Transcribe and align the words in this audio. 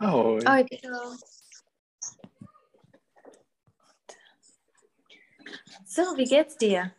Ahoj. 0.00 0.40
Ahoj. 0.46 0.66
So, 5.86 6.02
wie 6.16 6.24
geht's 6.24 6.56
dir? 6.56 6.92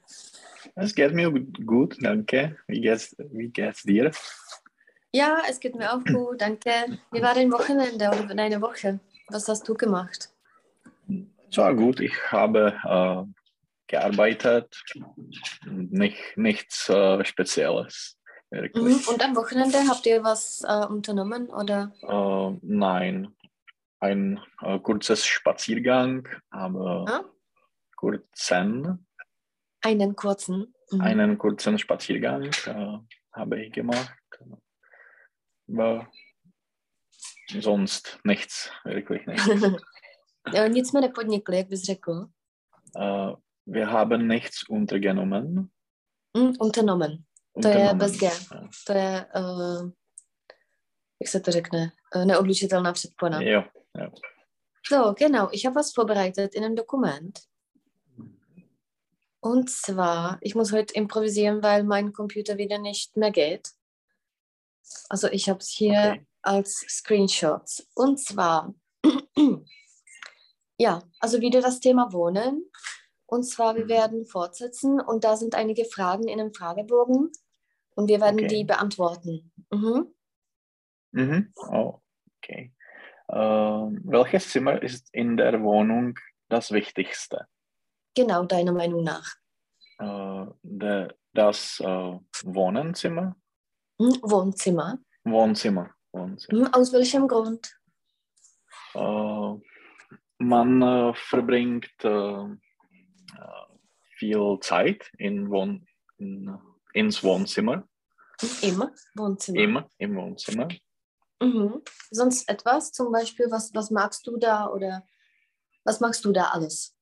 Es 0.75 0.93
geht 0.93 1.13
mir 1.13 1.31
gut, 1.31 1.98
danke. 2.02 2.57
Wie 2.67 2.81
geht's, 2.81 3.16
wie 3.17 3.48
geht's 3.48 3.84
dir? 3.84 4.12
Ja, 5.13 5.41
es 5.49 5.59
geht 5.59 5.75
mir 5.75 5.93
auch 5.93 6.04
gut, 6.04 6.41
danke. 6.41 6.99
Wie 7.12 7.21
war 7.21 7.34
dein 7.34 7.52
Wochenende 7.52 8.09
oder 8.09 8.35
deine 8.35 8.62
Woche? 8.62 9.00
Was 9.29 9.47
hast 9.47 9.68
du 9.68 9.75
gemacht? 9.75 10.29
Es 11.50 11.57
war 11.57 11.73
gut. 11.75 12.00
Ich 12.02 12.13
habe 12.31 12.75
äh, 12.84 13.23
gearbeitet. 13.88 14.84
Nicht, 15.66 16.36
nichts 16.36 16.89
äh, 16.89 17.23
Spezielles. 17.23 18.19
Mhm. 18.52 19.02
Und 19.08 19.23
am 19.23 19.35
Wochenende 19.35 19.77
habt 19.88 20.05
ihr 20.08 20.23
was 20.23 20.63
äh, 20.67 20.85
unternommen 20.88 21.49
oder? 21.49 21.91
Äh, 22.02 22.58
nein, 22.63 23.35
ein 23.99 24.39
äh, 24.62 24.80
kurzes 24.80 25.25
Spaziergang, 25.25 26.27
aber 26.49 27.05
Ah? 27.08 27.23
kurzen, 27.95 29.05
Einen 29.81 30.16
kurzen. 30.16 30.73
Mhm. 30.91 31.02
einen 31.02 31.38
kurzen 31.38 31.77
Spaziergang 31.77 32.45
äh, 32.66 32.98
habe 33.34 33.62
ich 33.63 33.72
gemacht. 33.72 34.16
Aber 35.67 36.08
sonst 37.59 38.20
nichts, 38.23 38.72
wirklich 38.84 39.25
nichts. 39.27 39.47
Nic 40.70 40.88
jsme 40.89 41.02
nepodnikli, 41.02 41.58
jak 41.58 41.67
bys 41.67 41.84
řekl. 41.86 42.27
Wir 43.66 43.91
haben 43.91 44.27
nichts 44.27 44.63
untergenommen. 44.63 45.70
Mm, 46.34 46.53
unternommen. 46.59 47.25
To 47.62 47.68
je 47.68 47.94
bez 47.94 48.11
G. 48.17 48.30
To 48.88 48.94
je, 48.94 49.25
uh, 49.36 49.89
jak 51.22 51.30
se 51.30 51.39
to 51.39 51.52
řekne, 51.52 51.92
uh, 52.16 52.25
neodlučitelná 52.25 52.94
předpona. 52.94 53.42
Jo, 53.42 53.64
So, 54.89 55.14
genau. 55.14 55.50
Ich 55.52 55.66
habe 55.66 55.75
was 55.75 55.94
vorbereitet 55.94 56.56
in 56.56 56.64
einem 56.64 56.75
Dokument. 56.75 57.39
Und 59.42 59.70
zwar, 59.70 60.38
ich 60.42 60.56
muss 60.56 60.72
heute 60.72 60.94
improvisieren, 60.94 61.61
weil 61.64 61.83
mein 61.83 62.11
Computer 62.14 62.58
wieder 62.58 62.78
nicht 62.78 63.16
mehr 63.17 63.31
geht. 63.31 63.70
Also 65.09 65.28
ich 65.28 65.48
habe 65.50 65.59
es 65.59 65.70
hier 65.70 66.00
Okay. 66.00 66.26
als 66.42 66.72
Screenshots. 66.88 67.88
Und 67.95 68.20
zwar, 68.20 68.73
ja, 70.78 71.03
also 71.20 71.39
wieder 71.42 71.61
das 71.61 71.80
Thema 71.80 72.11
Wohnen. 72.11 72.66
Und 73.26 73.44
zwar, 73.44 73.76
wir 73.76 73.86
Mhm. 73.86 73.89
werden 73.89 74.26
fortsetzen 74.26 75.00
und 75.00 75.23
da 75.23 75.38
sind 75.38 75.55
einige 75.55 75.86
Fragen 75.86 76.28
in 76.28 76.39
einem 76.39 76.53
Fragebogen 76.53 77.31
und 78.00 78.08
wir 78.08 78.22
werden 78.22 78.39
Okay. 78.39 78.47
die 78.47 78.64
beantworten. 78.64 79.52
Mhm. 79.72 80.16
Mhm. 81.11 81.53
Oh, 81.69 82.00
okay. 82.38 82.73
Ähm, 83.28 84.02
welches 84.05 84.50
Zimmer 84.50 84.81
ist 84.81 85.14
in 85.14 85.36
der 85.36 85.61
Wohnung 85.61 86.17
das 86.47 86.72
Wichtigste? 86.72 87.45
Genau, 88.16 88.45
deiner 88.45 88.72
Meinung 88.72 89.03
nach. 89.03 89.36
Äh, 90.00 90.45
der, 90.64 91.14
das 91.33 91.81
äh, 91.81 92.20
Wohnzimmer? 92.44 93.36
Hm, 94.00 94.17
Wohnzimmer. 94.22 95.00
Wohnzimmer. 95.25 95.89
Wohnzimmer. 96.14 96.67
Hm, 96.67 96.73
aus 96.73 96.94
welchem 96.94 97.27
Grund? 97.27 97.77
Äh, 98.94 99.53
man 100.38 100.81
äh, 100.81 101.14
verbringt 101.16 101.92
äh, 102.03 102.44
äh, 102.44 103.67
viel 104.17 104.58
Zeit 104.61 105.11
in 105.17 105.50
Wohn 105.50 105.86
in, 106.17 106.58
ins 106.94 107.23
Wohnzimmer, 107.23 107.88
Immer 108.62 108.94
Wohnzimmer. 109.16 109.59
immer 109.59 109.90
im 109.98 110.16
Wohnzimmer. 110.16 110.68
Mhm. 111.42 111.82
Sonst 112.11 112.48
etwas? 112.50 112.92
Zum 112.92 113.11
Beispiel, 113.11 113.50
was, 113.52 113.73
was 113.73 113.92
magst 113.92 114.26
du 114.27 114.38
da 114.38 114.67
oder 114.70 115.05
was 115.83 116.00
magst 116.00 116.23
du 116.26 116.32
da 116.32 116.45
alles? 116.49 116.95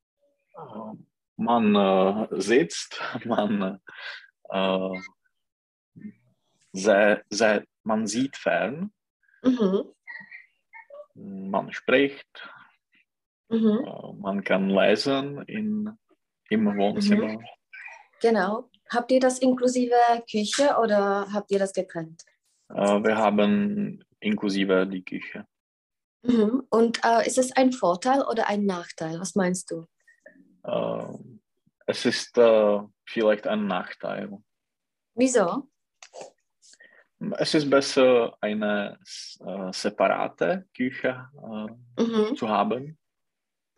Äh, 0.56 0.94
man 1.38 1.76
äh, 1.76 2.28
sitzt, 2.42 3.00
man, 3.26 3.82
äh, 4.50 4.90
sehr, 6.74 7.24
sehr, 7.30 7.66
man 7.84 8.08
sieht 8.08 8.38
fern, 8.38 8.92
Mhm. 9.44 9.94
man 11.16 11.72
spricht, 11.74 12.50
Mhm. 13.50 13.86
äh, 13.86 14.14
man 14.14 14.44
kann 14.44 14.70
lesen 14.70 15.42
in, 15.44 15.98
im 16.50 16.66
Wohnzimmer. 16.78 17.44
Genau. 18.22 18.70
Habt 18.90 19.12
ihr 19.12 19.20
das 19.20 19.40
inklusive 19.40 19.96
Küche 20.30 20.78
oder 20.82 21.28
habt 21.34 21.52
ihr 21.52 21.60
das 21.60 21.74
getrennt? 21.74 22.24
Äh, 22.70 23.04
wir 23.04 23.18
haben 23.18 24.04
inklusive 24.20 24.88
die 24.88 25.04
Küche. 25.04 25.46
Mhm. 26.24 26.64
Und 26.70 27.00
äh, 27.06 27.26
ist 27.28 27.38
es 27.38 27.52
ein 27.56 27.72
Vorteil 27.72 28.22
oder 28.24 28.48
ein 28.48 28.66
Nachteil? 28.66 29.20
Was 29.20 29.36
meinst 29.36 29.72
du? 29.72 29.86
Äh, 30.64 31.04
es 31.86 32.06
ist 32.06 32.38
äh, 32.38 32.80
vielleicht 33.06 33.48
ein 33.48 33.68
Nachteil. 33.68 34.38
Wieso? 35.16 35.70
Es 37.38 37.54
ist 37.56 37.70
besser, 37.70 38.38
eine 38.42 39.00
äh, 39.40 39.72
separate 39.74 40.68
Küche 40.76 41.28
äh, 41.34 42.04
Mhm. 42.04 42.36
zu 42.36 42.48
haben. 42.48 42.98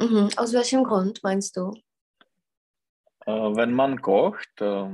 Mhm. 0.02 0.30
Aus 0.36 0.53
welchem 0.53 0.84
Grund 0.84 1.22
meinst 1.24 1.56
du? 1.56 1.74
Äh, 3.29 3.56
wenn 3.57 3.73
man 3.73 4.01
kocht, 4.01 4.62
äh, 4.62 4.90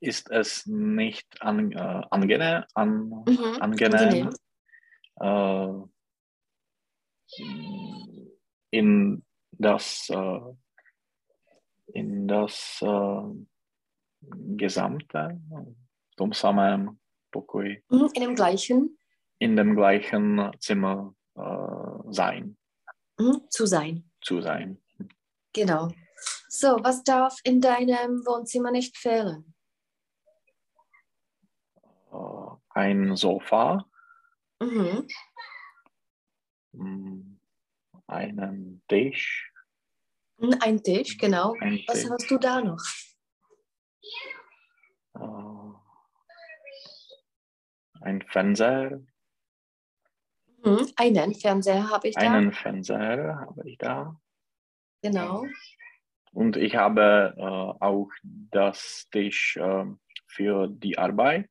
ist 0.00 0.30
es 0.30 0.66
nicht 0.66 1.40
an, 1.40 1.72
äh, 1.72 2.02
angene, 2.10 2.66
an, 2.74 3.08
Mhm. 3.26 3.56
angenehm, 3.60 4.30
äh, 5.20 5.72
in 8.70 9.22
das, 9.52 10.10
in 11.94 12.26
das 12.28 12.82
gesamte, 14.56 15.40
samém 16.32 16.98
pokoji, 17.30 17.82
Mhm. 17.88 18.08
In 18.14 18.22
dem 18.22 18.34
gleichen 18.34 18.98
in 19.38 19.56
dem 19.56 19.76
gleichen 19.76 20.50
Zimmer 20.58 21.14
sein, 22.10 22.56
mhm. 23.18 23.40
zu 23.48 23.66
sein. 23.66 24.04
zu 24.20 24.40
sein. 24.40 24.78
Genau. 25.52 25.88
So, 26.52 26.78
was 26.82 27.04
darf 27.04 27.38
in 27.44 27.60
deinem 27.60 28.26
Wohnzimmer 28.26 28.72
nicht 28.72 28.96
fehlen? 28.98 29.54
Äh, 32.12 32.56
ein 32.70 33.14
Sofa, 33.14 33.86
Mhm. 34.60 35.06
mh, 36.72 37.38
einen 38.08 38.82
Tisch, 38.88 39.46
Mhm, 40.38 40.56
Ein 40.60 40.82
Tisch, 40.82 41.18
genau. 41.18 41.54
ein 41.60 41.84
Was 41.86 42.00
Tisch. 42.00 42.10
hast 42.10 42.28
du 42.30 42.38
da 42.38 42.60
noch? 42.62 42.82
Äh, 45.14 45.74
ein 48.00 48.22
Fernseher, 48.22 49.02
Mhm. 50.64 50.90
Einen 50.96 51.34
Fernseher 51.34 51.88
habe 51.90 52.08
ich 52.08 52.16
da. 52.16 52.20
einen 52.22 52.52
Fernseher 52.52 53.36
habe 53.40 53.68
ich 53.70 53.78
da. 53.78 54.20
Genau. 55.02 55.46
Und 56.32 56.56
ich 56.56 56.76
habe 56.76 57.34
äh, 57.36 57.84
auch 57.84 58.08
das 58.22 59.06
Tisch 59.10 59.56
äh, 59.56 59.84
für 60.26 60.68
die 60.68 60.98
Arbeit, 60.98 61.48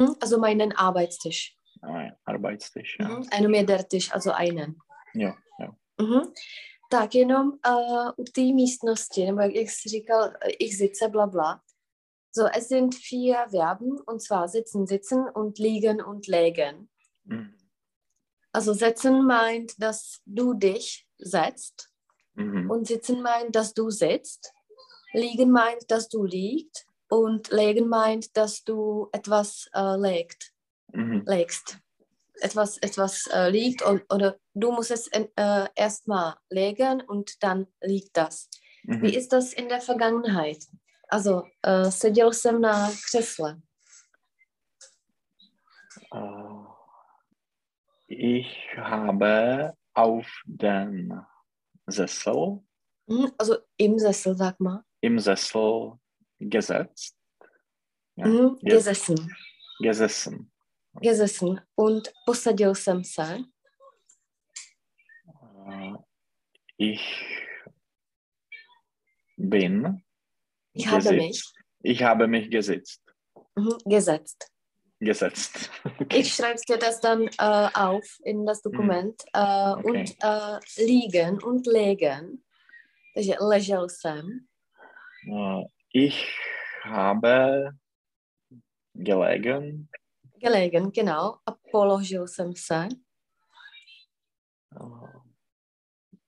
Mhm. 0.00 0.16
Also 0.20 0.38
meinen 0.38 0.72
Arbeitstisch. 0.72 1.56
ein 1.82 2.16
Arbeitstisch. 2.24 2.96
Ja. 3.00 3.08
Mhm. 3.08 3.26
Jenom 3.32 3.54
jeden 3.54 3.88
Tisch, 3.88 4.12
also 4.12 4.32
einen. 4.32 4.76
Jo, 5.14 5.32
jo. 5.58 5.74
Mhm. 6.00 6.32
Tak 6.90 7.14
jenom 7.14 7.48
uh, 7.68 8.10
u 8.16 8.24
té 8.24 8.40
místnosti, 8.40 9.24
nebo 9.24 9.40
jak, 9.40 9.54
jak 9.54 9.70
jsi 9.70 9.88
říkal, 9.88 10.32
äh, 10.40 10.50
ich 10.58 10.76
sitze, 10.76 11.08
bla 11.08 11.26
bla. 11.26 11.60
So, 12.32 12.46
es 12.54 12.68
sind 12.68 12.94
vier 12.94 13.48
Verben, 13.50 13.98
und 14.06 14.22
zwar 14.22 14.48
sitzen, 14.48 14.86
sitzen 14.86 15.28
und 15.34 15.58
liegen 15.58 16.02
und 16.02 16.28
legen. 16.28 16.88
Mhm. 17.24 17.56
Also 18.52 18.74
setzen 18.74 19.26
meint, 19.26 19.72
dass 19.78 20.20
du 20.26 20.54
dich 20.54 21.06
setzt 21.18 21.89
Mhm. 22.34 22.70
und 22.70 22.86
sitzen 22.86 23.22
meint, 23.22 23.54
dass 23.54 23.74
du 23.74 23.90
sitzt. 23.90 24.52
Liegen 25.12 25.50
meint, 25.50 25.90
dass 25.90 26.08
du 26.08 26.24
liegst 26.24 26.86
und 27.08 27.50
legen 27.50 27.88
meint, 27.88 28.36
dass 28.36 28.62
du 28.64 29.08
etwas 29.12 29.68
äh, 29.74 29.96
legt, 29.96 30.52
Mhm. 30.92 31.24
legst. 31.26 31.78
Etwas, 32.40 32.78
etwas 32.78 33.26
äh, 33.26 33.50
liegt 33.50 33.82
und, 33.82 34.02
oder 34.12 34.36
du 34.54 34.72
musst 34.72 34.90
es 34.90 35.08
äh, 35.08 35.26
erstmal 35.74 36.36
legen 36.48 37.02
und 37.02 37.42
dann 37.42 37.66
liegt 37.82 38.16
das. 38.16 38.48
Mhm. 38.84 39.02
Wie 39.02 39.14
ist 39.14 39.32
das 39.32 39.52
in 39.52 39.68
der 39.68 39.80
Vergangenheit? 39.80 40.64
Also, 41.08 41.42
äh, 41.62 41.90
seděl 41.90 42.32
jsem 42.32 42.60
na 42.60 42.90
křesle. 42.90 43.60
Ich 48.08 48.76
habe 48.76 49.72
auf 49.94 50.26
den 50.46 51.20
Sessel, 51.90 52.62
Hm, 53.08 53.32
also 53.38 53.56
im 53.76 53.98
Sessel, 53.98 54.36
sag 54.36 54.58
mal. 54.60 54.84
im 55.02 55.18
Sessel 55.18 55.98
gesetzt, 56.38 57.16
Ja, 58.16 58.24
Hm, 58.26 58.58
jetzt. 58.62 58.86
gesessen. 58.86 59.36
gesessen. 59.80 60.52
gesessen 61.00 61.60
und 61.76 62.12
posadil 62.26 62.74
jsem 62.74 63.02
se. 63.04 63.44
Ich 66.76 67.00
bin. 69.36 70.02
Ich 70.72 70.86
habe 70.88 71.12
mich 71.12 71.42
Ich 71.82 72.02
habe 72.02 72.26
mich 72.26 72.50
gesetzt. 72.50 73.02
mhm, 73.56 73.78
gesetzt. 73.86 74.50
Gesetzt. 75.00 75.70
Ich 76.10 76.34
schreibe 76.34 76.60
dir 76.68 76.76
das 76.76 77.00
dann 77.00 77.26
äh, 77.38 77.68
auf 77.74 78.20
in 78.22 78.44
das 78.44 78.60
Dokument. 78.62 79.22
Äh, 79.32 79.72
Okay. 79.72 79.82
Und 79.82 80.16
äh, 80.22 80.84
liegen 80.84 81.42
und 81.42 81.66
legen. 81.66 82.44
Ležel 83.14 83.88
jsem. 83.88 84.46
Äh, 85.26 85.64
Ich 85.92 86.38
habe 86.84 87.72
gelegen. 88.94 89.88
Gelegen, 90.38 90.92
genau. 90.92 91.38
A 91.46 91.52
položil 91.70 92.28
jsem 92.28 92.54
se. 92.54 92.88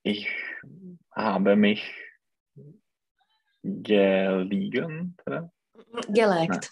Ich 0.03 0.29
habe 1.15 1.57
mich 1.57 1.83
geliegen, 3.63 5.17
oder? 5.27 5.51
Gelegt. 6.09 6.71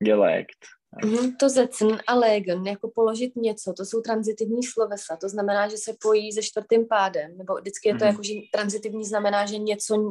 gelegt. 0.00 0.66
Mhm, 1.04 1.36
to 1.36 1.50
setzen 1.50 1.98
a 2.06 2.14
legen, 2.14 2.66
jako 2.66 2.90
položit 2.94 3.36
něco, 3.36 3.72
to 3.72 3.84
jsou 3.84 4.00
transitivní 4.00 4.62
slovesa, 4.62 5.16
to 5.16 5.28
znamená, 5.28 5.68
že 5.68 5.76
se 5.76 5.92
pojí 6.02 6.32
se 6.32 6.42
čtvrtým 6.42 6.86
pádem, 6.86 7.38
nebo 7.38 7.54
vždycky 7.54 7.88
je 7.88 7.94
to 7.94 8.04
Mhm. 8.04 8.10
jako, 8.10 8.22
že 8.22 8.32
transitivní 8.52 9.04
znamená, 9.04 9.46
že 9.46 9.58
něco, 9.58 10.10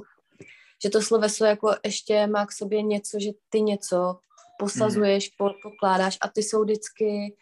že 0.83 0.89
to 0.89 1.01
sloveso 1.01 1.45
jako 1.45 1.75
ještě 1.85 2.27
má 2.27 2.45
k 2.45 2.51
sobě 2.51 2.81
něco, 2.81 3.19
že 3.19 3.29
ty 3.49 3.61
něco 3.61 4.19
posazuješ, 4.59 5.29
po, 5.29 5.49
pokládáš 5.63 6.17
a 6.21 6.27
ty 6.29 6.43
jsou 6.43 6.63
vždycky 6.63 7.35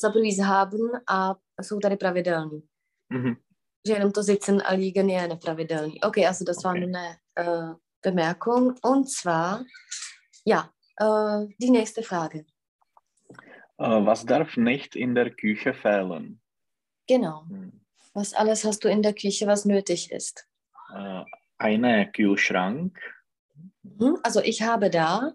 za 0.00 0.10
prvý 0.10 0.34
zhábn 0.34 0.90
a 1.08 1.34
jsou 1.62 1.78
tady 1.78 1.96
pravidelný. 1.96 2.62
Mhm. 3.12 3.34
Že 3.86 3.92
jenom 3.92 4.12
to 4.12 4.22
sitzen 4.22 4.62
a 4.64 4.74
liegen 4.74 5.10
je 5.10 5.28
nepravidelný. 5.28 6.00
Okay, 6.00 6.26
also 6.26 6.44
das 6.44 6.64
war 6.64 6.76
Okay. 6.76 6.82
eine 6.84 7.16
äh, 7.38 7.74
Bemerkung. 8.02 8.74
Und 8.84 9.10
zwar, 9.10 9.60
ja, 10.46 10.70
äh, 11.00 11.46
die 11.60 11.70
nächste 11.70 12.02
Frage. 12.02 12.44
Äh, 13.78 14.04
Was 14.04 14.26
darf 14.26 14.56
nicht 14.56 14.96
in 14.96 15.14
der 15.14 15.30
Küche 15.30 15.72
fehlen? 15.74 16.40
Genau. 17.06 17.44
Hm. 17.48 17.72
Was 18.14 18.34
alles 18.34 18.64
hast 18.64 18.84
du 18.84 18.88
in 18.88 19.02
der 19.02 19.14
Küche, 19.14 19.46
was 19.46 19.64
nötig 19.64 20.10
ist? 20.10 20.46
Äh, 20.94 21.24
Eine 21.58 22.10
Kühlschrank. 22.12 22.98
Mhm. 23.82 24.18
Also 24.22 24.40
ich 24.42 24.62
habe 24.62 24.90
da 24.90 25.32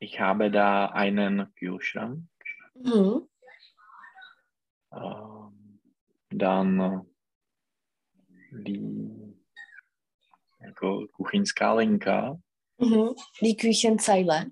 Ich 0.00 0.20
habe 0.20 0.50
da 0.50 0.86
einen 0.86 1.52
Kühlschrank. 1.54 2.22
mhm. 2.74 3.28
Ähm, 4.92 5.80
Dann 6.30 6.80
äh, 6.80 7.00
die 8.64 9.34
jako 10.60 11.06
kuchyňská 11.12 11.74
linka, 11.78 12.38
Mhm. 12.80 13.14
die 13.40 13.56
Küchenzeile. 13.56 14.50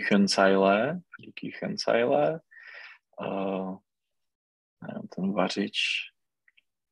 Küchenzeile, 0.00 1.02
die 1.18 1.32
Küchenzeile, 1.32 2.42
äh, 3.18 3.76
ten 5.10 5.34
vařič, 5.34 6.08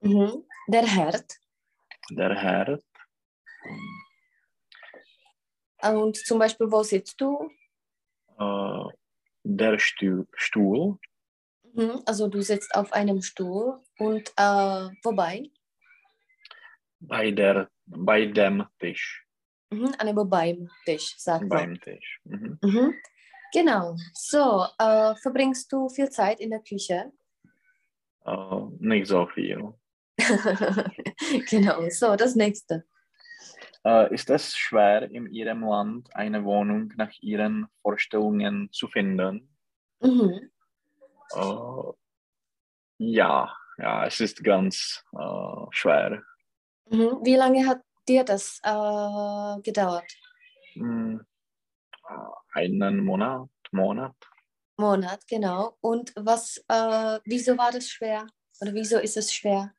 Mhm. 0.03 0.45
Der 0.69 0.87
Herd. 0.87 1.39
der 2.11 2.35
Herd, 2.35 2.83
Und 5.83 6.17
zum 6.17 6.39
Beispiel, 6.39 6.71
wo 6.71 6.83
sitzt 6.83 7.21
du? 7.21 7.51
äh, 8.39 8.85
der 9.45 9.79
Stuhl, 9.79 10.27
Stuhl, 10.35 10.99
Mhm. 11.73 12.03
Also 12.07 12.27
du 12.29 12.41
sitzt 12.43 12.75
auf 12.75 12.93
einem 12.93 13.23
Stuhl 13.23 13.81
und 13.99 14.29
äh, 14.37 14.89
wobei? 15.05 15.51
bei, 17.01 17.31
der, 17.31 17.71
bei 17.87 18.27
dem 18.27 18.67
Tisch, 18.79 19.25
Mhm. 19.71 20.29
Beim 20.29 20.69
Tisch, 20.85 21.15
sagt 21.19 21.43
man. 21.43 21.49
beim 21.49 21.81
Tisch. 21.81 22.21
Mhm. 22.25 22.59
Mhm. 22.63 22.95
Genau. 23.53 23.97
So, 24.13 24.67
äh, 24.79 25.15
verbringst 25.17 25.73
du 25.73 25.89
viel 25.89 26.11
Zeit 26.11 26.41
in 26.41 26.51
der 26.51 26.61
Küche? 26.61 27.13
Äh, 28.25 28.61
nicht 28.79 29.07
so 29.07 29.27
viel. 29.27 29.75
genau. 31.51 31.89
So, 31.91 32.17
das 32.17 32.35
nächste. 32.37 32.85
Äh, 33.85 34.13
ist 34.15 34.29
es 34.31 34.57
schwer, 34.57 35.11
in 35.11 35.27
Ihrem 35.33 35.63
Land 35.63 36.15
eine 36.15 36.45
Wohnung 36.45 36.93
nach 36.97 37.13
Ihren 37.21 37.67
Vorstellungen 37.83 38.71
zu 38.73 38.89
finden? 38.89 39.49
Mhm. 40.01 40.51
Äh, 41.35 41.93
ja, 42.99 43.57
ja, 43.79 44.07
es 44.07 44.21
ist 44.21 44.45
ganz 44.45 45.03
schwer. 45.71 46.23
Mhm. 46.91 47.21
Wie 47.23 47.37
lange 47.37 47.67
hat 47.67 47.81
dir 48.11 48.25
das 48.25 48.61
äh, 48.65 49.61
gedauert? 49.63 50.11
Hm, 50.75 51.21
einen 52.53 53.05
Monat, 53.05 53.49
Monat. 53.73 54.15
Monat, 54.77 55.27
genau. 55.29 55.77
Und 55.81 56.13
was, 56.17 56.57
äh, 56.69 57.19
wieso 57.25 57.57
war 57.57 57.71
das 57.71 57.89
schwer? 57.89 58.27
Oder 58.61 58.75
wieso 58.75 58.99
ist 58.99 59.17
es 59.17 59.33
schwer? 59.33 59.73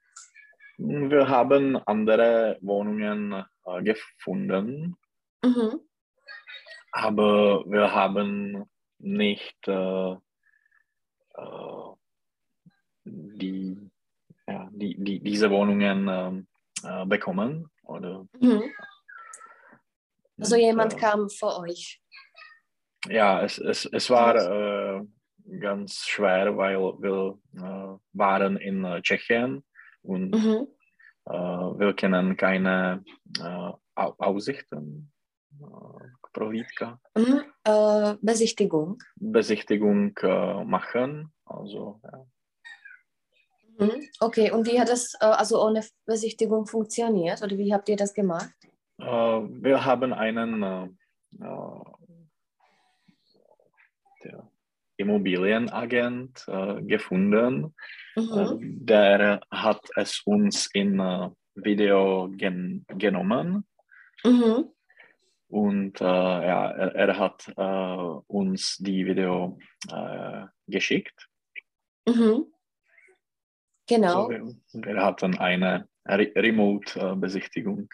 Wir 0.77 1.27
haben 1.27 1.77
andere 1.85 2.57
Wohnungen 2.61 3.43
äh, 3.65 3.83
gefunden, 3.83 4.97
Mhm. 5.43 5.79
aber 6.91 7.63
wir 7.65 7.93
haben 7.93 8.65
nicht 8.99 9.67
äh, 9.67 10.11
äh, 11.41 11.91
die, 13.03 13.77
ja, 14.47 14.69
die, 14.71 14.95
die, 15.03 15.19
diese 15.19 15.49
Wohnungen 15.49 16.07
ähm, 16.07 16.47
äh, 16.83 17.05
bekommen. 17.05 17.69
Oder, 17.91 18.25
Mhm. 18.39 18.63
Also 20.39 20.55
jemand 20.55 20.93
äh, 20.93 20.97
kam 20.97 21.29
vor 21.29 21.59
euch. 21.59 22.01
Ja, 23.07 23.43
es, 23.43 23.57
es, 23.59 23.85
es 23.85 24.09
war 24.09 24.35
äh, 24.35 25.01
ganz 25.59 26.05
schwer, 26.07 26.55
weil 26.57 26.77
wir 26.77 27.38
äh, 27.57 27.97
waren 28.13 28.57
in 28.57 28.83
äh, 28.85 29.01
Tschechien 29.01 29.63
und 30.03 30.31
Mhm. 30.31 30.67
äh, 31.25 31.31
wir 31.79 31.93
kennen 31.93 32.38
keine 32.38 33.03
äh, 33.39 33.71
Au- 33.95 34.15
Aussichten, 34.17 35.11
prohlídka, 36.33 37.00
Mhm. 37.15 37.43
Besichtigung. 38.21 38.98
Besichtigung 39.17 40.15
machen. 40.65 41.31
Also, 41.45 42.00
ja. 42.03 42.25
Mhm. 43.81 44.07
Okay, 44.19 44.51
und 44.51 44.67
wie 44.67 44.79
hat 44.79 44.89
das 44.89 45.15
äh, 45.19 45.25
also 45.25 45.59
ohne 45.65 45.83
Besichtigung 46.05 46.67
funktioniert? 46.67 47.41
Oder 47.41 47.57
wie 47.57 47.73
habt 47.73 47.89
ihr 47.89 47.95
das 47.97 48.13
gemacht? 48.13 48.51
äh, 49.00 49.05
wir 49.05 49.83
haben 49.83 50.13
einen 50.13 50.61
äh, 50.61 50.88
äh, 54.23 54.38
Immobilienagent 54.97 56.45
äh, 56.47 56.81
gefunden. 56.83 57.73
Mhm. 58.15 58.85
Der 58.85 59.41
hat 59.50 59.81
es 59.95 60.21
uns 60.25 60.69
in 60.73 61.00
äh, 61.00 61.29
Video 61.55 62.29
gen 62.38 62.85
genommen 62.88 63.65
Mhm. 64.23 64.65
und 65.47 66.00
äh, 66.00 66.03
ja, 66.03 66.69
er, 66.69 66.95
er 66.95 67.17
hat 67.17 67.51
uns 68.27 68.77
die 68.77 69.03
Video 69.07 69.57
geschickt. 70.67 71.27
Mhm. 72.07 72.50
Genau. 73.91 74.24
So, 74.24 74.29
wir, 74.29 74.55
wir 74.74 75.03
hatten 75.03 75.38
eine 75.38 75.86
Re 76.07 76.31
Remote-Besichtigung. 76.33 77.89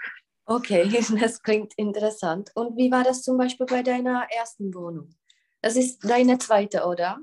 Okay, 0.46 0.88
das 1.20 1.42
klingt 1.42 1.74
interessant. 1.75 2.51
Und 2.54 2.77
wie 2.77 2.92
war 2.92 3.04
das 3.04 3.24
zum 3.24 3.38
Beispiel 3.38 3.66
bei 3.66 3.82
deiner 3.82 4.27
ersten 4.30 4.72
Wohnung? 4.75 5.10
Das 5.60 5.75
ist 5.75 6.08
deine 6.08 6.38
zweite, 6.38 6.86
oder? 6.86 7.18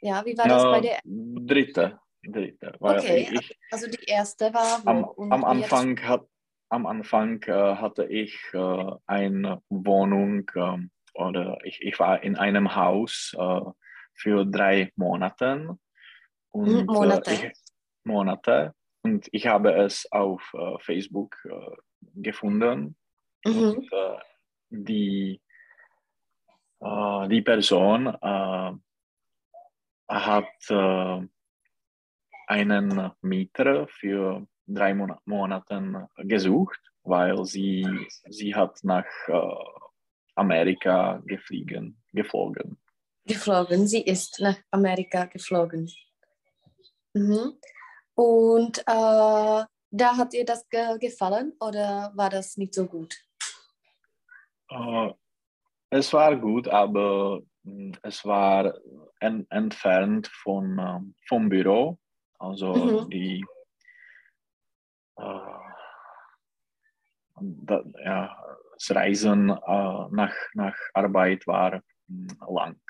Ja, 0.00 0.24
wie 0.26 0.36
war 0.36 0.48
das 0.48 0.64
bei 0.64 0.80
der? 0.80 0.98
dritte, 1.04 2.00
dritte. 2.24 2.74
Okay, 2.80 3.28
ich, 3.30 3.56
Also 3.70 3.88
die 3.88 4.04
erste 4.06 4.52
war 4.52 4.82
am, 4.86 5.04
am 5.30 5.44
hat 5.44 5.50
Anfang 5.50 6.00
hat 6.02 6.26
am 6.68 6.86
Anfang 6.86 7.42
äh, 7.44 7.52
hatte 7.52 8.06
ich 8.06 8.36
äh, 8.52 8.86
eine 9.06 9.62
Wohnung 9.68 10.50
ähm, 10.56 10.90
oder 11.14 11.58
ich, 11.64 11.80
ich 11.82 11.98
war 12.00 12.22
in 12.22 12.36
einem 12.36 12.74
Haus 12.74 13.36
äh, 13.38 13.60
für 14.14 14.44
drei 14.46 14.90
Monate 14.96 15.78
und 16.50 16.86
Mhm, 16.86 16.86
Monate. 16.86 17.30
Äh, 17.30 17.46
ich, 17.48 17.52
Monate 18.04 18.74
und 19.02 19.28
ich 19.32 19.46
habe 19.46 19.74
es 19.74 20.10
auf 20.12 20.42
äh, 20.54 20.78
Facebook 20.80 21.36
äh, 21.44 21.76
gefunden 22.14 22.96
Mhm. 23.44 23.52
und 23.54 23.92
äh, 23.92 24.18
die 24.70 25.40
äh, 26.80 27.28
die 27.28 27.42
Person 27.42 28.06
äh, 28.06 28.72
hat 30.08 30.70
äh, 30.70 31.26
einen 32.46 33.12
Mieter 33.22 33.86
für 33.88 34.46
drei 34.66 34.94
Mon 34.94 35.14
Monate 35.24 36.08
gesucht, 36.16 36.80
weil 37.02 37.44
sie, 37.44 37.86
sie 38.28 38.54
hat 38.54 38.78
nach 38.82 39.06
äh, 39.28 39.40
Amerika 40.34 41.22
gefliegen, 41.24 41.96
geflogen. 42.12 42.78
geflogen. 43.24 43.86
Sie 43.86 44.02
ist 44.02 44.40
nach 44.40 44.56
Amerika 44.70 45.26
geflogen. 45.26 45.88
Mhm. 47.14 47.58
Und 48.14 48.78
äh, 48.78 49.64
da 49.92 50.16
hat 50.16 50.34
ihr 50.34 50.44
das 50.44 50.68
ge 50.68 50.98
gefallen 50.98 51.54
oder 51.60 52.12
war 52.14 52.30
das 52.30 52.56
nicht 52.56 52.74
so 52.74 52.86
gut? 52.86 53.14
Äh, 54.68 55.12
es 55.90 56.12
war 56.12 56.36
gut, 56.36 56.68
aber 56.68 57.40
mh, 57.62 57.98
es 58.02 58.24
war 58.24 58.74
en 59.20 59.46
entfernt 59.50 60.28
von, 60.28 60.78
ähm, 60.78 61.14
vom 61.28 61.48
Büro. 61.48 61.98
Also 62.38 62.72
Mhm. 62.74 63.10
die 63.10 63.44
da, 67.42 67.82
ja, 68.04 68.36
das 68.74 68.94
Reisen 68.94 69.50
äh, 69.50 69.54
nach, 70.10 70.34
nach 70.54 70.76
Arbeit 70.94 71.46
war 71.46 71.82
mh, 72.08 72.34
lang. 72.48 72.80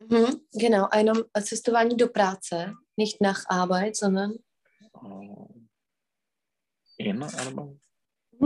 Mhm. 0.00 0.40
Genau, 0.52 0.88
einem 0.90 1.24
cestování 1.42 1.96
do 1.96 2.08
práce, 2.08 2.72
nicht 2.96 3.20
nach 3.20 3.44
Arbeit, 3.48 3.96
sondern 3.96 4.32
Äh, 5.02 5.46
in 6.98 7.22
Arbeit? 7.22 7.76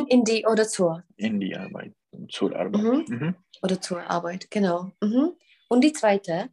in 0.08 0.24
die 0.24 0.44
oder 0.46 0.66
zur. 0.68 1.02
In 1.16 1.40
die 1.40 1.56
Arbeit, 1.56 1.92
zur 2.30 2.56
Arbeit. 2.56 2.82
Mhm. 2.82 3.04
Mhm. 3.08 3.34
Oder 3.62 3.80
zur 3.80 4.02
Arbeit, 4.10 4.50
genau. 4.50 4.90
Mhm. 5.02 5.36
Und 5.68 5.80
die 5.84 5.92
zweite? 5.92 6.48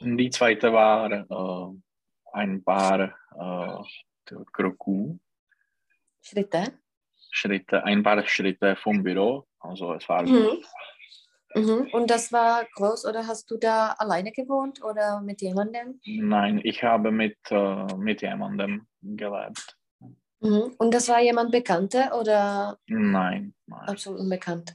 Die 0.00 0.30
zweite 0.30 0.72
war 0.72 1.10
äh, 1.12 1.74
ein 2.32 2.64
paar 2.64 3.14
äh, 3.36 4.34
Kroku. 4.52 5.18
Schritte. 6.22 6.78
Schritte, 7.30 7.84
ein 7.84 8.02
paar 8.02 8.26
Schritte 8.26 8.76
vom 8.76 9.02
Büro. 9.02 9.46
Also 9.60 9.94
es 9.94 10.08
war 10.08 10.24
Mhm. 11.54 11.62
Mhm. 11.62 11.88
Und 11.92 12.10
das 12.10 12.32
war 12.32 12.64
groß 12.76 13.06
oder 13.06 13.26
hast 13.26 13.50
du 13.50 13.56
da 13.56 13.92
alleine 13.98 14.32
gewohnt 14.32 14.82
oder 14.84 15.20
mit 15.20 15.40
jemandem? 15.42 16.00
Nein, 16.04 16.60
ich 16.62 16.82
habe 16.82 17.10
mit, 17.10 17.38
äh, 17.50 17.94
mit 17.96 18.22
jemandem 18.22 18.86
gelebt. 19.02 19.76
Mhm. 20.40 20.74
Und 20.78 20.94
das 20.94 21.08
war 21.08 21.20
jemand 21.20 21.50
Bekannter 21.52 22.18
oder 22.18 22.78
Nein, 22.86 23.54
nein. 23.66 23.80
absolut 23.88 24.20
unbekannt? 24.20 24.74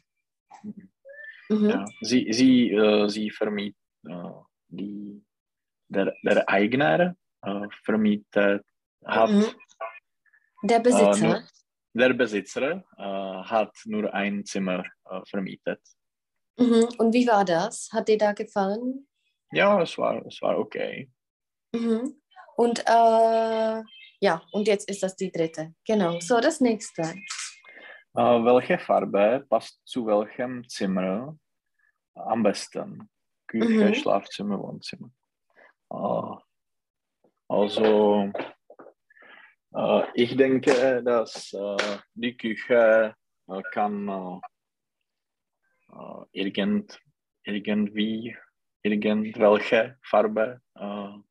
Mhm. 1.49 1.69
Ja. 1.69 1.85
Sie, 2.01 2.27
sie, 2.31 2.71
äh, 2.71 3.07
sie 3.07 3.29
vermiet, 3.31 3.75
äh, 4.07 4.31
die, 4.67 5.23
der, 5.87 6.13
der 6.23 6.49
Eigner 6.49 7.15
äh, 7.41 7.67
vermietet, 7.83 8.65
hat, 9.05 9.29
Mhm. 9.31 9.45
Der 10.63 10.79
Besitzer? 10.79 11.27
nur- 11.27 11.43
der 11.93 12.13
Besitzer 12.13 12.83
äh, 12.97 13.03
hat 13.03 13.71
nur 13.85 14.13
ein 14.13 14.43
Zimmer 14.45 14.83
äh, 15.09 15.21
vermietet. 15.29 15.79
Mhm. 16.57 16.87
Und 16.97 17.13
wie 17.13 17.27
war 17.27 17.45
das? 17.45 17.89
Hat 17.91 18.07
dir 18.07 18.17
da 18.17 18.33
gefallen? 18.33 19.07
Ja, 19.51 19.81
es 19.81 19.97
war, 19.97 20.25
es 20.25 20.41
war 20.41 20.57
okay. 20.57 21.09
Mhm. 21.73 22.21
Und 22.55 22.79
äh, 22.87 23.83
ja, 24.21 24.41
und 24.51 24.67
jetzt 24.67 24.89
ist 24.89 25.03
das 25.03 25.15
die 25.15 25.31
dritte. 25.31 25.73
Genau. 25.85 26.19
So, 26.19 26.39
das 26.39 26.61
nächste. 26.61 27.01
Äh, 27.01 28.21
welche 28.21 28.79
Farbe 28.79 29.45
passt 29.49 29.81
zu 29.85 30.05
welchem 30.05 30.67
Zimmer 30.69 31.37
am 32.13 32.43
besten? 32.43 33.09
Küche, 33.47 33.89
Mhm. 33.89 33.93
Schlafzimmer, 33.93 34.59
Wohnzimmer. 34.59 35.11
Äh, 35.91 36.37
also, 37.47 38.31
äh, 39.75 40.03
ich 40.13 40.35
denke, 40.35 41.03
dass 41.03 41.53
äh, 41.53 41.97
die 42.13 42.35
Küche 42.35 43.13
äh, 43.47 43.61
kann 45.95 46.27
äh, 46.33 46.39
äh, 46.39 46.41
irgend, 46.41 46.99
irgendwie 47.43 48.35
irgendwelche 48.83 49.97
Farbe 50.03 50.61
äh, 50.75 51.25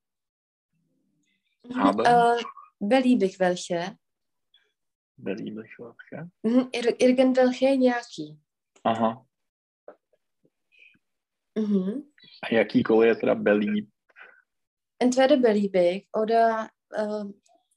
Mhm. 1.65 1.77
Haben? 1.77 2.07
Äh, 2.07 2.43
beliebig 2.81 3.39
welche. 3.41 3.99
beliebig 5.17 5.79
welche. 5.79 6.31
Mhm. 6.43 6.69
Ir 6.73 7.01
irgendwelche 7.01 7.77
nějaký. 7.77 8.39
Aha. 8.85 9.27
Mhm. 11.55 12.13
A 12.43 12.55
jakýkoliv 12.55 13.09
je 13.09 13.17
teda 13.17 13.35
belíb. 13.35 13.91
Entweder 14.99 15.37
beliebig 15.37 16.09
oder 16.13 16.69
äh, 16.93 17.25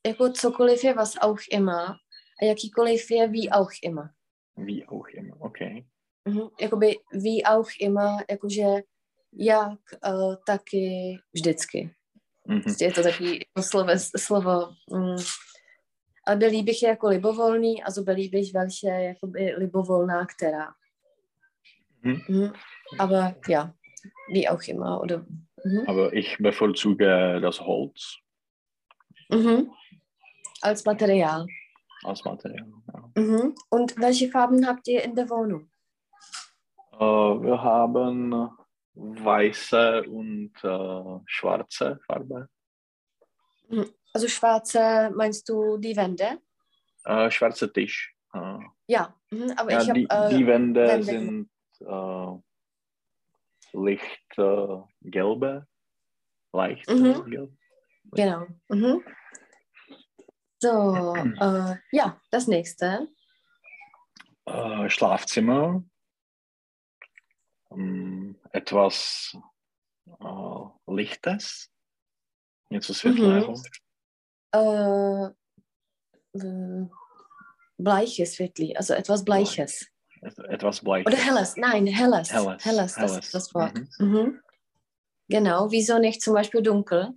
jako 0.06 0.30
cokoliv 0.30 0.84
je 0.84 0.96
was 0.96 1.18
auch 1.18 1.42
immer 1.52 2.00
a 2.42 2.46
jakýkoliv 2.46 3.12
je 3.12 3.28
wie 3.32 3.52
auch 3.52 3.72
immer. 3.82 4.14
Wie 4.56 4.88
auch 4.88 5.08
immer, 5.08 5.42
okay. 5.42 5.86
Mhm. 6.28 6.50
Jakoby 6.62 6.96
wie 7.14 7.44
auch 7.44 7.70
immer, 7.80 8.24
jakože 8.30 8.84
jak, 9.34 9.80
uh, 10.08 10.36
taky 10.46 11.18
vždycky. 11.34 11.90
Mhm. 12.48 12.62
Prostě 12.62 12.86
je 12.86 12.92
to 12.92 13.04
takový 13.04 13.34
jako 13.34 13.68
slovo, 13.70 13.92
slovo 14.18 14.70
mm, 14.94 15.16
ale 16.26 16.36
belíbych 16.36 16.84
je 16.84 16.90
jako 16.90 17.08
libovolný 17.08 17.84
a 17.84 17.92
so 17.92 18.04
belíbig 18.06 18.54
welche 18.54 18.88
jakoby 18.88 19.54
libovolná, 19.58 20.26
která. 20.26 20.68
Mhm. 22.04 22.22
Mhm. 22.30 22.54
Aber 23.00 23.36
ja, 23.50 23.74
wie 24.34 24.50
auch 24.50 24.68
immer. 24.68 25.02
Oder, 25.02 25.26
mhm. 25.66 25.86
Aber 25.88 26.14
ich 26.14 26.38
bevorzuge 26.40 27.40
das 27.42 27.60
Holz 27.62 28.02
Mhm. 29.30 29.70
Als 30.64 30.86
Material. 30.86 31.46
als 32.06 32.24
Material. 32.24 32.68
Ja. 32.94 33.22
Mhm. 33.22 33.56
Und 33.70 33.98
welche 33.98 34.30
Farben 34.30 34.66
habt 34.68 34.88
ihr 34.88 35.04
in 35.04 35.16
der 35.16 35.30
Wohnung? 35.30 35.70
Äh, 37.00 37.04
wir 37.04 37.62
haben 37.62 38.50
weiße 38.96 40.04
und 40.10 40.52
äh, 40.64 41.20
schwarze 41.28 42.00
Farbe. 42.08 42.50
Also 44.14 44.28
schwarze, 44.28 45.12
meinst 45.16 45.48
du 45.50 45.78
die 45.78 45.96
Wände? 45.96 46.40
Äh, 47.04 47.30
schwarzer 47.30 47.72
Tisch. 47.72 48.16
Äh, 48.34 48.60
Ja, 48.88 49.14
mhm. 49.30 49.54
aber 49.58 49.72
ja, 49.74 49.82
ich 49.82 49.90
habe... 49.90 50.00
die, 50.00 50.08
Äh, 50.10 50.30
die 50.30 50.48
Wände 50.48 50.88
Wände. 50.88 51.04
sind 51.04 51.50
äh, 51.82 53.78
licht 53.78 54.38
äh, 54.38 54.82
gelbe, 55.02 55.68
leicht 56.54 56.90
Mhm. 56.90 57.30
gelb. 57.30 57.52
Genau. 58.14 58.48
Mhm. 58.70 59.04
So, 60.60 61.16
ja, 61.92 62.20
das 62.32 62.48
nächste. 62.48 63.08
Schlafzimmer. 64.88 65.84
Ähm, 67.72 68.36
etwas 68.54 69.32
äh, 70.22 70.94
Lichtes. 70.94 71.68
Něco 72.72 72.94
světlého. 72.94 73.54
Äh, 74.56 75.26
äh, 76.36 76.88
bleiches, 77.80 78.34
světlý, 78.34 78.78
also 78.78 78.94
etwas 78.94 79.22
Bleiches. 79.24 79.82
Et- 80.26 80.40
Etwas 80.50 80.80
Bleiches. 80.84 81.06
Oder 81.14 81.18
helles, 81.24 81.56
nein, 81.56 81.88
helles. 81.88 82.32
Helles, 82.32 82.64
das 82.64 82.96
helles. 82.96 83.18
ist 83.26 83.34
das 83.34 83.54
Wort. 83.54 83.74
Mhm. 83.76 83.88
Mhm. 84.00 84.42
Genau, 85.30 85.72
wieso 85.72 86.00
nicht 86.00 86.22
zum 86.22 86.34
Beispiel 86.34 86.62
dunkel? 86.62 87.10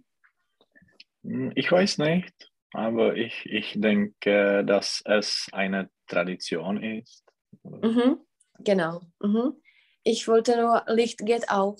Hm, 1.25 1.53
Ich 1.57 1.71
weiß 1.73 1.99
nicht, 1.99 2.51
aber 2.73 3.15
ich, 3.17 3.47
ich 3.47 3.75
denke, 3.81 4.65
dass 4.65 5.03
es 5.05 5.49
eine 5.53 5.91
Tradition 6.07 6.83
ist. 6.83 7.25
Mhm. 7.63 8.19
Genau. 8.59 9.01
Mhm. 9.23 9.61
Ich 10.03 10.27
wollte 10.29 10.57
nur, 10.61 10.85
Licht 10.89 11.19
geht 11.27 11.51
auch. 11.51 11.77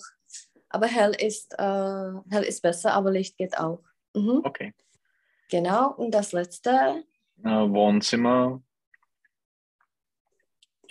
Aber 0.69 0.87
hell 0.87 1.11
ist, 1.19 1.53
äh, 1.57 2.11
hell 2.29 2.43
ist 2.43 2.61
besser, 2.61 2.93
aber 2.93 3.11
Licht 3.11 3.37
geht 3.37 3.57
auch. 3.57 3.83
Mhm. 4.15 4.41
Okay. 4.43 4.73
Genau, 5.49 5.91
und 5.95 6.11
das 6.11 6.31
letzte. 6.31 7.03
Äh, 7.43 7.49
Wohnzimmer. 7.49 8.61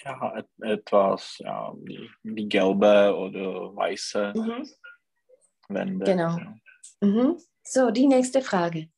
Ja, 0.05 0.39
et, 0.39 0.49
etwas, 0.63 1.37
ja, 1.39 1.73
die, 1.77 2.11
die 2.23 2.49
gelbe 2.49 3.15
oder 3.17 3.75
weiße 3.77 4.33
Mhm. 4.35 4.69
Wände. 5.69 6.05
Genau. 6.05 6.37
Ja. 6.39 6.55
Mhm. 7.01 7.39
So, 7.63 7.91
die 7.91 8.07
nächste 8.07 8.41
Frage. 8.41 8.89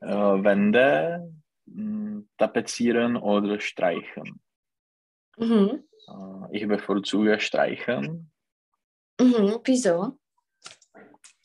Äh, 0.00 0.06
Wände 0.08 1.32
mh, 1.66 2.22
tapezieren 2.38 3.16
oder 3.16 3.60
streichen. 3.60 4.40
Mhm. 5.36 5.84
Äh, 6.10 6.56
ich 6.56 6.66
bevorzuge 6.66 7.40
streichen. 7.40 8.30
Mhm. 9.20 9.60
Wieso? 9.64 10.18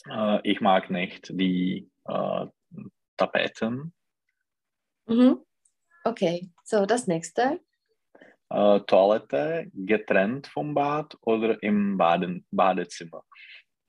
Äh, 0.10 0.40
ich 0.44 0.62
mag 0.62 0.90
nicht 0.90 1.30
die 1.30 1.90
äh, 2.06 2.46
Tapeten. 3.18 3.94
Mhm. 5.08 5.40
Okay, 6.04 6.50
so 6.64 6.86
das 6.86 7.08
nächste. 7.08 7.60
Äh, 8.50 8.80
Toilette 8.82 9.70
getrennt 9.74 10.48
vom 10.48 10.74
Bad 10.74 11.18
oder 11.22 11.62
im 11.64 11.98
Baden 11.98 12.46
Badezimmer. 12.52 13.24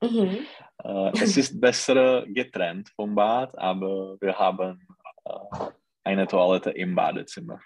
Mhm. 0.01 0.39
Äh, 0.83 1.11
es 1.21 1.37
ist 1.37 1.59
besser 1.59 2.25
getrennt 2.27 2.89
vom 2.95 3.15
Bad, 3.15 3.57
aber 3.57 4.17
wir 4.19 4.37
haben 4.37 4.87
äh, 5.25 5.69
eine 6.03 6.27
Toilette 6.27 6.71
im 6.71 6.95
Badezimmer. 6.95 7.59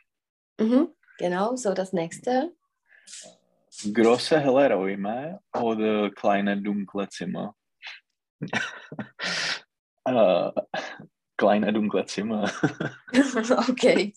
Mhm. 0.60 0.90
Genau, 1.18 1.56
so 1.56 1.74
das 1.74 1.94
nächste. 1.94 2.54
Große 3.94 4.40
helle 4.40 4.74
Räume 4.74 5.40
oder 5.54 6.12
kleine 6.12 6.62
dunkle 6.62 7.08
Zimmer? 7.10 7.56
äh, 10.08 10.52
kleine 11.38 11.74
dunkle 11.74 12.06
Zimmer. 12.06 12.52
OK. 13.70 14.12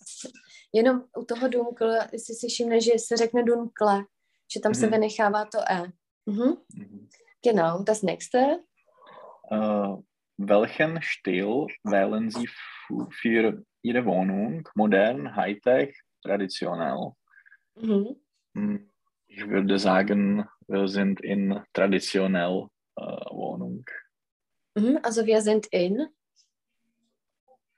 Jenom 0.72 1.04
u 1.16 1.24
toho 1.24 1.48
dunkle, 1.48 2.08
jestli 2.12 2.34
si 2.34 2.48
všimne, 2.48 2.80
že 2.80 2.90
se 2.98 3.16
řekne 3.16 3.42
dunkle, 3.42 4.04
že 4.52 4.60
tam 4.60 4.72
mm-hmm. 4.72 4.80
se 4.80 4.86
vynechává 4.86 5.44
to 5.44 5.58
E. 5.70 5.92
Mhm. 6.26 6.56
Mm-hmm. 6.78 7.08
Genau, 7.44 7.82
das 7.84 8.02
nächste. 8.02 8.58
Uh, 9.50 10.02
welchen 10.38 10.98
Stil 11.02 11.66
wählen 11.84 12.30
Sie 12.30 12.46
für 13.20 13.62
Ihre 13.82 14.04
Wohnung? 14.06 14.62
Modern, 14.74 15.36
Hightech, 15.36 15.94
traditionell? 16.22 17.12
Mhm. 17.76 18.16
Ich 19.26 19.48
würde 19.48 19.78
sagen, 19.78 20.48
wir 20.68 20.86
sind 20.86 21.20
in 21.20 21.60
traditionell 21.72 22.68
uh, 23.00 23.02
Wohnung. 23.30 23.84
Mhm, 24.76 25.00
also 25.02 25.26
wir 25.26 25.40
sind 25.40 25.66
in? 25.66 26.06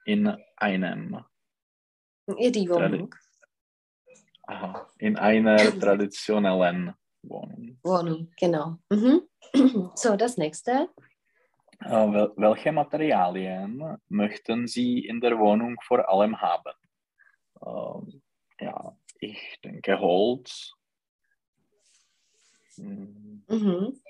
In 0.04 0.37
einem. 0.56 1.25
In 2.26 2.52
die 2.52 2.68
Wohnung. 2.68 3.14
Aha, 4.47 4.87
in 4.99 5.16
einer 5.16 5.56
traditionellen 5.56 6.95
Wohnung. 7.23 7.78
Wohnung, 7.83 8.30
genau. 8.38 8.78
Mhm. 8.90 9.23
So, 9.95 10.16
das 10.16 10.37
nächste. 10.37 10.88
Uh, 11.85 12.28
welche 12.37 12.73
Materialien 12.73 13.99
möchten 14.09 14.66
Sie 14.66 15.06
in 15.06 15.21
der 15.21 15.38
Wohnung 15.38 15.76
vor 15.83 16.09
allem 16.09 16.40
haben? 16.40 16.73
Uh, 17.61 18.06
ja, 18.61 18.97
ich 19.20 19.61
denke 19.62 19.99
Holz. 19.99 20.75
Hm. 22.76 23.44
Mhm. 23.49 24.00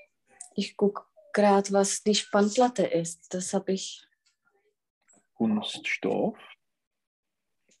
Ich 0.55 0.75
gucke 0.75 1.03
gerade, 1.33 1.71
was 1.71 2.03
die 2.03 2.15
Spannplatte 2.15 2.85
ist. 2.85 3.33
Das 3.33 3.53
habe 3.53 3.73
ich. 3.73 4.05
Kunststoff. 5.35 6.37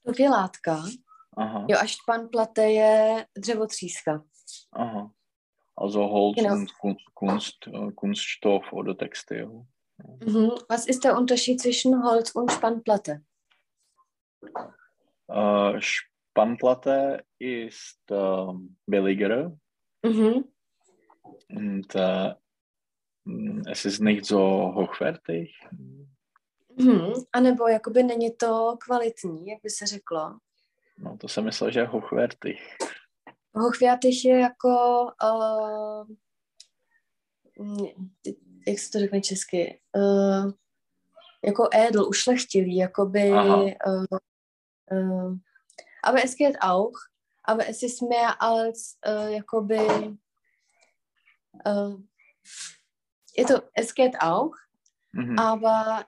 Stoff 0.07 0.19
je 0.19 0.29
látka. 0.29 0.83
Aha. 1.37 1.65
Jo, 1.69 1.77
a 1.77 1.85
španplate 1.85 2.61
je 2.61 3.25
dřevotříska. 3.37 4.23
Aha. 4.71 5.11
Also 5.75 6.07
Holz 6.07 6.35
genau. 6.35 6.53
und 6.53 7.03
Kunst, 7.13 7.67
äh, 7.67 7.91
Kunststoff 7.91 8.73
oder 8.73 8.97
Textil. 8.97 9.65
Mhm. 10.25 10.51
Was 10.69 10.87
ist 10.87 11.03
der 11.03 11.17
Unterschied 11.17 11.61
zwischen 11.61 12.03
Holz 12.03 12.31
und 12.31 12.51
Spannplatte? 12.51 13.21
Äh, 15.27 15.81
Spannplatte 16.37 17.23
ist 17.39 17.99
äh, 18.11 18.53
billiger 18.85 19.57
mhm. 20.03 20.45
und 21.49 21.95
äh, 21.95 22.35
es 23.65 23.85
ist 23.85 23.99
nicht 23.99 24.25
so 24.25 24.71
hochwertig. 24.75 25.59
Mhm. 26.77 27.25
A 27.31 27.39
nebo 27.39 27.67
jakoby 27.67 28.03
není 28.03 28.31
to 28.31 28.77
kvalitní, 28.79 29.47
jak 29.47 29.61
by 29.63 29.69
se 29.69 29.85
řeklo. 29.85 30.37
No 30.97 31.17
to 31.17 31.27
jsem 31.27 31.43
myslel, 31.43 31.71
že 31.71 31.79
je 31.79 31.85
hochwertig. 31.87 32.59
Hochwertig 33.53 34.25
je 34.25 34.39
jako, 34.39 35.05
uh, 35.23 36.07
jak 38.67 38.79
se 38.79 38.91
to 38.91 38.99
řekne 38.99 39.21
česky, 39.21 39.79
uh, 39.95 40.51
jako 41.45 41.69
edl, 41.73 42.09
ušlechtilý, 42.09 42.75
jakoby, 42.75 43.31
uh, 43.31 43.69
uh, 44.91 45.37
aber 46.03 46.23
es 46.23 46.35
geht 46.35 46.61
auch, 46.61 46.93
aber 47.43 47.67
es 47.67 47.83
ist 47.83 48.01
mehr 48.01 48.41
als, 48.41 48.97
jakoby, 49.29 50.17
uh, 51.65 51.99
je 53.37 53.45
to, 53.45 53.61
es 53.73 53.93
geht 53.93 54.15
auch, 54.19 54.55
mm-hmm. 55.13 55.39
aber 55.39 56.05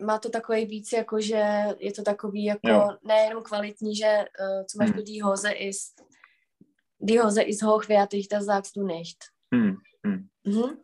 má 0.00 0.18
to 0.18 0.28
takový 0.28 0.66
víc, 0.66 0.92
jako 0.92 1.20
že 1.20 1.74
je 1.78 1.92
to 1.92 2.02
takový 2.02 2.44
jako 2.44 2.68
jo. 2.68 2.96
nejenom 3.02 3.42
kvalitní, 3.42 3.96
že 3.96 4.24
uh, 4.40 4.64
zum 4.66 4.78
Beispiel 4.78 5.00
mm. 5.00 5.04
die 5.04 5.22
Hose 5.22 5.52
ist 5.52 6.02
die 6.98 7.20
Hose 7.20 7.42
ist 7.42 7.62
hochwertig, 7.62 8.28
das 8.28 8.44
sagst 8.44 8.76
du 8.76 8.84
nicht. 8.84 9.32
Hm, 9.52 9.80
hm. 10.04 10.30
Mhm. 10.44 10.78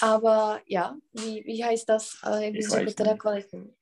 Aber 0.00 0.60
ja, 0.66 0.96
wie, 1.12 1.44
wie 1.44 1.64
heißt 1.64 1.88
das, 1.88 2.18
jak 2.40 2.52
bys 2.52 2.70
řekl 2.70 2.92
teda 2.92 3.16
kvalitní? 3.16 3.74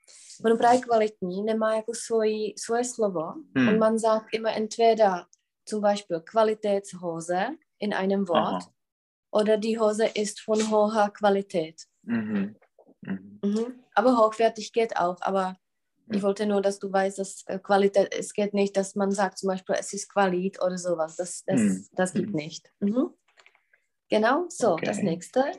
Ono 0.44 0.56
právě 0.56 0.80
kvalitní 0.80 1.42
nemá 1.42 1.74
jako 1.74 1.92
svoji, 1.94 2.54
svoje 2.58 2.84
slovo 2.84 3.32
hm. 3.56 3.68
und 3.68 3.78
man 3.78 3.98
sagt 3.98 4.26
immer 4.32 4.56
entweder 4.56 5.24
zum 5.68 5.80
Beispiel 5.80 6.20
Qualitätshose 6.20 7.56
in 7.78 7.94
einem 7.94 8.28
Wort 8.28 8.62
Aha. 8.62 8.72
oder 9.30 9.56
die 9.56 9.78
Hose 9.78 10.06
ist 10.14 10.40
von 10.40 10.70
hoher 10.70 11.10
Qualität. 11.10 11.86
Mhm. 12.02 12.56
Mhm. 13.02 13.38
Mhm. 13.44 13.84
Aber 13.94 14.16
hochwertig 14.16 14.72
geht 14.72 14.96
auch, 14.96 15.16
aber 15.20 15.56
ich 16.10 16.22
wollte 16.22 16.46
nur, 16.46 16.62
dass 16.62 16.78
du 16.78 16.90
weißt, 16.90 17.18
dass 17.18 17.44
äh, 17.46 17.58
Qualität, 17.58 18.14
es 18.14 18.32
geht 18.32 18.54
nicht, 18.54 18.76
dass 18.76 18.94
man 18.94 19.10
sagt 19.10 19.38
zum 19.38 19.48
Beispiel, 19.48 19.76
es 19.78 19.92
ist 19.92 20.10
Qualit 20.10 20.60
oder 20.62 20.78
sowas. 20.78 21.16
Das, 21.16 21.44
das, 21.44 21.60
hm. 21.60 21.86
das 21.92 22.12
gibt 22.14 22.30
hm. 22.30 22.36
nicht. 22.36 22.72
Mhm. 22.80 23.10
Genau, 24.08 24.46
so, 24.48 24.72
okay. 24.72 24.86
das 24.86 24.98
nächste. 24.98 25.52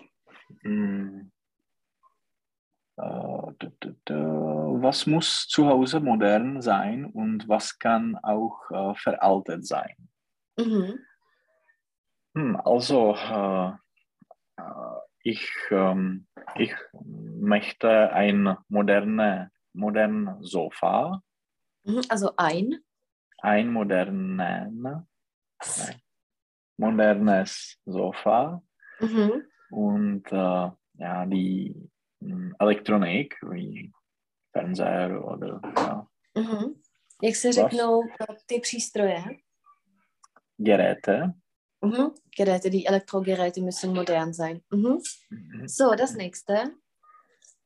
Hm. 0.63 1.31
Uh, 3.01 3.53
was 4.81 5.07
muss 5.07 5.47
zu 5.47 5.67
Hause 5.67 5.99
modern 5.99 6.61
sein 6.61 7.05
und 7.05 7.47
was 7.47 7.79
kann 7.79 8.17
auch 8.23 8.69
uh, 8.71 8.93
veraltet 8.95 9.65
sein? 9.65 9.95
Mhm. 10.57 10.99
Hm, 12.35 12.61
also, 12.65 13.15
uh, 13.15 13.73
ich, 15.23 15.49
ähm, 15.71 16.27
ich 16.55 16.73
möchte 17.39 18.11
ein 18.11 18.57
moderne 18.67 19.51
modernen 19.73 20.43
Sofa. 20.43 21.21
Mhm, 21.83 22.01
also 22.09 22.31
ein? 22.37 22.79
Ein 23.41 23.71
modernen, 23.71 25.07
modernes 26.77 27.77
Sofa. 27.85 28.61
Mhm. 28.99 29.43
Und 29.69 30.31
äh, 30.31 30.71
ja, 30.99 31.25
die 31.25 31.89
Elektronik 32.59 33.35
wie 33.41 33.91
Fernseher 34.51 35.25
oder 35.25 35.59
ja. 35.77 36.07
Mhm. 36.35 36.81
Jak 37.23 37.35
se 37.35 37.51
řeknou 37.53 38.03
ty 38.45 38.59
přístroje? 38.59 39.23
Geräte. 40.57 41.33
Mhm. 41.81 42.11
Geräte, 42.37 42.69
die 42.69 42.87
Elektrogeräte 42.87 43.61
müssen 43.61 43.93
modern 43.93 44.33
sein. 44.33 44.61
Mhm. 44.71 44.99
Mhm. 45.29 45.67
So, 45.67 45.95
das 45.95 46.15
nächste. 46.15 46.73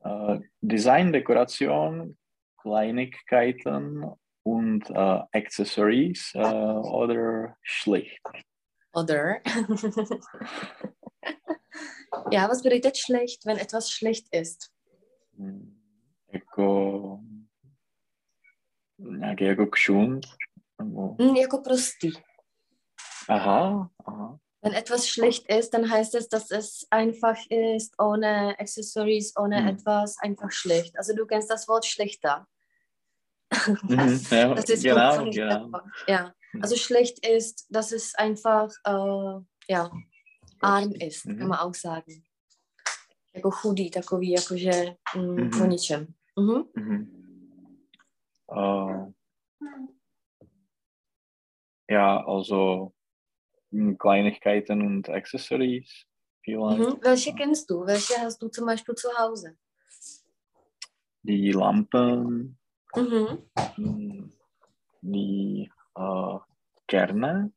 äh, 0.06 0.40
Design, 0.62 1.12
Dekoration, 1.12 2.16
Kleinigkeiten 2.62 4.06
und 4.44 4.90
äh, 4.90 5.20
Accessories 5.34 6.32
äh, 6.36 6.40
oder 6.40 7.56
schlicht. 7.62 8.22
Oder. 8.94 9.42
ja, 12.32 12.50
was 12.50 12.62
bedeutet 12.62 12.98
schlecht, 12.98 13.46
wenn 13.46 13.58
etwas 13.58 13.90
schlecht 13.90 14.28
ist? 14.32 14.72
Jako, 16.34 17.20
nějaký 18.98 19.44
jako 19.44 19.68
kšun? 19.68 20.20
Mm, 21.20 21.36
jako 21.36 21.58
prostý. 21.58 22.12
Aha, 23.30 23.90
aha. 24.06 24.40
Wenn 24.64 24.74
etwas 24.74 25.08
schlecht 25.08 25.50
ist, 25.50 25.74
dann 25.74 25.92
heißt 25.92 26.16
es, 26.16 26.30
dass 26.30 26.50
es 26.52 26.88
einfach 26.90 27.38
ist, 27.50 27.94
ohne 28.00 28.56
Accessories, 28.60 29.34
ohne 29.36 29.62
mhm. 29.62 29.68
etwas, 29.68 30.16
einfach 30.22 30.52
schlecht. 30.52 30.98
Also 30.98 31.14
du 31.14 31.26
kennst 31.26 31.50
das 31.50 31.68
Wort 31.68 31.86
schlechter. 31.86 32.48
Mhm, 33.84 34.22
ja, 34.32 34.54
das 34.56 34.70
ist 34.70 34.84
genau, 34.84 35.30
genau. 35.30 35.80
Ja, 36.08 36.34
also 36.62 36.78
schlecht 36.78 37.26
ist, 37.28 37.68
dass 37.70 37.92
es 37.92 38.16
einfach 38.16 38.70
äh, 38.86 39.42
ja, 39.68 39.92
arm 40.64 40.92
ist, 41.00 41.26
mhm. 41.26 41.38
kann 41.38 41.48
man 41.48 41.60
auch 41.60 41.76
sagen. 41.76 42.24
Jako 43.36 43.52
chudý, 43.52 43.90
takový, 43.90 44.32
jakože 44.32 44.96
mm, 45.16 45.22
mhm. 45.22 45.50
po 45.50 45.66
ničem. 45.66 46.08
Mhm. 46.40 46.64
Mhm. 46.76 47.20
Uh, 48.52 49.14
ja, 51.90 52.18
also 52.18 52.92
Kleinigkeiten 54.00 54.82
und 54.82 55.10
Accessories. 55.10 56.06
Mhm. 56.46 57.00
Welche 57.02 57.34
kennst 57.34 57.70
du? 57.70 57.86
Welche 57.86 58.20
hast 58.22 58.42
du 58.42 58.50
zum 58.50 58.66
Beispiel 58.66 58.96
zu 58.96 59.08
Hause? 59.18 59.56
Die 61.24 61.52
Lampen, 61.52 62.58
mhm. 62.96 63.50
Hm, 63.76 64.34
die 65.02 65.72
äh, 65.96 66.40
Kerne, 66.88 67.54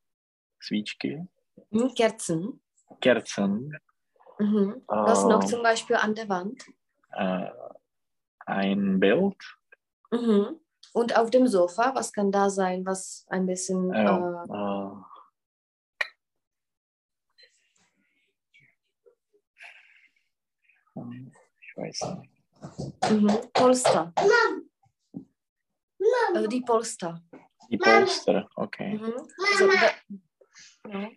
Svíčky. 0.60 1.26
Mhm, 1.70 1.94
Kerzen. 1.94 2.60
Kerzen. 3.00 3.76
Mhm. 4.38 4.82
Was 4.86 5.24
äh, 5.24 5.28
noch 5.28 5.44
zum 5.44 5.62
Beispiel 5.62 5.96
an 5.96 6.14
der 6.14 6.28
Wand? 6.28 6.64
Äh, 7.12 7.48
ein 8.46 9.00
Bild. 9.00 9.36
Mhm. 10.10 10.60
Und 10.92 11.16
auf 11.16 11.30
dem 11.30 11.46
Sofa, 11.46 11.94
was 11.94 12.12
kann 12.12 12.30
da 12.32 12.48
sein, 12.48 12.86
was 12.86 13.26
ein 13.28 13.46
bisschen... 13.46 13.92
Ja, 13.92 14.44
äh, 14.44 14.92
äh, 21.00 21.30
ich 21.60 21.76
weiß 21.76 22.02
nicht. 22.02 22.30
Mhm. 23.10 23.30
Polster. 23.52 24.12
Also 26.34 26.48
die 26.48 26.60
Polster. 26.60 27.22
Die 27.70 27.78
Polster, 27.78 28.48
okay. 28.56 28.98
Mhm. 28.98 29.14
Also, 29.52 29.68
da, 29.68 29.90
ja. 30.90 31.08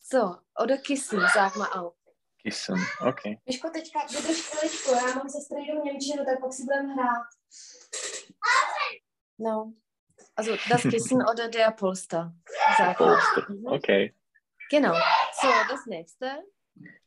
So, 0.00 0.36
oder 0.62 0.76
Kissen, 0.78 1.20
sag 1.32 1.56
mal 1.56 1.68
auch. 1.72 1.94
Kissen, 2.42 2.76
okay. 3.00 3.38
Myško, 3.46 3.70
teďka 3.70 4.00
vydrž 4.00 4.40
chviličku, 4.40 4.90
já 4.90 5.14
mám 5.14 5.28
se 5.28 5.40
strejdou 5.40 5.84
Němčinu, 5.84 6.24
tak 6.24 6.40
pak 6.40 6.52
si 6.52 6.62
budeme 6.62 6.94
hrát. 6.94 7.26
No. 9.38 9.72
Also 10.36 10.52
das 10.70 10.82
Kissen 10.82 11.22
oder 11.22 11.48
der 11.50 11.70
Polster. 11.70 12.32
Sag 12.78 12.86
mal. 12.86 12.94
Polster, 12.94 13.52
Mhm. 13.52 13.66
okay. 13.66 14.14
Genau. 14.70 14.94
So, 15.40 15.48
das 15.70 15.86
nächste. 15.86 16.26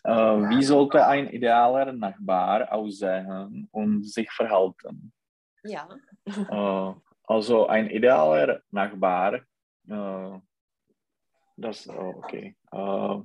Äh, 0.06 0.50
wie 0.50 0.63
sollte 0.63 1.06
ein 1.06 1.28
idealer 1.30 1.91
Nachbar 1.91 2.71
aussehen 2.71 3.67
und 3.71 4.04
sich 4.13 4.32
verhalten? 4.32 5.12
Ja. 5.63 5.88
Äh, 6.26 6.93
also 7.28 7.67
ein 7.67 7.89
idealer 7.89 8.62
Nachbar, 8.71 9.41
äh, 9.89 10.39
das, 11.58 11.88
oh, 11.88 12.13
okay. 12.23 12.56
Äh, 12.71 13.17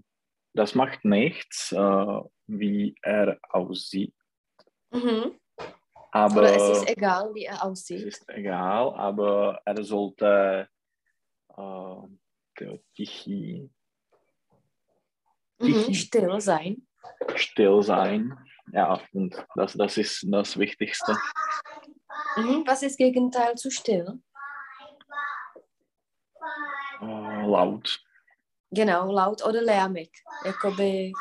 das 0.54 0.74
macht 0.74 1.04
nichts, 1.04 1.72
äh, 1.72 2.20
wie 2.46 2.94
er 3.02 3.38
aussieht. 3.50 4.14
Mhm. 4.90 5.38
Aber 6.10 6.40
Oder 6.40 6.54
es 6.72 6.78
ist 6.82 6.88
egal, 6.90 7.34
wie 7.34 7.44
er 7.44 7.54
es 7.54 7.60
aussieht. 7.62 8.02
ist 8.06 8.28
egal, 8.28 8.94
aber 8.94 9.60
er 9.64 9.82
sollte 9.82 10.68
äh, 11.56 12.78
tichi- 12.96 13.70
Mhm. 15.58 15.94
Still 15.94 16.40
sein. 16.40 16.86
still 17.36 17.82
sein. 17.82 18.36
Ja, 18.72 19.00
und 19.12 19.46
das, 19.54 19.74
das 19.74 19.96
ist 19.96 20.26
das 20.28 20.58
Wichtigste. 20.58 21.16
Mhm. 22.36 22.64
Was 22.66 22.82
ist 22.82 22.96
Gegenteil 22.98 23.54
zu 23.54 23.70
still? 23.70 24.20
Äh, 27.02 27.46
laut. 27.46 28.00
Genau, 28.70 29.12
laut 29.12 29.44
oder 29.44 29.60
lärmig. 29.60 30.10
Jakoby 30.44 31.12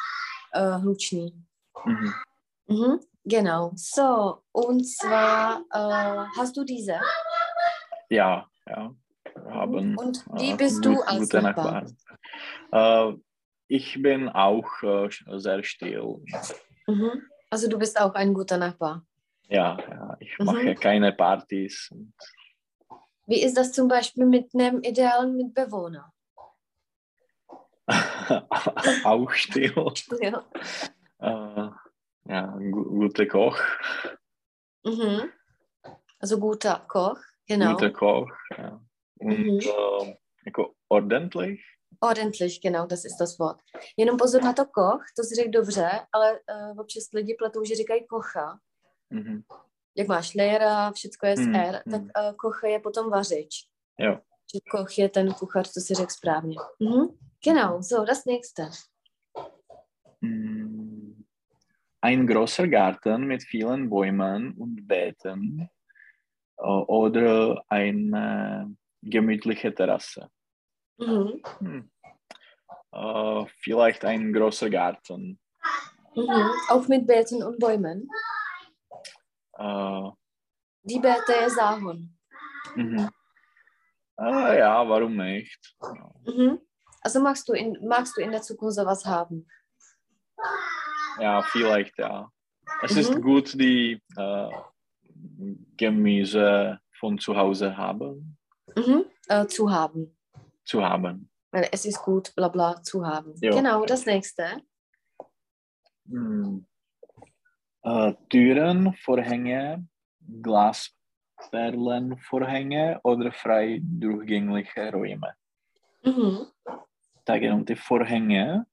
äh, 0.54 0.78
hlučný. 0.80 1.34
Mhm. 1.86 2.13
Mhm. 2.67 3.00
Genau. 3.26 3.72
So, 3.76 4.44
und 4.52 4.84
zwar 4.86 5.62
äh, 5.72 6.28
hast 6.38 6.56
du 6.56 6.63
diese? 6.63 7.00
Ja, 8.10 8.48
ja. 8.67 8.94
Wir 9.36 9.54
haben 9.54 9.98
Und 9.98 10.26
wie 10.39 10.54
bist 10.54 10.84
du 10.86 11.02
als 11.02 11.32
Nachbar? 11.34 11.84
Nachbarn. 12.72 13.24
Ich 13.67 14.02
bin 14.02 14.28
auch 14.30 14.67
sehr 15.38 15.63
still. 15.63 16.17
Mhm. 16.88 17.24
Also 17.50 17.70
du 17.70 17.78
bist 17.80 18.00
auch 18.00 18.13
ein 18.15 18.34
guter 18.34 18.58
Nachbar. 18.58 19.06
Ja, 19.50 19.78
ja 19.89 20.17
ich 20.20 20.38
Mhm. 20.39 20.46
mache 20.46 20.76
keine 20.76 21.13
Partys. 21.13 21.89
und- 21.91 22.13
Wie 23.32 23.44
ist 23.44 23.56
das 23.56 23.72
zum 23.72 23.88
Beispiel 23.88 24.26
mit 24.26 24.54
einem 24.54 24.82
idealen 24.84 25.38
Mitbewohner? 25.38 26.12
auch 29.06 29.32
still. 29.32 29.74
Ja. 30.20 30.44
Äh, 31.20 31.70
ja, 32.26 32.58
gu 32.58 32.84
guter 32.84 33.26
Koch. 33.26 33.58
Mhm. 34.84 35.32
Also 36.20 36.39
guter 36.39 36.84
Koch, 36.89 37.20
genau. 37.48 37.72
Guter 37.72 37.91
Koch. 37.91 38.32
Ja. 38.58 38.82
Und 39.20 39.38
Mhm. 39.39 39.60
äh, 39.60 40.17
jako 40.46 40.76
ordentlich. 40.89 41.63
Ordentlich, 42.02 42.62
genau, 42.62 42.86
das 42.86 43.06
ist 43.06 43.17
das 43.17 43.39
Wort. 43.39 43.62
Jenom 43.96 44.17
pozor 44.17 44.41
na 44.41 44.54
to 44.54 44.65
koch, 44.65 45.04
to 45.15 45.24
si 45.24 45.36
řekl 45.36 45.52
dobře, 45.52 45.89
ale 46.12 46.39
uh, 46.72 46.80
občas 46.80 47.12
lidi 47.13 47.36
pletou, 47.36 47.63
že 47.63 47.76
říkají 47.76 48.08
kocha. 48.08 48.60
Mhm. 49.10 49.44
Jak 49.96 50.08
máš 50.08 50.36
léra, 50.36 50.92
všecko 50.92 51.26
je 51.26 51.38
z 51.38 51.48
Mm, 51.48 51.56
R, 51.56 51.82
mm. 51.86 51.92
tak 51.92 52.02
uh, 52.02 52.36
kocha 52.36 52.68
je 52.68 52.80
potom 52.80 53.10
vařič. 53.10 53.68
Jo. 54.00 54.20
Že 54.54 54.60
koch 54.72 54.98
je 54.98 55.10
ten 55.10 55.34
kuchař, 55.34 55.74
to 55.74 55.80
si 55.80 55.94
řekl 55.94 56.12
správně. 56.12 56.56
Mhm. 56.80 57.08
Genau, 57.44 57.82
so, 57.82 58.06
das 58.06 58.26
nächste. 58.26 58.70
Mm. 60.22 61.24
Ein 62.02 62.28
großer 62.28 62.68
Garten 62.68 63.28
mit 63.28 63.44
vielen 63.44 63.90
Bäumen 63.90 64.54
und 64.58 64.88
Beeten 64.88 65.70
äh, 66.58 66.84
oder 66.88 67.64
eine 67.70 68.76
gemütliche 69.02 69.74
Terrasse. 69.74 70.28
Mhm. 70.98 71.42
Hm. 71.60 71.90
Äh, 72.94 73.46
vielleicht 73.64 74.06
ein 74.06 74.34
großer 74.34 74.70
Garten. 74.70 75.40
Mhm. 76.16 76.52
Auch 76.70 76.88
mit 76.88 77.08
Beeten 77.08 77.44
und 77.44 77.60
Bäumen. 77.60 78.10
Äh, 79.54 80.10
Die 80.84 81.00
Beete 81.00 81.34
je 81.42 81.50
záhon. 81.50 82.18
mhm. 82.76 83.10
Äh, 84.20 84.60
ja, 84.60 84.88
warum 84.88 85.16
nicht? 85.18 85.76
Mhm. 86.26 86.60
Also 87.02 87.20
magst 87.22 87.48
du, 87.50 87.54
in, 87.54 87.78
magst 87.88 88.16
du 88.18 88.22
in 88.22 88.32
der 88.32 88.42
Zukunft 88.42 88.76
sowas 88.76 89.04
haben? 89.06 89.48
Ja, 91.20 91.42
vielleicht 91.44 91.98
ja. 91.98 92.32
Es 92.84 92.94
Mhm. 92.94 92.98
ist 93.00 93.22
gut, 93.22 93.54
die 93.60 94.02
äh, 94.18 94.50
Gemüse 95.78 96.80
von 97.00 97.18
zu 97.18 97.36
Hause 97.36 97.76
haben, 97.78 98.38
Mhm. 98.76 99.06
Äh, 99.28 99.48
zu 99.48 99.70
haben. 99.72 100.18
zu 100.66 100.84
haben. 100.84 101.30
Es 101.52 101.86
ist 101.86 102.02
gut, 102.04 102.34
bla 102.36 102.48
bla, 102.48 102.82
zu 102.82 103.06
haben. 103.06 103.34
Ja. 103.42 103.52
Genau, 103.52 103.86
das 103.86 104.06
nächste. 104.06 104.62
Hm. 106.08 106.66
Äh, 107.86 108.13
Türen, 108.28 108.94
Vorhänge, 109.06 109.86
Glasperlenvorhänge 110.20 113.00
oder 113.04 113.32
frei 113.32 113.80
durchgängliche 113.84 114.91
Räume. 114.91 115.34
Mhm. 116.06 116.38
Tak 117.24 117.41
jenom 117.41 117.65
ty 117.65 117.76
Vorhänge. 117.89 118.63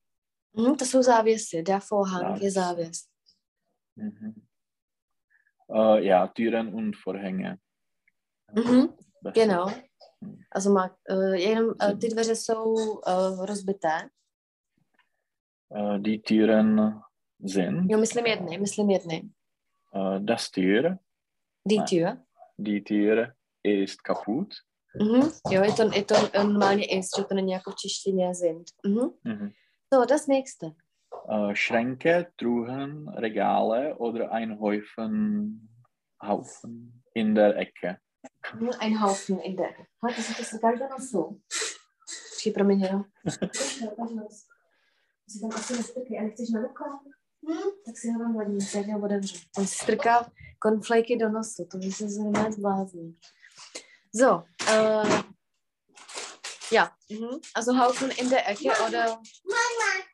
Mhm. 0.52 0.76
To 0.76 0.84
jsou 0.84 1.02
závěsy, 1.02 1.62
der 1.62 1.80
Vorhang 1.90 2.22
Závěs. 2.22 2.42
je 2.42 2.50
závěs. 2.50 3.04
Mhm. 3.96 4.42
Äh, 5.70 6.00
ja, 6.04 6.26
Türen 6.26 6.74
und 6.74 6.96
Vorhänge. 7.06 7.56
Mhm. 8.54 8.88
Das- 9.24 9.34
Genau. 9.34 9.68
Mhm. 10.20 10.38
Also 10.50 10.70
mag, 10.72 10.92
uh, 11.10 11.34
jenom 11.34 11.66
uh, 11.68 11.98
ty 11.98 12.08
dveře 12.08 12.36
jsou 12.36 12.72
uh, 12.74 13.44
rozbité. 13.46 14.08
Äh, 15.74 15.98
die 15.98 16.18
Türen 16.18 17.00
sind 17.46 17.90
Jo, 17.90 17.98
myslím 17.98 18.26
jedny, 18.26 18.58
myslím 18.58 18.90
jedny. 18.90 19.22
äh, 19.94 20.24
das 20.24 20.50
Tür, 20.50 20.98
Die. 21.64 21.82
Tür. 21.84 22.16
die 22.58 22.80
Tür 22.84 23.34
ist 23.64 24.02
kaputt. 24.04 24.54
Mhm. 25.00 25.30
Jo, 25.50 25.62
je 25.64 25.72
to, 25.72 25.82
je 25.94 26.04
to 26.04 26.14
normálně 26.44 26.84
ist, 26.98 27.16
že 27.16 27.24
to 27.24 27.34
není 27.34 27.52
jako 27.52 27.70
v 27.70 27.74
češtině 27.76 28.34
sind. 28.34 28.66
Mhm. 28.86 29.10
Mhm. 29.24 29.50
So, 29.94 30.04
das 30.04 30.26
nächste. 30.26 30.66
Äh, 31.28 31.54
Schränke, 31.54 32.26
Truhen, 32.36 33.08
Regale 33.08 33.94
oder 33.98 34.30
ein 34.32 34.58
Häufen, 34.58 35.68
Haufen 36.22 37.02
in 37.14 37.34
der 37.34 37.56
Ecke. 37.56 37.96
Mhm, 38.54 38.70
Ein 38.80 39.00
Haufen 39.02 39.38
in 39.40 39.56
der. 39.56 39.70
Ha, 40.02 40.08
ty 40.16 40.22
si 40.22 40.34
to 40.34 40.44
strkáš 40.44 40.78
do 40.78 40.88
nosu. 40.88 41.40
Při, 42.36 42.50
promiň, 42.50 42.80
jenom. 42.80 43.04
Strkáš 43.54 44.10
nos. 44.10 44.46
Ty 45.24 45.32
si 45.32 45.40
tam 45.40 45.50
asi 45.54 45.72
nestrkej 45.72 46.18
a 46.18 46.22
nechceš 46.22 46.50
na 46.50 46.60
rukou? 46.60 46.84
Tak 47.86 47.96
si 47.98 48.10
ho 48.10 48.18
tam 48.18 48.34
hladím, 48.34 48.58
tak 48.72 48.86
ho 48.86 49.00
otevřu. 49.04 49.36
On 49.58 49.66
si 49.66 49.74
strká 49.74 50.30
konflejky 50.58 51.16
do 51.16 51.28
nosu, 51.28 51.68
to 51.70 51.78
by 51.78 51.92
se 51.92 52.08
zrovna 52.08 52.50
zblázní. 52.50 53.18
So, 54.16 54.42
äh, 54.70 55.22
ja, 56.72 56.90
mhm. 57.10 57.40
also 57.54 57.72
Haufen 57.72 58.10
in 58.10 58.30
der 58.30 58.48
Ecke 58.50 58.70
oder 58.88 59.18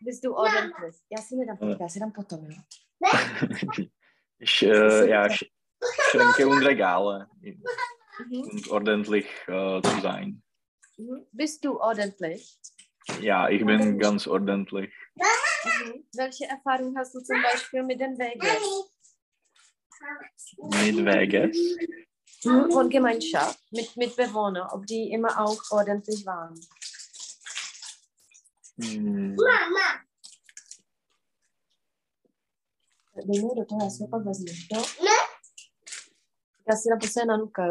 bist 0.00 0.24
du 0.24 0.34
ordentlich? 0.34 0.96
Já 1.16 1.22
si 1.22 1.37
nedám, 1.37 1.56
Äh. 1.60 1.76
já 1.80 1.88
si 1.88 2.00
dám 2.00 2.12
potom, 2.12 2.44
jo. 2.44 2.56
Ich, 4.40 4.62
äh, 4.62 5.08
ja, 5.08 5.28
Schränke 6.10 6.46
und 6.46 6.62
Regale 6.66 7.26
Mhm. 8.18 8.40
und 8.42 8.68
ordentlich 8.70 9.26
äh, 9.48 9.82
zu 9.82 10.00
sein. 10.00 10.42
Mhm. 10.98 11.26
Bist 11.32 11.64
du 11.64 11.80
ordentlich? 11.80 12.58
Ja, 13.20 13.48
ich 13.48 13.64
bin 13.64 13.98
ganz 13.98 14.26
ordentlich. 14.26 14.92
Mhm. 15.64 16.05
Welche 16.14 16.44
Erfahrung 16.46 16.96
hast 16.96 17.14
du 17.14 17.20
zum 17.20 17.42
Beispiel 17.42 17.83
mit 17.83 18.00
den 18.00 18.18
Wegen? 18.18 18.46
Mit 20.59 21.07
Vegas. 21.07 21.57
Mhm. 22.44 22.70
Von 22.70 22.90
Gemeinschaft, 22.90 23.59
mit, 23.72 23.96
mit 23.96 24.16
Bewohnern, 24.16 24.68
ob 24.70 24.87
die 24.87 25.11
immer 25.12 25.38
auch 25.40 25.62
ordentlich 25.70 26.27
waren. 26.27 26.61
Hm, 28.81 29.37
Dej 33.27 33.42
mi 33.42 33.55
do 33.57 33.64
toho, 33.64 33.85
já 33.85 33.90
si 33.90 34.03
ho 34.03 34.09
pak 34.09 34.24
vezmu. 34.24 34.46
Jo? 34.72 34.85
Já 36.70 36.77
si 36.77 36.88
dám 36.88 36.98
posledně 36.98 37.27
na 37.27 37.37
nuka, 37.37 37.70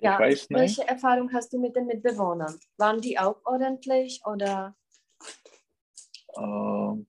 Ja, 0.00 0.18
weiß 0.18 0.48
nicht. 0.50 0.58
welche 0.60 0.88
Erfahrung 0.88 1.32
hast 1.32 1.52
du 1.52 1.58
mit 1.60 1.76
den 1.76 1.86
Mitbewohnern? 1.86 2.58
Waren 2.78 3.00
die 3.00 3.18
auch 3.18 3.36
ordentlich 3.44 4.20
oder? 4.24 4.74
Äh, 6.36 7.04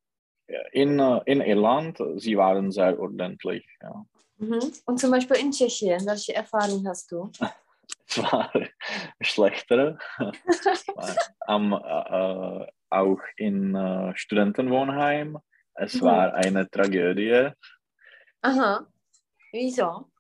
in, 0.74 1.00
äh, 1.00 1.22
in 1.26 1.42
Irland, 1.42 1.98
sie 2.18 2.38
waren 2.38 2.72
sehr 2.72 3.00
ordentlich. 3.00 3.66
Ja. 3.82 4.06
Mhm. 4.38 4.60
Und 4.86 5.00
zum 5.00 5.12
Beispiel 5.12 5.38
in 5.38 5.52
Tschechien, 5.52 6.06
welche 6.06 6.36
Erfahrung 6.36 6.86
hast 6.88 7.12
du? 7.12 7.32
Es 8.08 8.18
war 8.24 8.52
schlechter. 9.22 9.98
Am, 11.48 11.72
äh, 11.74 12.68
auch 12.90 13.20
in 13.38 13.74
äh, 13.76 14.12
Studentenwohnheim. 14.18 15.38
Es 15.76 15.96
Mhm. 15.96 16.02
war 16.06 16.34
eine 16.34 16.70
Tragödie. 16.70 17.52
Aha. 18.42 18.86
Wieso? 19.54 20.11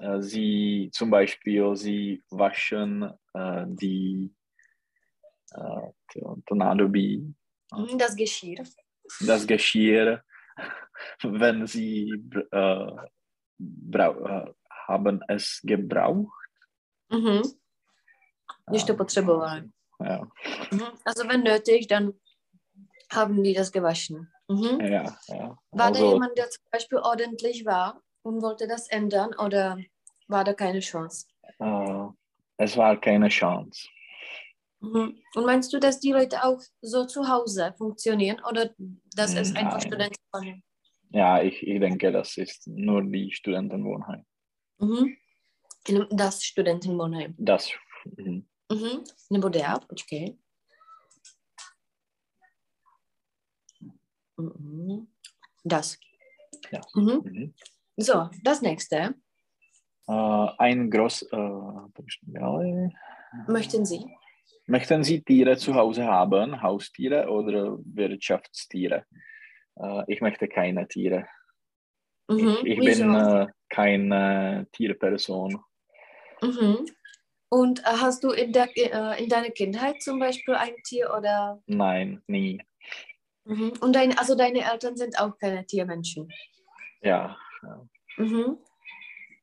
Äh, 0.00 0.20
Sie 0.22 0.90
zum 0.92 1.10
Beispiel, 1.10 1.74
sie 1.76 2.22
waschen 2.30 3.02
äh, 3.34 3.64
die 3.68 4.34
äh, 5.52 5.92
Tornado-Bee, 6.46 7.22
Mhm, 7.72 7.98
Das 7.98 8.14
Geschirr. 8.14 8.62
das 9.20 9.46
Geschirr, 9.46 10.22
wenn 11.22 11.66
sie 11.66 12.10
äh, 12.52 12.90
haben 14.86 15.22
es 15.28 15.60
gebraucht. 15.64 16.48
Mhm. 17.10 17.42
Nicht 18.70 18.88
Ja, 18.88 18.94
potřebovali. 18.94 19.70
Ja, 20.00 20.28
Mhm. 20.70 20.82
Also 21.04 21.28
wenn 21.28 21.42
nötig, 21.42 21.86
dann 21.88 22.12
haben 23.12 23.42
die 23.42 23.54
das 23.54 23.72
gewaschen. 23.72 24.30
Mhm. 24.48 24.80
ja, 24.80 25.16
ja. 25.28 25.48
War 25.48 25.58
da 25.72 25.84
Also, 25.86 26.12
jemand, 26.12 26.36
der 26.38 26.48
zum 26.50 26.64
Beispiel 26.70 26.98
ordentlich 26.98 27.64
war 27.64 28.00
und 28.26 28.42
wollte 28.42 28.66
das 28.66 28.88
ändern 28.88 29.30
oder 29.38 29.78
war 30.26 30.42
da 30.42 30.52
keine 30.52 30.80
Chance? 30.80 31.26
äh, 31.60 32.06
es 32.56 32.76
war 32.76 33.00
keine 33.00 33.28
Chance. 33.28 33.88
Mhm. 34.80 35.22
Und 35.34 35.46
meinst 35.46 35.72
du, 35.72 35.78
dass 35.78 36.00
die 36.00 36.12
Leute 36.12 36.42
auch 36.42 36.60
so 36.80 37.06
zu 37.06 37.28
Hause 37.28 37.72
funktionieren 37.78 38.42
oder 38.48 38.74
dass 39.14 39.34
es 39.34 39.54
einfach 39.54 39.78
Nein. 39.78 39.86
Studenten 39.86 40.22
waren? 40.32 40.62
Ja, 41.10 41.40
ich, 41.40 41.62
ich 41.62 41.80
denke, 41.80 42.10
das 42.10 42.36
ist 42.36 42.66
nur 42.66 43.02
die 43.02 43.30
Studentenwohnheim. 43.32 44.24
Mhm. 44.78 45.16
Das 46.10 46.44
Studentenwohnheim. 46.44 47.34
Das. 47.38 47.70
mhm. 48.16 48.48
Mhm. 48.68 49.04
Nebo 49.30 49.48
DEA, 49.48 49.78
počkej. 49.78 50.36
Mhm. 54.36 55.06
Das. 55.62 55.98
Ja. 56.72 56.80
Mhm. 56.94 57.54
So, 57.96 58.28
das 58.42 58.60
nächste. 58.62 59.14
Äh, 60.06 60.46
ein 60.58 60.90
groß. 60.90 61.22
Äh, 61.32 62.38
alle. 62.40 62.92
Möchten 63.48 63.84
Sie? 63.84 64.04
Möchten 64.66 65.04
Sie 65.04 65.22
Tiere 65.22 65.56
zu 65.56 65.74
Hause 65.74 66.04
haben, 66.04 66.60
Haustiere 66.60 67.28
oder 67.28 67.78
Wirtschaftstiere? 67.84 69.06
Äh, 69.76 70.02
ich 70.08 70.20
möchte 70.20 70.48
keine 70.48 70.86
Tiere. 70.86 71.26
Mhm. 72.28 72.58
Ich 72.64 72.80
Wieso? 72.80 73.04
bin 73.04 73.14
äh, 73.14 73.46
keine 73.68 74.66
Tierperson. 74.72 75.58
Mhm. 76.42 76.86
Und 77.48 77.80
äh, 77.80 77.84
hast 77.84 78.24
du 78.24 78.30
in, 78.30 78.52
der, 78.52 78.68
äh, 78.76 79.22
in 79.22 79.28
deiner 79.28 79.50
Kindheit 79.50 80.02
zum 80.02 80.18
Beispiel 80.18 80.54
ein 80.54 80.74
Tier 80.84 81.14
oder? 81.16 81.62
Nein, 81.66 82.22
nie. 82.26 82.60
Mhm. 83.44 83.72
Und 83.80 83.94
dein, 83.94 84.18
also 84.18 84.34
deine 84.34 84.70
Eltern 84.70 84.96
sind 84.96 85.18
auch 85.18 85.38
keine 85.38 85.64
Tiermenschen. 85.64 86.30
Ja, 87.02 87.36
Mhm. 88.16 88.58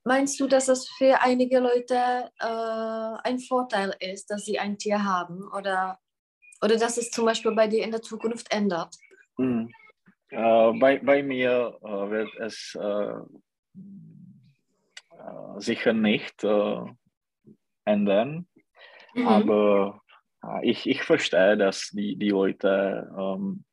Meinst 0.06 0.39
du, 0.39 0.47
dass 0.47 0.67
es 0.67 0.89
für 0.97 1.21
einige 1.21 1.60
Leute 1.60 1.95
äh, 2.39 3.17
ein 3.23 3.39
Vorteil 3.39 3.95
ist, 3.99 4.30
dass 4.30 4.43
sie 4.43 4.60
ein 4.60 4.78
Tier 4.78 5.04
haben 5.04 5.47
oder, 5.56 5.99
oder 6.62 6.76
dass 6.78 6.97
es 6.97 7.10
zum 7.10 7.26
Beispiel 7.26 7.54
bei 7.54 7.67
dir 7.67 7.84
in 7.84 7.91
der 7.91 8.02
Zukunft 8.02 8.52
ändert? 8.52 8.95
Hm. 9.38 9.69
Äh, 10.30 10.73
bei, 10.73 10.99
bei 10.99 11.23
mir 11.23 11.78
äh, 11.82 11.88
wird 11.88 12.30
es 12.39 12.76
äh, 12.80 13.13
äh, 15.17 15.60
sicher 15.60 15.93
nicht 15.93 16.43
äh, 16.43 16.82
ändern, 17.86 18.47
Mhm. 19.15 19.28
aber 19.28 20.02
ich, 20.63 20.89
ich 20.89 21.04
verstehe, 21.04 21.56
dass 21.56 21.89
die, 21.91 22.15
die 22.17 22.30
Leute 22.30 23.10
ähm, 23.17 23.63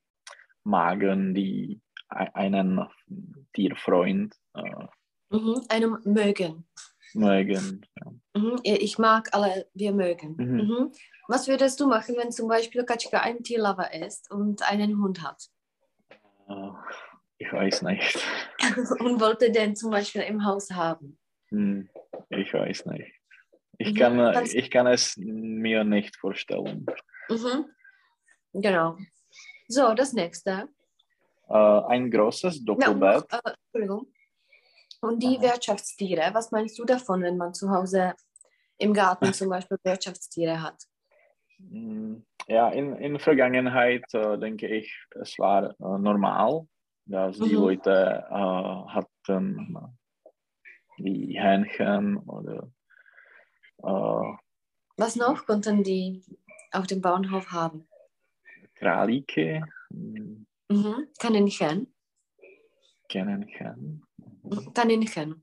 magen, 0.63 1.35
die 1.35 1.81
einen 2.11 2.87
Tierfreund 3.55 4.35
äh, 4.55 4.87
Mhm. 5.33 5.63
Einem 5.69 5.99
mögen. 6.05 6.67
mögen. 7.15 7.87
Ja. 7.97 8.13
Mhm. 8.35 8.59
Ich 8.65 8.99
mag 8.99 9.29
alle, 9.33 9.69
wir 9.75 9.93
mögen. 9.93 10.35
Mhm. 10.37 10.57
Mhm. 10.57 10.93
Was 11.29 11.47
würdest 11.47 11.79
du 11.79 11.87
machen, 11.87 12.17
wenn 12.19 12.33
zum 12.33 12.49
Beispiel 12.49 12.85
Katschka 12.85 13.21
ein 13.21 13.45
Tierlover 13.45 13.95
ist 13.95 14.29
und 14.33 14.69
einen 14.69 15.01
Hund 15.01 15.23
hat 15.23 15.49
Äh, 16.49 16.71
ich 17.39 17.53
weiß 17.53 17.83
nicht. 17.83 18.19
und 19.01 19.21
wollte 19.21 19.53
den 19.53 19.77
zum 19.77 19.93
Beispiel 19.93 20.23
im 20.23 20.45
Haus 20.45 20.71
haben? 20.73 21.17
Hm, 21.51 21.89
ich 22.31 22.53
weiß 22.53 22.87
nicht. 22.87 23.13
Ich, 23.79 23.93
Mhm. 23.93 23.97
kann, 23.97 24.19
äh, 24.19 24.43
ich 24.43 24.69
kann 24.71 24.89
es 24.89 25.17
mir 25.17 25.85
nicht 25.85 26.17
vorstellen. 26.17 26.87
Mhm. 27.29 27.67
Genau. 28.53 28.97
So, 29.69 29.95
das 29.95 30.13
nächste. 30.13 30.69
Äh, 31.51 31.55
ein 31.89 32.11
großes 32.11 32.65
Ja, 32.65 32.91
und, 32.91 33.01
Doppelbett. 33.01 33.33
noch, 33.33 33.39
äh, 33.45 33.55
Entschuldigung. 33.73 34.07
Und 35.03 35.23
die 35.23 35.37
Aha. 35.39 35.43
Wirtschaftstiere, 35.43 36.31
was 36.33 36.53
meinst 36.53 36.79
du 36.79 36.85
davon, 36.85 37.23
wenn 37.23 37.37
man 37.37 37.55
zu 37.55 37.71
Hause 37.71 38.15
im 38.79 38.93
Garten 38.95 39.33
zum 39.33 39.49
Beispiel 39.49 39.79
Wirtschaftstiere 39.83 40.63
hat? 40.63 40.77
Mm, 41.59 42.19
Ja, 42.47 42.69
in, 42.71 42.95
in 42.97 43.19
Vergangenheit 43.19 44.05
äh, 44.15 44.39
denke 44.39 44.67
ich, 44.69 44.95
es 45.21 45.39
war 45.39 45.71
äh, 45.71 45.75
normal, 45.79 46.67
dass 47.07 47.37
die 47.37 47.51
Mhm. 47.51 47.57
Leute 47.57 48.25
äh, 48.31 48.35
hatten 48.35 49.99
die 50.99 51.39
Hähnchen 51.41 52.19
oder 52.19 52.71
äh, 53.83 54.37
Was 54.97 55.17
noch 55.17 55.47
konnten 55.47 55.83
die 55.83 56.23
auf 56.73 56.87
dem 56.87 57.01
Bauernhof 57.01 57.51
haben? 57.51 57.89
Kralike, 58.77 59.63
Mhm. 60.71 61.09
Kaninchen. 61.19 61.87
Kaninchen, 63.09 64.03
Mhm. 64.45 64.73
Kaninchen. 64.73 65.43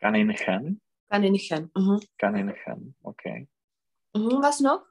Kaninchen, 0.00 0.80
Kaninchen. 1.10 1.70
Mhm. 1.76 2.00
Kaninchen, 2.18 2.94
okay. 3.02 3.48
Mhm. 4.16 4.40
Was 4.42 4.60
noch? 4.60 4.82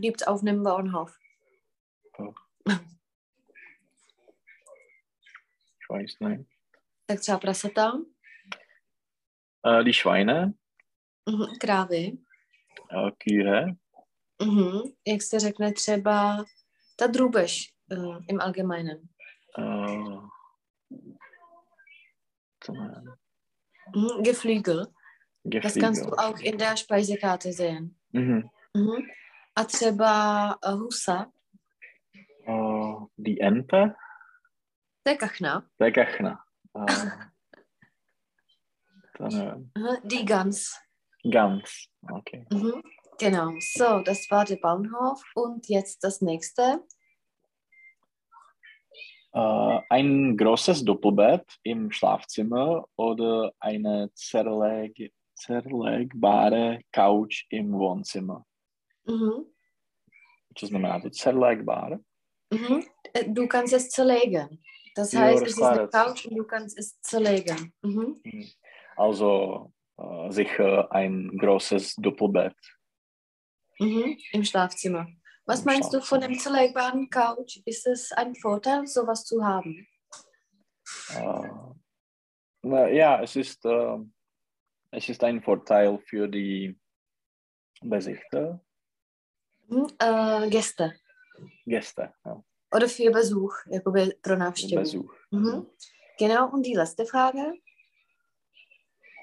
Gibt 0.00 0.20
es 0.20 0.26
auf 0.26 0.42
dem 0.42 0.62
Bauernhof? 0.62 1.18
Ich 5.80 5.88
weiß 5.88 6.20
nicht. 6.20 6.46
Tak 7.06 7.20
třeba 7.20 7.38
prasata, 7.38 7.92
Äh, 9.64 9.84
die 9.84 9.92
Schweine, 9.92 10.54
mhm. 11.26 11.46
krávy. 11.60 12.18
äh, 12.90 13.10
Kühe, 13.18 13.76
Mhm. 14.42 14.92
Jak 15.06 15.22
se 15.22 15.40
řekne 15.40 15.72
třeba 15.72 16.44
ta 16.96 17.06
drůbež 17.06 17.74
uh, 17.92 18.18
im 18.28 18.40
Allgemeinen. 18.40 19.08
äh, 19.58 20.18
zum- 22.64 23.16
Mhm. 23.94 24.22
Geflügel. 24.22 24.86
Das 25.44 25.74
kannst 25.74 26.04
du 26.04 26.10
Geflügel. 26.10 26.18
auch 26.34 26.38
in 26.40 26.58
der 26.58 26.76
Speisekarte 26.76 27.52
sehen. 27.52 27.98
Mhm. 28.12 28.48
Mhm. 28.74 29.06
A 29.54 29.64
třeba 29.64 30.58
uh, 30.66 30.80
husa, 30.80 31.32
Äh, 32.46 33.06
die 33.16 33.40
Ente, 33.40 33.94
to 35.04 35.10
je 35.10 35.16
kachna. 35.16 35.68
der 35.80 35.92
Kachna. 35.92 36.44
Äh, 36.74 36.86
dann, 39.18 39.32
äh, 39.40 39.56
Mhm. 39.78 40.08
Die 40.08 40.24
Gans. 40.24 40.80
Gans, 41.32 41.88
okay. 42.10 42.46
Mhm. 42.52 42.82
Genau. 43.18 43.52
So, 43.60 44.00
das 44.00 44.30
war 44.30 44.44
der 44.44 44.56
Bauernhof. 44.56 45.22
Und 45.34 45.68
jetzt 45.68 46.02
das 46.02 46.20
nächste. 46.20 46.82
Äh, 49.34 49.80
ein 49.88 50.36
großes 50.36 50.84
Doppelbett 50.84 51.46
im 51.62 51.90
Schlafzimmer 51.90 52.84
oder 52.96 53.52
eine 53.60 54.10
zerleg 54.14 55.12
zerlegbare 55.34 56.80
Couch 56.92 57.46
im 57.50 57.72
Wohnzimmer. 57.72 58.44
Mhm. 59.04 59.46
Co 60.54 60.66
znamená 60.66 61.00
to 61.00 61.10
zerlegbare? 61.10 61.98
Mhm. 62.50 62.84
Äh, 63.14 63.24
Du 63.32 63.46
kannst 63.48 63.72
es 63.72 63.88
zerlegen. 63.88 64.62
Das 64.94 65.14
heißt, 65.14 65.42
das 65.42 65.48
es 65.48 65.56
ist 65.56 65.62
eine 65.62 65.88
das. 65.88 65.90
Couch 65.90 66.26
und 66.26 66.36
du 66.36 66.44
kannst 66.44 66.78
es 66.78 67.00
zerlegen. 67.00 67.72
Mhm. 67.82 68.20
Mhm. 68.24 68.46
Also 68.96 69.72
äh, 69.96 70.30
sicher 70.30 70.92
ein 70.92 71.36
großes 71.38 71.96
Doppelbett. 71.96 72.56
Mhm. 73.78 74.16
Im 74.32 74.44
Schlafzimmer. 74.44 75.06
Was 75.46 75.60
Im 75.60 75.66
meinst 75.66 75.92
du 75.92 76.00
von 76.00 76.20
dem 76.20 76.34
Schlafzimmer. 76.34 76.56
zerlegbaren 76.56 77.10
Couch? 77.10 77.60
Ist 77.64 77.86
es 77.86 78.12
ein 78.12 78.34
Vorteil, 78.36 78.86
sowas 78.86 79.24
zu 79.24 79.44
haben? 79.44 79.86
Äh, 81.16 81.48
na, 82.62 82.88
ja, 82.88 83.22
es 83.22 83.36
ist, 83.36 83.64
äh, 83.64 83.98
es 84.90 85.08
ist 85.08 85.24
ein 85.24 85.42
Vorteil 85.42 85.98
für 86.06 86.28
die 86.28 86.78
Besichter, 87.82 88.60
Hm, 89.68 89.86
äh, 89.98 90.50
Gäste. 90.50 90.92
Gäste, 91.66 92.12
ja, 92.24 92.42
Oder 92.74 92.88
für 92.88 93.10
Besuch, 93.10 93.54
jakoby 93.70 94.12
pro 94.22 94.36
návštěvu. 94.36 94.80
Besuch. 94.80 95.14
Mhm. 95.30 95.66
Genau, 96.18 96.50
und 96.52 96.62
die 96.66 96.74
letzte 96.74 97.06
Frage? 97.06 97.54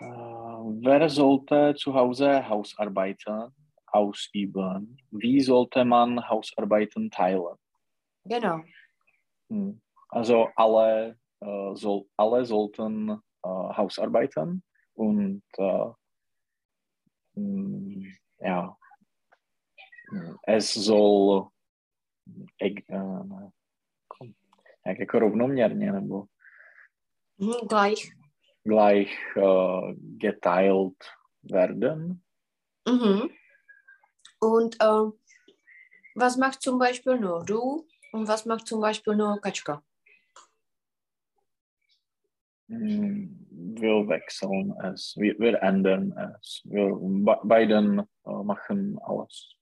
Äh, 0.01 0.05
wer 0.05 1.09
sollte 1.09 1.75
zu 1.75 1.93
Hause 1.93 2.47
Hausarbeiten 2.49 3.53
ausüben? 3.91 4.97
Wie 5.11 5.41
sollte 5.41 5.85
man 5.85 6.27
Hausarbeiten 6.29 7.09
teilen? 7.11 7.55
Genau. 8.25 8.61
Hm. 9.49 9.81
Also 10.09 10.49
alle, 10.55 11.17
äh, 11.41 11.75
soll, 11.75 12.05
alle 12.17 12.45
sollten 12.45 13.09
äh, 13.09 13.47
Hausarbeiten 13.47 14.63
und 14.93 15.43
äh, 15.57 15.85
hm, 17.35 18.15
ja, 18.39 18.75
es 20.43 20.73
soll 20.73 21.49
äh, 22.59 22.75
jak 24.85 24.99
jako 24.99 25.19
rovnoměrně 25.19 25.91
nebo 25.91 26.25
Mhm, 27.41 27.67
gleich. 27.69 28.11
gleich 28.65 29.11
äh, 29.37 29.93
geteilt 30.17 30.97
werden. 31.43 32.21
Mhm. 32.87 33.29
Und 34.39 34.77
ähm, 34.81 35.13
was 36.15 36.37
macht 36.37 36.61
zum 36.61 36.79
Beispiel 36.79 37.19
nur 37.19 37.43
du 37.45 37.87
und 38.11 38.27
was 38.27 38.45
macht 38.45 38.67
zum 38.67 38.81
Beispiel 38.81 39.15
nur 39.15 39.39
Katschka? 39.41 39.83
Hm, 42.67 43.47
Wir 43.49 44.07
wechseln 44.07 44.73
es, 44.83 45.15
wir, 45.17 45.37
wir 45.39 45.61
ändern 45.61 46.11
es. 46.37 46.61
Wir 46.65 46.93
be 46.95 47.39
beiden 47.43 47.99
äh, 47.99 48.43
machen 48.43 48.99
alles. 49.01 49.55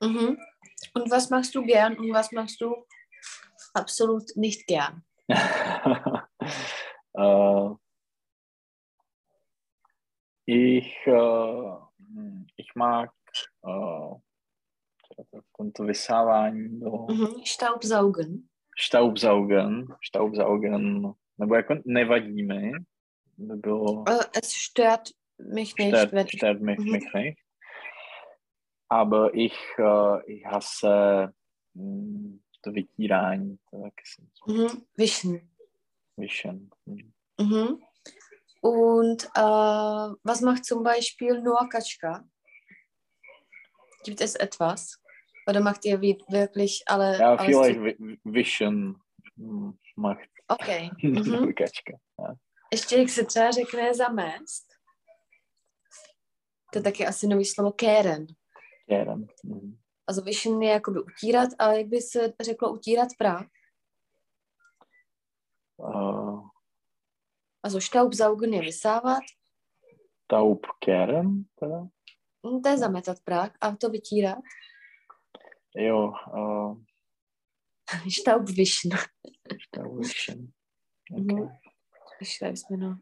Mhm. 0.00 0.38
Und 0.94 1.10
was 1.10 1.30
machst 1.30 1.54
du 1.54 1.64
gern 1.64 1.96
und 1.96 2.12
was 2.12 2.32
machst 2.32 2.60
du 2.60 2.86
absolut 3.74 4.36
nicht 4.36 4.66
gern? 4.66 5.04
äh, 7.14 7.70
ich, 10.46 10.94
äh, 11.06 11.76
ich 12.56 12.74
mag 12.74 13.12
to 15.72 15.84
vysávání 15.84 16.80
do 16.80 16.90
Mhm. 16.90 17.26
Staubsaugen. 17.44 18.42
Staubsaugen, 18.78 19.86
Staubsaugen, 20.04 21.02
nebo 21.38 21.54
jako 21.54 21.74
nevadí 21.84 22.42
mi, 22.42 22.72
by 23.38 23.70
es 24.42 24.52
stört 24.52 25.10
mich 25.52 25.74
nicht, 25.78 25.96
stört, 25.96 26.12
wenn 26.12 26.26
stört 26.28 26.60
mich, 26.60 26.78
Mhm. 26.78 26.92
mich 26.92 27.14
nicht. 27.14 27.38
Aber 28.88 29.34
ich, 29.34 29.58
äh, 29.78 30.32
ich 30.32 30.46
hasse 30.46 31.32
to 32.60 32.72
vytírání, 32.72 33.58
to 33.70 33.82
jsem 34.04 34.26
mhm. 34.46 34.82
wischen. 34.98 35.48
vyšen. 36.16 36.70
Hm. 36.86 37.12
Mhm. 37.40 37.78
Und 38.62 39.24
äh, 39.36 40.14
was 40.24 40.40
macht 40.40 40.64
zum 40.64 40.82
Beispiel 40.82 41.42
nur 41.42 41.68
Katschka? 41.68 42.24
Gibt 44.06 44.20
es 44.20 44.34
etwas? 44.40 44.98
Oder 45.48 45.60
macht 45.60 45.84
ihr 45.84 46.00
wie- 46.00 46.18
wirklich 46.30 46.82
alle 46.86 47.18
Ja, 47.18 47.36
vielleicht 47.36 47.74
zu- 47.74 47.82
vi- 47.84 48.18
vyšen 48.24 48.94
hm, 49.36 49.72
macht 49.96 50.28
Okay. 50.48 50.90
Mhm. 51.02 51.52
Ja. 52.18 52.34
Ještě 52.72 52.96
jak 52.96 53.08
se 53.08 53.24
třeba 53.24 53.50
řekne 53.50 53.94
zamést, 53.94 54.66
to 56.72 56.78
je 56.78 56.82
taky 56.82 57.06
asi 57.06 57.26
nový 57.26 57.44
slovo 57.44 57.72
kéren. 57.72 58.26
Kérem. 58.88 59.26
Hm. 59.44 59.76
Also 60.06 60.22
wischen 60.22 60.62
je 60.62 60.70
jakoby 60.70 61.00
utírat, 61.00 61.48
ale 61.58 61.78
jak 61.78 61.86
by 61.86 62.00
se 62.00 62.32
řeklo 62.42 62.72
utírat 62.72 63.08
prach? 63.18 63.46
Uh, 65.78 66.48
Also 67.62 67.80
Staubsaugen 67.80 68.54
je 68.54 68.60
vysávat, 68.60 69.22
taub 70.26 70.66
kérem, 70.78 71.44
teda? 71.58 71.88
Hm, 72.46 72.62
to 72.62 72.68
je 72.68 72.78
zametat 72.78 73.24
prach 73.24 73.52
a 73.60 73.76
to 73.80 73.90
vytírat. 73.90 74.38
Jo, 75.74 76.14
uh, 76.32 76.76
Staubwischen. 78.08 78.90
taub 79.70 79.98
vyšen. 79.98 80.52
Mhm. 81.10 81.42
Okay. 81.42 81.60
Ich 82.20 82.32
schreibe 82.32 82.54
es 82.54 82.68
mir 82.70 82.78
noch. 82.78 82.96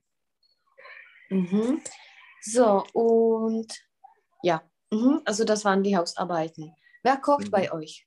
Mhm. 1.31 1.83
So, 2.41 2.85
und 2.93 3.73
ja, 4.43 4.61
mhm. 4.91 5.23
also 5.25 5.45
das 5.45 5.65
waren 5.65 5.83
die 5.83 5.97
Hausarbeiten. 5.97 6.75
Wer 7.03 7.17
kocht 7.17 7.47
Mhm. 7.47 7.51
bei 7.51 7.73
euch? 7.73 8.07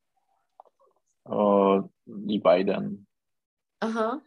Uh, 1.26 1.90
die 2.06 2.40
beiden. 2.40 3.08
Aha. 3.80 4.22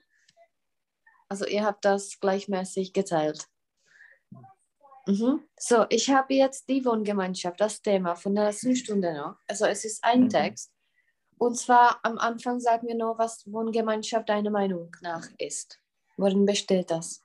Also 1.29 1.47
ihr 1.47 1.65
habt 1.65 1.85
das 1.85 2.19
gleichmäßig 2.21 2.93
geteilt. 2.93 3.47
Mhm. 5.11 5.43
So, 5.59 5.87
ich 5.89 6.09
habe 6.11 6.35
jetzt 6.35 6.69
die 6.69 6.85
Wohngemeinschaft, 6.85 7.61
das 7.61 7.83
Thema 7.83 8.15
von 8.15 8.35
der 8.35 8.45
letzten 8.47 8.77
Stunde 8.77 9.13
noch. 9.15 9.37
Also 9.49 9.67
es 9.67 9.85
ist 9.85 10.05
ein 10.05 10.23
Mhm. 10.23 10.29
Text. 10.29 10.73
Und 11.39 11.57
zwar 11.57 11.99
am 12.03 12.19
Anfang 12.19 12.61
sagen 12.61 12.87
wir 12.87 12.95
noch, 12.95 13.19
was 13.19 13.45
Wohngemeinschaft 13.51 14.29
deiner 14.29 14.51
Meinung 14.51 14.95
nach 15.01 15.27
ist. 15.39 15.81
Worin 16.17 16.45
besteht 16.45 16.91
das? 16.91 17.25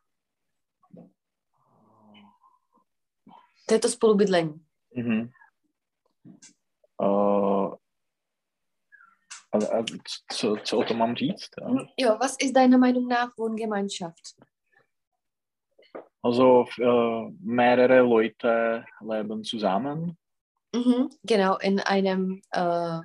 To 3.68 3.74
je 3.74 3.80
to 3.80 3.90
spolubydlení. 3.90 4.60
Mhm. 4.96 5.34
Uh, 7.02 7.76
a, 9.52 9.58
a 9.58 9.84
co, 10.32 10.58
co 10.64 10.78
o 10.78 10.84
tom 10.84 10.98
mám 10.98 11.16
říct? 11.16 11.50
Ja? 11.62 11.68
Jo, 11.98 12.18
was 12.20 12.38
ist 12.40 12.56
deiner 12.56 12.78
Meinung 12.78 13.08
nach 13.08 13.38
Wohngemeinschaft? 13.38 14.36
Also 16.26 16.66
uh, 16.80 17.32
mehrere 17.40 18.02
Leute 18.02 18.84
leben 19.00 19.44
zusammen 19.44 20.18
Mhm, 20.74 21.10
genau, 21.24 21.58
in 21.60 21.80
einem 21.80 22.42
äh, 22.52 23.00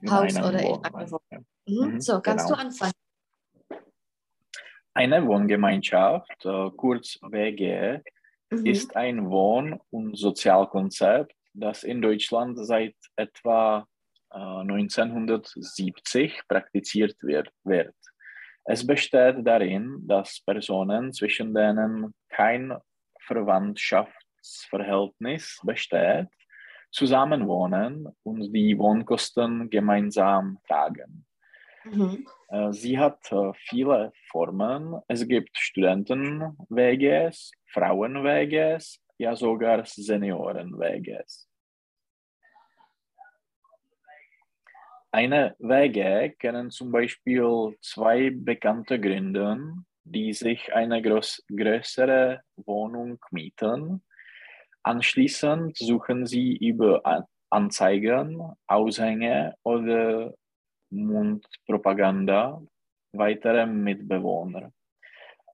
in 0.00 0.10
Haus 0.10 0.36
einem 0.36 0.48
oder 0.48 0.60
in 0.60 0.84
einer 0.84 1.10
Wohnung. 1.10 1.46
Mhm. 1.66 1.94
Mhm, 1.94 2.00
So, 2.00 2.20
kannst 2.20 2.46
genau. 2.46 2.60
du 2.60 2.66
anfangen? 2.66 2.92
Eine 4.94 5.26
Wohngemeinschaft, 5.26 6.44
äh, 6.44 6.70
kurz 6.76 7.18
WG, 7.22 8.00
Mhm. 8.50 8.66
ist 8.66 8.94
ein 8.94 9.28
Wohn- 9.30 9.80
und 9.90 10.16
Sozialkonzept, 10.16 11.34
das 11.54 11.82
in 11.82 12.00
Deutschland 12.02 12.56
seit 12.60 12.94
etwa 13.16 13.84
äh, 14.30 14.38
1970 14.38 16.42
praktiziert 16.46 17.16
wird, 17.22 17.50
wird. 17.64 17.96
Es 18.68 18.84
besteht 18.84 19.46
darin, 19.46 20.00
dass 20.06 20.40
Personen, 20.40 21.12
zwischen 21.12 21.54
denen 21.54 22.12
kein 22.28 22.76
Verwandtschaftsverhältnis 23.20 25.60
besteht, 25.62 26.26
zusammenwohnen 26.90 28.08
und 28.24 28.52
die 28.52 28.76
Wohnkosten 28.76 29.70
gemeinsam 29.70 30.58
tragen. 30.66 31.24
Mhm. 31.84 32.26
Äh, 32.48 32.72
Sie 32.72 32.98
hat 32.98 33.30
äh, 33.30 33.52
viele 33.54 34.10
Formen. 34.30 35.00
Es 35.06 35.28
gibt 35.28 35.56
Studenten-WGs, 35.56 37.52
Frauen-WGs, 37.66 39.00
ja 39.18 39.36
sogar 39.36 39.84
Senioren-WGs. 39.84 41.48
Eine 45.16 45.56
WG 45.60 46.34
können 46.38 46.70
zum 46.70 46.92
Beispiel 46.92 47.74
zwei 47.80 48.28
Bekannte 48.30 49.00
gründen, 49.00 49.86
die 50.04 50.34
sich 50.34 50.74
eine 50.74 51.00
groß, 51.00 51.42
größere 51.48 52.42
Wohnung 52.56 53.18
mieten. 53.30 54.04
Anschließend 54.82 55.74
suchen 55.78 56.26
sie 56.26 56.58
über 56.58 57.00
An- 57.06 57.24
Anzeigen, 57.48 58.42
Aushänge 58.66 59.54
oder 59.62 60.34
Mundpropaganda 60.90 62.60
weitere 63.12 63.64
Mitbewohner. 63.64 64.70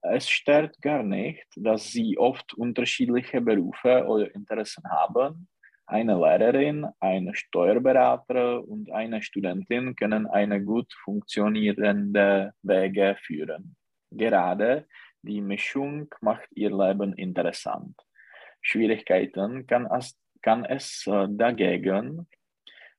Es 0.01 0.27
stört 0.27 0.81
gar 0.81 1.03
nicht, 1.03 1.47
dass 1.55 1.87
sie 1.89 2.17
oft 2.17 2.53
unterschiedliche 2.53 3.39
Berufe 3.39 4.03
oder 4.07 4.35
Interessen 4.35 4.83
haben. 4.89 5.47
Eine 5.85 6.15
Lehrerin, 6.15 6.87
ein 6.99 7.33
Steuerberater 7.33 8.63
und 8.65 8.91
eine 8.91 9.21
Studentin 9.21 9.95
können 9.95 10.27
eine 10.27 10.63
gut 10.63 10.91
funktionierende 11.03 12.53
Wege 12.61 13.17
führen. 13.21 13.75
Gerade 14.09 14.87
die 15.21 15.41
Mischung 15.41 16.07
macht 16.21 16.47
ihr 16.55 16.69
Leben 16.69 17.13
interessant. 17.13 17.95
Schwierigkeiten 18.61 19.67
kann 19.67 19.85
es, 19.87 20.17
kann 20.41 20.63
es 20.65 21.05
äh, 21.07 21.27
dagegen 21.29 22.27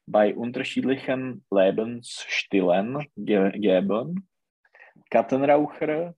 bei 0.06 0.34
unterschiedlichen 0.34 1.44
Lebensstilen 1.50 3.06
ge 3.16 3.58
geben. 3.58 4.28
Kettenraucher 5.10 6.14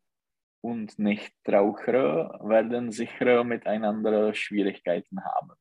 und 0.60 0.98
Nichtraucher 0.98 2.40
werden 2.42 2.90
sicher 2.90 3.44
miteinander 3.44 4.34
Schwierigkeiten 4.34 5.24
haben. 5.24 5.52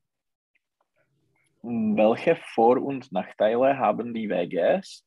Welche 1.68 2.36
Vor- 2.36 2.80
und 2.80 3.10
Nachteile 3.10 3.76
haben 3.76 4.14
die 4.14 4.28
WGs? 4.28 5.04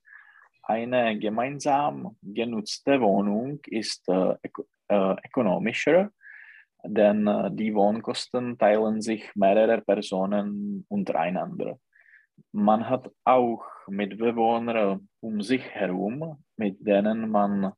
Eine 0.64 1.18
gemeinsam 1.18 2.18
genutzte 2.22 3.00
Wohnung 3.00 3.62
ist 3.68 4.06
äh, 4.10 4.36
äh, 4.90 5.16
ökonomischer, 5.26 6.12
denn 6.84 7.28
äh, 7.28 7.50
die 7.54 7.74
Wohnkosten 7.74 8.58
teilen 8.58 9.02
sich 9.02 9.34
mehrere 9.36 9.80
Personen 9.80 10.86
untereinander. 10.90 11.80
Man 12.52 12.90
hat 12.90 13.10
auch 13.24 13.64
Mitbewohner 13.88 15.00
um 15.22 15.42
sich 15.42 15.64
herum, 15.70 16.44
mit 16.58 16.86
denen 16.86 17.30
man 17.30 17.72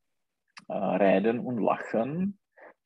äh, 0.70 0.74
reden 0.74 1.40
und 1.40 1.60
lachen, 1.60 2.40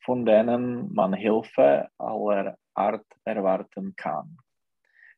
von 0.04 0.26
denen 0.26 0.94
man 0.94 1.14
Hilfe 1.14 1.88
aller 1.98 2.58
Art 2.74 3.06
erwarten 3.24 3.96
kann. 3.96 4.38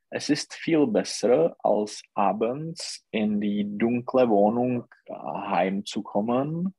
Es 0.09 0.29
ist 0.29 0.53
viel 0.53 0.87
besser, 0.87 1.55
als 1.59 2.01
abends 2.13 3.05
in 3.11 3.41
die 3.41 3.65
dunkle 3.77 4.29
Wohnung 4.29 4.85
äh, 5.05 5.13
heimzukommen, 5.13 6.73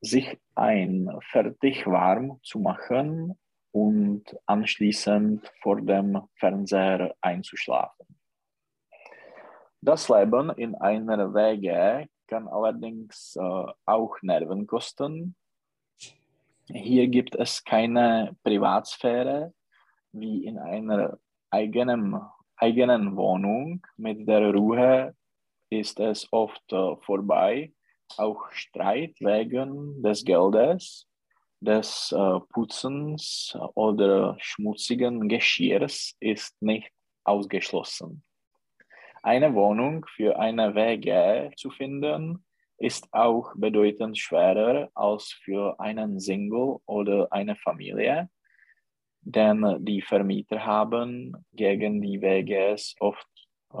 sich 0.00 0.38
ein 0.54 1.10
fertig 1.30 1.86
warm 1.86 2.38
zu 2.42 2.58
machen 2.58 3.38
und 3.72 4.24
anschließend 4.46 5.50
vor 5.62 5.80
dem 5.80 6.20
Fernseher 6.34 7.14
einzuschlafen. 7.22 8.06
Das 9.80 10.08
Leben 10.08 10.50
in 10.50 10.74
einer 10.76 11.32
WG 11.34 12.06
kann 12.26 12.48
allerdings 12.48 13.36
äh, 13.36 13.66
auch 13.86 14.16
Nerven 14.22 14.66
kosten. 14.66 15.36
Hier 16.66 17.08
gibt 17.08 17.34
es 17.34 17.64
keine 17.64 18.36
Privatsphäre 18.42 19.52
wie 20.12 20.46
in 20.46 20.58
einer 20.58 21.18
eigenen, 21.50 22.20
eigenen 22.56 23.16
Wohnung. 23.16 23.84
Mit 23.96 24.26
der 24.28 24.52
Ruhe 24.54 25.14
ist 25.70 26.00
es 26.00 26.26
oft 26.32 26.72
äh, 26.72 26.96
vorbei. 27.02 27.72
Auch 28.16 28.50
Streit 28.52 29.16
wegen 29.20 30.02
des 30.02 30.24
Geldes, 30.24 31.08
des 31.60 32.12
äh, 32.12 32.40
Putzens 32.52 33.56
oder 33.74 34.36
schmutzigen 34.40 35.28
Geschirrs 35.28 36.14
ist 36.20 36.60
nicht 36.60 36.90
ausgeschlossen. 37.24 38.22
Eine 39.22 39.54
Wohnung 39.54 40.04
für 40.14 40.38
eine 40.38 40.74
WG 40.74 41.50
zu 41.56 41.70
finden, 41.70 42.44
ist 42.78 43.08
auch 43.12 43.52
bedeutend 43.56 44.18
schwerer 44.18 44.90
als 44.94 45.32
für 45.44 45.78
einen 45.80 46.20
Single 46.20 46.78
oder 46.86 47.32
eine 47.32 47.56
Familie, 47.56 48.28
denn 49.24 49.84
die 49.84 50.02
Vermieter 50.02 50.64
haben 50.64 51.36
gegen 51.52 52.00
die 52.00 52.20
WGs 52.20 52.94
oft 53.00 53.28
äh, 53.72 53.76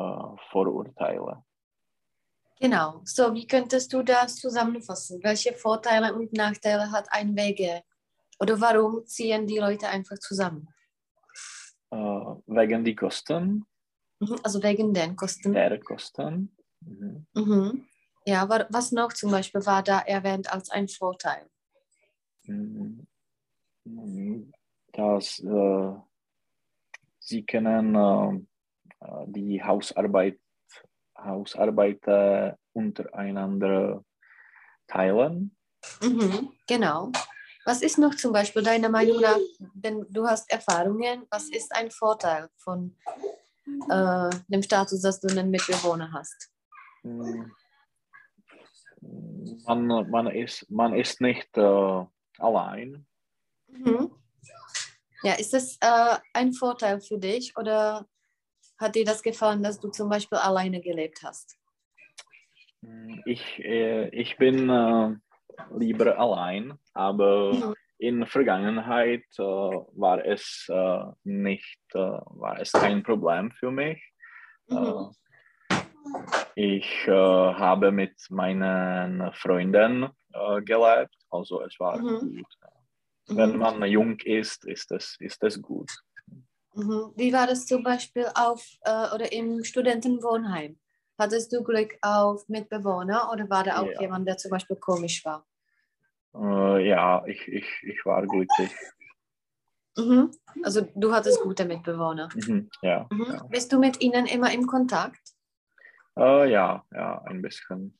Vorurteile. 0.50 1.44
Genau, 2.60 3.00
so 3.04 3.34
wie 3.34 3.46
könntest 3.46 3.92
du 3.92 4.02
das 4.02 4.36
zusammenfassen? 4.36 5.22
Welche 5.22 5.52
Vorteile 5.52 6.14
und 6.14 6.32
Nachteile 6.32 6.90
hat 6.90 7.06
ein 7.10 7.36
WG? 7.36 7.80
Oder 8.40 8.60
warum 8.60 9.04
ziehen 9.06 9.46
die 9.46 9.58
Leute 9.58 9.88
einfach 9.88 10.18
zusammen? 10.18 10.68
Äh, 11.90 11.96
wegen 11.96 12.84
die 12.84 12.94
Kosten 12.94 13.66
Mhm, 14.20 14.38
also 14.42 14.62
wegen 14.62 14.94
den 14.94 15.16
Kosten. 15.16 15.52
Der 15.52 15.78
Kosten. 15.80 16.56
Mhm. 16.80 17.26
Mhm. 17.34 17.86
Ja, 18.26 18.48
was 18.70 18.92
noch 18.92 19.12
zum 19.12 19.30
Beispiel 19.30 19.64
war 19.66 19.82
da 19.82 20.00
erwähnt 20.00 20.50
als 20.52 20.70
ein 20.70 20.88
Vorteil? 20.88 21.50
Mhm. 22.44 23.06
Dass 24.94 25.40
äh, 25.40 25.92
sie 27.18 27.44
können 27.44 27.94
äh, 27.94 29.08
die 29.26 29.62
Hausarbeit, 29.62 30.38
Hausarbeiter 31.18 32.56
untereinander 32.72 34.04
teilen. 34.86 35.56
Mhm, 36.00 36.52
genau. 36.66 37.12
Was 37.64 37.82
ist 37.82 37.98
noch 37.98 38.14
zum 38.14 38.32
Beispiel 38.32 38.62
deiner 38.62 38.90
Meinung 38.90 39.20
nach, 39.20 39.38
denn 39.74 40.04
du 40.10 40.26
hast 40.26 40.50
Erfahrungen, 40.50 41.26
was 41.30 41.48
ist 41.48 41.74
ein 41.74 41.90
Vorteil 41.90 42.48
von 42.56 42.94
äh, 43.88 44.30
dem 44.48 44.62
Status, 44.62 45.00
dass 45.00 45.20
du 45.20 45.28
einen 45.28 45.50
Mitbewohner 45.50 46.12
hast? 46.12 46.50
Mm. 47.02 47.50
Man, 49.66 49.86
man, 49.86 50.26
ist, 50.28 50.70
man 50.70 50.94
ist 50.94 51.20
nicht 51.20 51.56
äh, 51.56 52.04
allein. 52.38 53.06
Mhm. 53.68 54.10
Ja, 55.24 55.34
ist 55.34 55.52
das 55.52 55.76
äh, 55.80 56.16
ein 56.32 56.52
Vorteil 56.52 57.00
für 57.00 57.18
dich 57.18 57.56
oder 57.56 58.06
hat 58.78 58.94
dir 58.94 59.04
das 59.04 59.22
gefallen, 59.22 59.62
dass 59.62 59.80
du 59.80 59.88
zum 59.88 60.08
Beispiel 60.08 60.38
alleine 60.38 60.80
gelebt 60.80 61.22
hast? 61.22 61.56
Mm, 62.82 63.20
ich, 63.24 63.58
äh, 63.60 64.08
ich 64.08 64.36
bin 64.36 64.68
äh, 64.68 65.14
lieber 65.76 66.18
allein, 66.18 66.78
aber 66.92 67.54
mhm 67.54 67.74
in 67.98 68.20
der 68.20 68.28
Vergangenheit 68.28 69.24
äh, 69.38 69.42
war 69.42 70.24
es 70.24 70.66
äh, 70.68 71.04
nicht, 71.24 71.80
äh, 71.94 71.98
war 71.98 72.60
es 72.60 72.72
kein 72.72 73.02
Problem 73.02 73.50
für 73.52 73.70
mich. 73.70 74.02
Mhm. 74.68 75.10
Ich 76.54 77.06
habe 77.08 77.90
mit 77.90 78.14
meinen 78.30 79.32
Freunden 79.32 80.08
gelebt, 80.64 81.16
also 81.30 81.62
es 81.62 81.80
war 81.80 81.98
mhm. 81.98 82.36
gut. 82.36 82.46
Wenn 83.26 83.52
mhm. 83.52 83.58
man 83.58 83.82
jung 83.84 84.18
ist, 84.20 84.64
ist 84.66 84.92
es, 84.92 85.16
ist 85.18 85.42
es 85.42 85.60
gut. 85.60 85.90
Mhm. 86.74 87.12
Wie 87.16 87.32
war 87.32 87.46
das 87.46 87.66
zum 87.66 87.82
Beispiel 87.82 88.26
auf 88.34 88.66
oder 89.14 89.32
im 89.32 89.64
Studentenwohnheim? 89.64 90.78
Hattest 91.18 91.52
du 91.52 91.62
Glück 91.62 91.96
auf 92.02 92.48
Mitbewohner 92.48 93.30
oder 93.32 93.48
war 93.48 93.62
da 93.62 93.80
auch 93.80 93.86
ja. 93.86 94.00
jemand, 94.00 94.26
der 94.26 94.36
zum 94.36 94.50
Beispiel 94.50 94.76
komisch 94.76 95.24
war? 95.24 95.46
Äh, 96.34 96.88
ja, 96.88 97.24
ich, 97.26 97.46
ich, 97.46 97.66
ich 97.82 98.04
war 98.04 98.26
glücklich. 98.26 98.70
Mhm. 99.96 100.32
Also 100.64 100.88
du 100.94 101.12
hattest 101.12 101.40
gute 101.42 101.64
Mitbewohner. 101.64 102.28
Mhm, 102.34 102.68
ja, 102.82 103.06
mhm. 103.10 103.26
ja, 103.28 103.42
Bist 103.44 103.72
du 103.72 103.78
mit 103.78 104.00
ihnen 104.00 104.26
immer 104.26 104.52
im 104.52 104.66
Kontakt? 104.66 105.20
Äh, 106.18 106.50
ja, 106.50 106.84
ja, 106.92 107.22
ein 107.22 107.40
bisschen. 107.42 107.96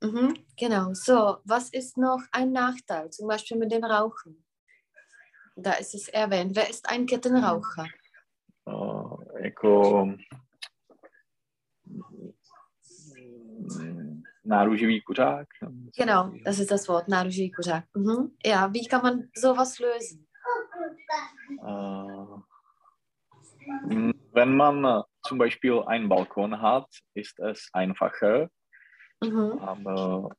Mhm, 0.00 0.34
genau. 0.56 0.92
So, 0.94 1.36
was 1.44 1.70
ist 1.70 1.96
noch 1.96 2.22
ein 2.32 2.50
Nachteil, 2.52 3.10
zum 3.10 3.28
Beispiel 3.28 3.58
mit 3.58 3.70
dem 3.70 3.84
Rauchen? 3.84 4.44
Da 5.56 5.72
ist 5.72 5.94
es 5.94 6.08
erwähnt. 6.08 6.56
Wer 6.56 6.70
ist 6.70 6.88
ein 6.88 7.06
Kettenraucher? 7.06 7.86
Äh, 8.66 9.44
jako 9.44 10.06
náruživý 14.44 15.00
kuřák. 15.00 15.48
Genau, 15.96 16.32
das 16.44 16.58
ist 16.58 16.70
das 16.70 16.88
Wort, 16.88 17.08
náruživý 17.08 17.50
kuřák. 17.50 17.84
Mhm. 17.96 18.30
Ja, 18.46 18.66
wie 18.74 18.88
kann 18.88 19.02
man 19.02 19.28
sowas 19.36 19.78
lösen? 19.78 20.26
Uh, 21.62 22.40
wenn 24.32 24.56
man 24.56 25.02
zum 25.26 25.38
Beispiel 25.38 25.82
einen 25.86 26.08
Balkon 26.08 26.60
hat, 26.60 26.86
ist 27.14 27.38
es 27.40 27.68
einfacher. 27.72 28.48
Mhm. 29.24 29.58
Aber 29.58 30.30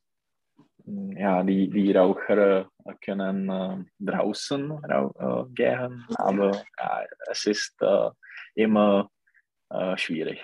ja, 0.86 1.44
die, 1.44 1.70
die 1.70 1.92
Raucher 1.92 2.70
können 3.04 3.50
äh, 3.50 3.78
draußen 4.00 4.72
äh, 4.84 5.44
gehen, 5.54 6.06
aber 6.16 6.52
ja, 6.80 7.04
es 7.30 7.46
ist 7.46 7.76
äh, 7.82 8.10
immer 8.56 9.10
schwierig. 9.96 10.42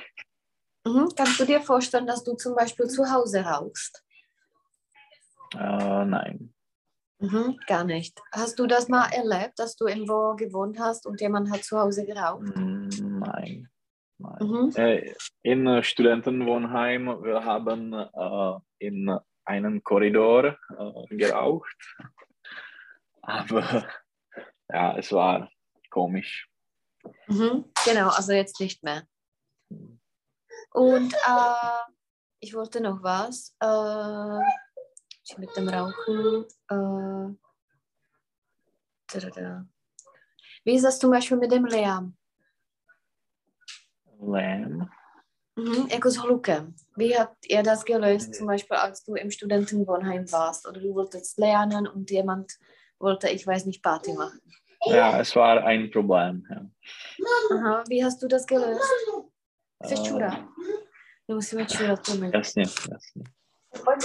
Mhm. 0.86 1.10
Kannst 1.16 1.40
du 1.40 1.46
dir 1.46 1.60
vorstellen, 1.60 2.08
dass 2.08 2.24
du 2.24 2.34
zum 2.36 2.56
Beispiel 2.56 2.88
zu 2.88 3.12
Hause 3.12 3.42
rauchst? 3.42 4.04
Äh, 5.54 6.06
nein. 6.06 6.54
Mhm, 7.20 7.58
gar 7.68 7.84
nicht. 7.84 8.20
Hast 8.32 8.60
du 8.60 8.68
das 8.68 8.88
mal 8.88 9.10
erlebt, 9.12 9.58
dass 9.58 9.76
du 9.76 9.88
irgendwo 9.88 10.36
gewohnt 10.36 10.80
hast 10.80 11.08
und 11.08 11.20
jemand 11.20 11.52
hat 11.52 11.64
zu 11.64 11.80
Hause 11.80 12.06
geraucht? 12.06 12.56
Mm, 12.56 13.20
nein. 13.20 13.70
Nein. 14.20 14.38
Mhm. 14.40 14.72
Äh, 14.76 15.14
in 15.42 15.84
Studentenwohnheim, 15.84 17.06
wir 17.24 17.44
haben 17.44 17.94
äh, 17.94 18.60
in 18.80 19.18
einem 19.48 19.84
Korridor 19.84 20.58
äh, 20.78 21.16
geraucht. 21.16 21.96
Aber 23.22 23.88
ja, 24.70 24.98
es 24.98 25.12
war 25.12 25.50
komisch. 25.90 26.50
Mhm, 27.28 27.72
genau, 27.86 28.10
also 28.10 28.34
jetzt 28.34 28.60
nicht 28.60 28.84
mehr. 28.84 29.08
Und 30.72 31.14
äh, 31.14 31.92
ich 32.40 32.54
wollte 32.54 32.82
noch 32.82 33.02
was. 33.02 33.56
Äh, 33.60 34.42
mit 35.38 35.56
dem 35.58 35.68
Rauchen. 35.68 36.46
Äh, 36.70 37.36
Wie 40.64 40.76
ist 40.76 40.84
das 40.84 41.00
zum 41.00 41.12
Beispiel 41.12 41.38
mit 41.38 41.52
dem 41.52 41.66
Lärm? 41.66 42.16
Lärm? 44.20 44.90
Mhm, 45.58 45.88
jako 45.92 46.10
s 46.12 46.18
hlukem. 46.18 46.76
Wie 46.98 47.18
habt 47.18 47.46
ihr 47.50 47.64
das 47.64 47.84
gelöst, 47.86 48.36
zum 48.36 48.48
Beispiel 48.48 48.78
als 48.78 49.04
du 49.04 49.16
im 49.16 49.32
Studentenwohnheim 49.32 50.32
warst 50.32 50.68
oder 50.68 50.80
du 50.80 50.94
wolltest 50.94 51.38
lernen 51.40 51.88
und 51.88 52.12
jemand 52.12 52.52
wollte, 53.00 53.30
ich 53.30 53.48
weiß 53.48 53.66
nicht, 53.66 53.82
Party 53.84 54.14
machen. 54.14 54.42
Ja, 54.86 55.20
es 55.20 55.36
war 55.36 55.64
ein 55.64 55.90
Problem. 55.92 56.46
Ja. 56.50 56.62
Aha, 57.52 57.84
wie 57.90 58.04
hast 58.04 58.22
du 58.22 58.28
das 58.28 58.46
gelöst? 58.46 58.82
Äh, 59.80 59.88
Sečura. 59.88 60.48
Nemusíme 61.28 61.66
čurat, 61.66 62.06
promiň. 62.06 62.32
jasně, 62.34 62.64
jasně. 62.64 63.24
Pojď 63.84 64.04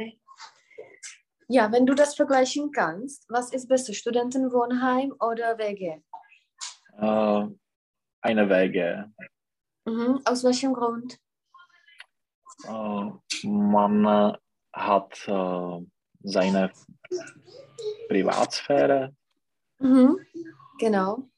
Okay. 0.00 0.18
Ja, 1.48 1.72
wenn 1.72 1.84
du 1.84 1.94
das 1.94 2.14
vergleichen 2.14 2.70
kannst, 2.72 3.26
was 3.28 3.52
ist 3.52 3.68
besser, 3.68 3.92
Studentenwohnheim 3.92 5.12
oder 5.20 5.58
WG? 5.58 6.00
Äh, 6.96 7.46
eine 8.22 8.48
Wege. 8.48 9.12
Mhm. 9.84 10.20
Aus 10.24 10.44
welchem 10.44 10.72
Grund? 10.72 11.18
Äh, 12.64 13.46
man 13.46 14.36
hat 14.72 15.28
äh, 15.28 15.86
seine 16.22 16.70
Privatsphäre. 18.08 19.14
Mhm. 19.80 20.18
Genau. 20.78 21.28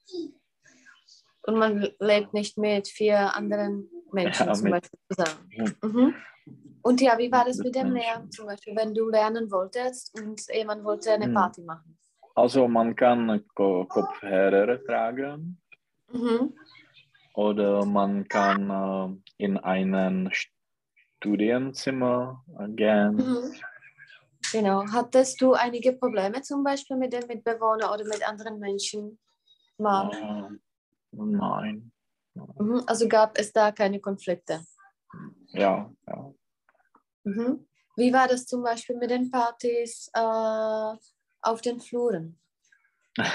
Und 1.45 1.57
man 1.59 1.89
lebt 1.99 2.35
nicht 2.35 2.59
mit 2.59 2.87
vier 2.87 3.35
anderen 3.35 3.89
Menschen 4.13 4.47
Ja, 4.47 4.53
zum 4.53 4.71
Beispiel 4.71 5.01
zusammen. 5.09 5.79
Mhm. 5.83 6.15
Und 6.83 7.01
ja, 7.01 7.17
wie 7.19 7.31
war 7.31 7.45
das 7.45 7.59
Mit 7.59 7.75
dem. 7.75 7.93
Lernen 7.93 8.31
zum 8.31 8.47
Beispiel, 8.47 8.75
wenn 8.77 8.93
du 8.95 9.09
lernen 9.09 9.51
wolltest 9.51 10.19
und 10.19 10.43
jemand 10.53 10.85
wollte 10.85 11.13
eine 11.13 11.29
Mhm. 11.29 11.35
Party 11.35 11.63
machen? 11.63 11.99
Also 12.35 12.67
man 12.67 12.97
kann 12.97 13.45
Ko 13.55 13.85
Kopfhörer 13.85 14.83
tragen 14.85 15.61
Mhm. 16.13 16.55
oder 17.35 17.85
man 17.85 18.27
kann 18.27 18.71
äh, 18.71 19.09
in 19.45 19.59
ein 19.59 20.31
Studienzimmer 21.21 22.45
gehen. 22.69 23.17
Mhm. 23.17 23.55
Genau. 24.53 24.85
Hattest 24.93 25.41
du 25.41 25.53
einige 25.55 25.93
Probleme 25.93 26.43
zum 26.43 26.65
Beispiel 26.65 26.97
mit 26.97 27.13
den 27.13 27.27
Mitbewohnern 27.27 27.91
oder 27.93 28.05
mit 28.05 28.27
anderen 28.29 28.59
Menschen? 28.59 29.19
Mal? 29.79 30.11
Äh, 30.11 30.49
nein. 31.13 31.93
Mhm. 32.35 32.83
Also 32.87 33.09
gab 33.09 33.39
es 33.39 33.53
da 33.53 33.73
keine 33.73 34.01
Konflikte? 34.01 34.65
Ja, 35.53 35.91
ja. 36.09 36.35
Mhm. 37.25 37.67
Wie 37.97 38.13
war 38.13 38.27
das 38.29 38.47
zum 38.47 38.63
Beispiel 38.63 38.97
mit 38.97 39.11
den 39.11 39.31
Partys 39.31 40.11
äh, 40.15 40.21
auf 41.43 41.61
den 41.63 41.81
Fluren? 41.81 42.39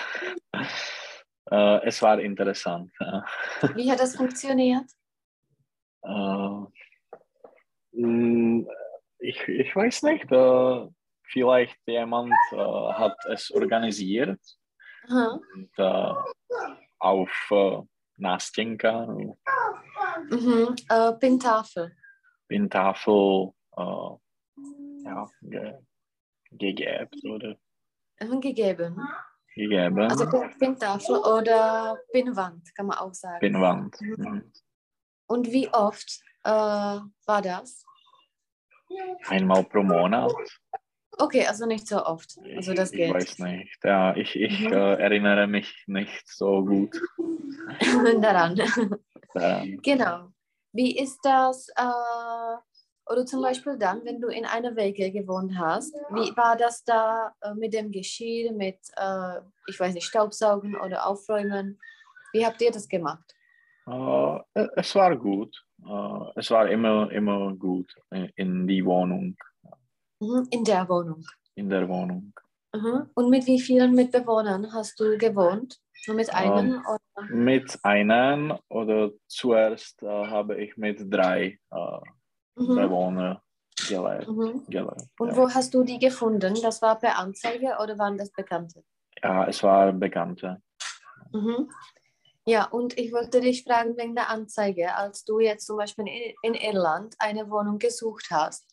Äh, 1.49 1.87
es 1.87 2.01
war 2.01 2.19
interessant. 2.19 2.91
Wie 3.73 3.89
hat 3.89 3.99
das 4.01 4.15
funktioniert? 4.17 4.83
Äh, 6.03 6.65
mh, 7.93 8.65
ich, 9.19 9.47
ich 9.47 9.75
weiß 9.75 10.03
nicht, 10.03 10.31
äh, 10.31 10.87
vielleicht 11.23 11.77
jemand 11.85 12.33
äh, 12.51 12.55
hat 12.57 13.15
es 13.29 13.49
organisiert 13.51 14.39
Aha. 15.09 15.39
und, 15.53 15.71
auf 16.99 17.31
Nastinka, 18.17 19.07
Mhm. 20.29 20.75
Pintafel. 21.19 21.95
Pintafel 22.47 23.53
äh, 23.77 25.03
ja, 25.05 25.27
ge 25.41 25.73
gegeben 26.51 27.31
oder 27.31 27.55
gegeben. 28.19 28.95
gegeben. 29.55 29.99
Also 30.01 30.25
Pin- 30.29 30.57
Pintafel 30.59 31.17
oder 31.17 31.97
Pinnwand, 32.11 32.73
kann 32.75 32.87
man 32.87 32.97
auch 32.97 33.13
sagen. 33.13 33.39
Pinnwand. 33.39 33.99
Mhm. 34.01 34.51
Und 35.27 35.51
wie 35.51 35.67
oft 35.73 36.21
äh, 36.43 36.49
war 36.49 37.41
das? 37.41 37.83
Einmal 39.27 39.63
pro 39.65 39.83
Monat. 39.83 40.33
Okay, 41.19 41.45
also 41.45 41.65
nicht 41.65 41.87
so 41.87 42.05
oft. 42.05 42.37
Also 42.55 42.73
das 42.73 42.91
ich 42.91 42.97
geht. 42.97 43.13
weiß 43.13 43.39
nicht. 43.39 43.83
Ja, 43.83 44.15
ich 44.15 44.35
ich 44.35 44.61
Mhm. 44.61 44.73
äh, 44.73 44.93
erinnere 44.95 45.47
mich 45.47 45.83
nicht 45.87 46.27
so 46.27 46.63
gut 46.63 46.99
Daran. 48.21 48.55
daran. 49.33 49.77
Genau. 49.83 50.29
Wie 50.73 50.97
ist 50.97 51.19
das, 51.23 51.67
äh, 51.75 52.57
oder 53.09 53.25
zum 53.25 53.41
Beispiel 53.41 53.77
dann, 53.77 54.03
wenn 54.05 54.19
du 54.21 54.27
in 54.27 54.45
einer 54.45 54.75
WG 54.75 55.11
gewohnt 55.11 55.57
hast, 55.57 55.93
wie 56.11 56.35
war 56.35 56.55
das 56.57 56.83
da 56.83 57.33
äh, 57.41 57.53
mit 57.53 57.73
dem 57.73 57.91
Geschirr, 57.91 58.51
mit, 58.51 58.77
äh, 58.97 59.39
ich 59.67 59.79
weiß 59.79 59.93
nicht, 59.93 60.05
Staubsaugen 60.05 60.75
oder 60.75 61.05
Aufräumen? 61.07 61.79
Wie 62.33 62.45
habt 62.45 62.61
ihr 62.61 62.71
das 62.71 62.87
gemacht? 62.87 63.33
Äh, 63.87 64.39
es 64.75 64.93
war 64.95 65.15
gut. 65.15 65.55
Äh, 65.85 66.39
es 66.39 66.51
war 66.51 66.67
immer, 66.69 67.09
immer 67.11 67.53
gut 67.55 67.93
in, 68.11 68.25
in 68.35 68.67
die 68.67 68.83
Wohnung, 68.85 69.35
Mhm, 70.19 70.47
in 70.49 70.63
der 70.63 70.89
Wohnung. 70.89 71.23
in 71.55 71.69
der 71.69 71.87
Wohnung. 71.87 72.33
Mhm. 72.73 73.09
Und 73.13 73.29
mit 73.29 73.45
wie 73.45 73.59
vielen 73.61 73.93
Mitbewohnern 73.93 74.73
hast 74.73 74.99
du 74.99 75.17
gewohnt? 75.17 75.79
Nur 76.07 76.15
mit 76.15 76.33
einem? 76.33 76.83
oder? 76.85 77.23
Mit 77.29 77.77
einem 77.83 78.53
oder 78.69 79.11
zuerst 79.27 80.01
habe 80.01 80.61
ich 80.61 80.75
mit 80.77 80.97
drei 81.13 81.59
äh, 81.71 81.99
Mhm. 82.57 82.75
Bewohnern 82.75 83.41
gelebt. 83.87 84.27
Mhm. 84.27 84.65
gelebt 84.67 85.03
Und 85.19 85.29
ja. 85.29 85.35
wo 85.37 85.49
hast 85.49 85.73
du 85.73 85.83
die 85.83 85.99
gefunden? 85.99 86.55
Das 86.61 86.81
war 86.81 86.99
per 86.99 87.17
Anzeige 87.17 87.77
oder 87.81 87.97
waren 87.97 88.17
das 88.17 88.31
Bekannte? 88.31 88.83
ja, 89.23 89.47
es 89.47 89.63
war 89.63 89.91
Bekannte. 89.93 90.61
Mhm. 91.31 91.69
Ja, 92.45 92.65
und 92.65 92.97
ich 92.97 93.11
wollte 93.11 93.41
dich 93.41 93.63
fragen 93.63 93.97
wegen 93.97 94.15
der 94.15 94.29
Anzeige, 94.29 94.95
als 94.95 95.25
du 95.25 95.39
jetzt 95.39 95.65
zum 95.65 95.77
Beispiel 95.77 96.05
in, 96.41 96.53
Irland 96.53 97.15
eine 97.19 97.49
Wohnung 97.49 97.77
gesucht 97.77 98.27
hast, 98.31 98.65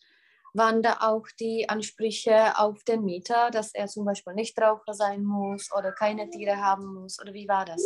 waren 0.53 0.83
da 0.83 0.99
auch 1.01 1.27
die 1.41 1.69
Ansprüche 1.69 2.57
auf 2.57 2.85
den 2.85 3.05
Mieter, 3.05 3.51
dass 3.51 3.75
er 3.75 3.89
zum 3.89 4.05
Beispiel 4.05 4.35
nicht 4.35 4.57
Raucher 4.61 4.95
sein 4.95 5.25
muss 5.25 5.71
oder 5.77 5.91
keine 5.91 6.31
Tiere 6.31 6.57
haben 6.59 6.95
muss? 6.95 7.21
Oder 7.21 7.35
wie 7.35 7.49
war 7.49 7.65
das? 7.65 7.85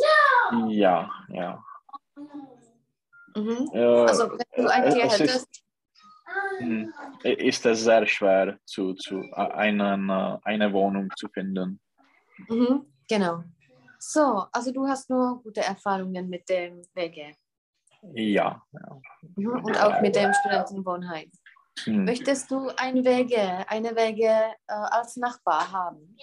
Ja, 0.68 1.10
ja. 1.28 1.64
Mhm. 3.34 3.70
Äh, 3.72 3.78
Also 3.78 4.30
wenn 4.30 4.64
du 4.64 4.70
ein 4.70 4.90
Tier 4.90 5.04
es 5.04 5.14
ist, 5.14 5.20
hättest, 5.20 5.46
hm, 5.56 5.67
ist 7.22 7.66
es 7.66 7.84
sehr 7.84 8.06
schwer, 8.06 8.58
zu, 8.64 8.94
zu 8.94 9.22
einen, 9.32 10.10
eine 10.10 10.72
Wohnung 10.72 11.10
zu 11.16 11.28
finden. 11.28 11.80
mhm. 12.48 12.86
genau. 13.08 13.44
So, 14.00 14.44
also 14.52 14.70
du 14.72 14.86
hast 14.86 15.10
nur 15.10 15.42
gute 15.42 15.60
Erfahrungen 15.60 16.28
mit 16.28 16.48
dem 16.48 16.82
WG 16.94 17.34
Ja. 18.14 18.62
ja. 18.72 19.00
mhm. 19.36 19.64
und 19.64 19.82
auch 19.82 20.00
mit 20.00 20.14
dem 20.14 20.32
Studentenwohnheim. 20.32 21.30
Hm. 21.84 22.04
Möchtest 22.04 22.50
du 22.50 22.70
ein 22.76 23.04
WG, 23.04 23.36
eine 23.68 23.94
WG 23.94 24.24
äh, 24.24 24.52
als 24.66 25.16
Nachbar 25.16 25.70
haben? 25.70 26.16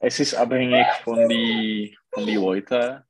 Es 0.00 0.20
ist 0.20 0.34
abhängig 0.34 0.86
von 1.04 1.28
die, 1.28 1.96
von 2.12 2.26
die 2.26 2.36
Leute 2.36 3.04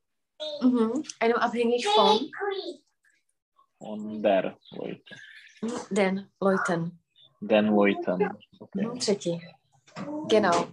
Mhm. 0.63 1.05
Einem 1.19 1.37
abhängig 1.37 1.87
von 1.87 2.31
und 3.81 4.23
der 4.23 4.57
Leute. 4.71 5.17
den 5.91 6.31
Leuten. 6.41 6.99
Den 7.41 7.67
Leuten. 7.67 8.31
Okay. 8.61 9.41
Genau. 10.29 10.67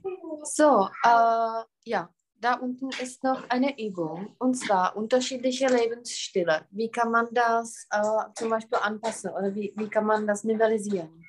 So, 0.43 0.87
äh, 1.03 1.63
ja, 1.85 2.09
da 2.39 2.53
unten 2.53 2.89
ist 3.01 3.23
noch 3.23 3.49
eine 3.49 3.77
Übung 3.79 4.35
und 4.37 4.55
zwar 4.55 4.95
unterschiedliche 4.95 5.67
Lebensstile. 5.67 6.65
Wie 6.69 6.89
kann 6.89 7.11
man 7.11 7.27
das 7.31 7.87
äh, 7.91 8.31
zum 8.35 8.49
Beispiel 8.49 8.77
anpassen 8.77 9.31
oder 9.31 9.53
wie, 9.55 9.73
wie 9.75 9.89
kann 9.89 10.05
man 10.05 10.27
das 10.27 10.43
nivelisieren? 10.43 11.23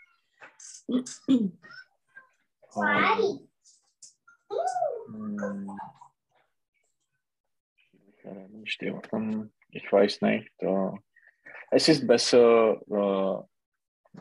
Ähm, 8.25 8.65
hm. 9.11 9.51
Ich 9.71 9.93
weiß 9.93 10.23
nicht. 10.23 10.53
Äh, 10.59 10.91
es 11.71 11.89
ist 11.89 12.07
besser, 12.07 12.81
äh, 12.91 13.43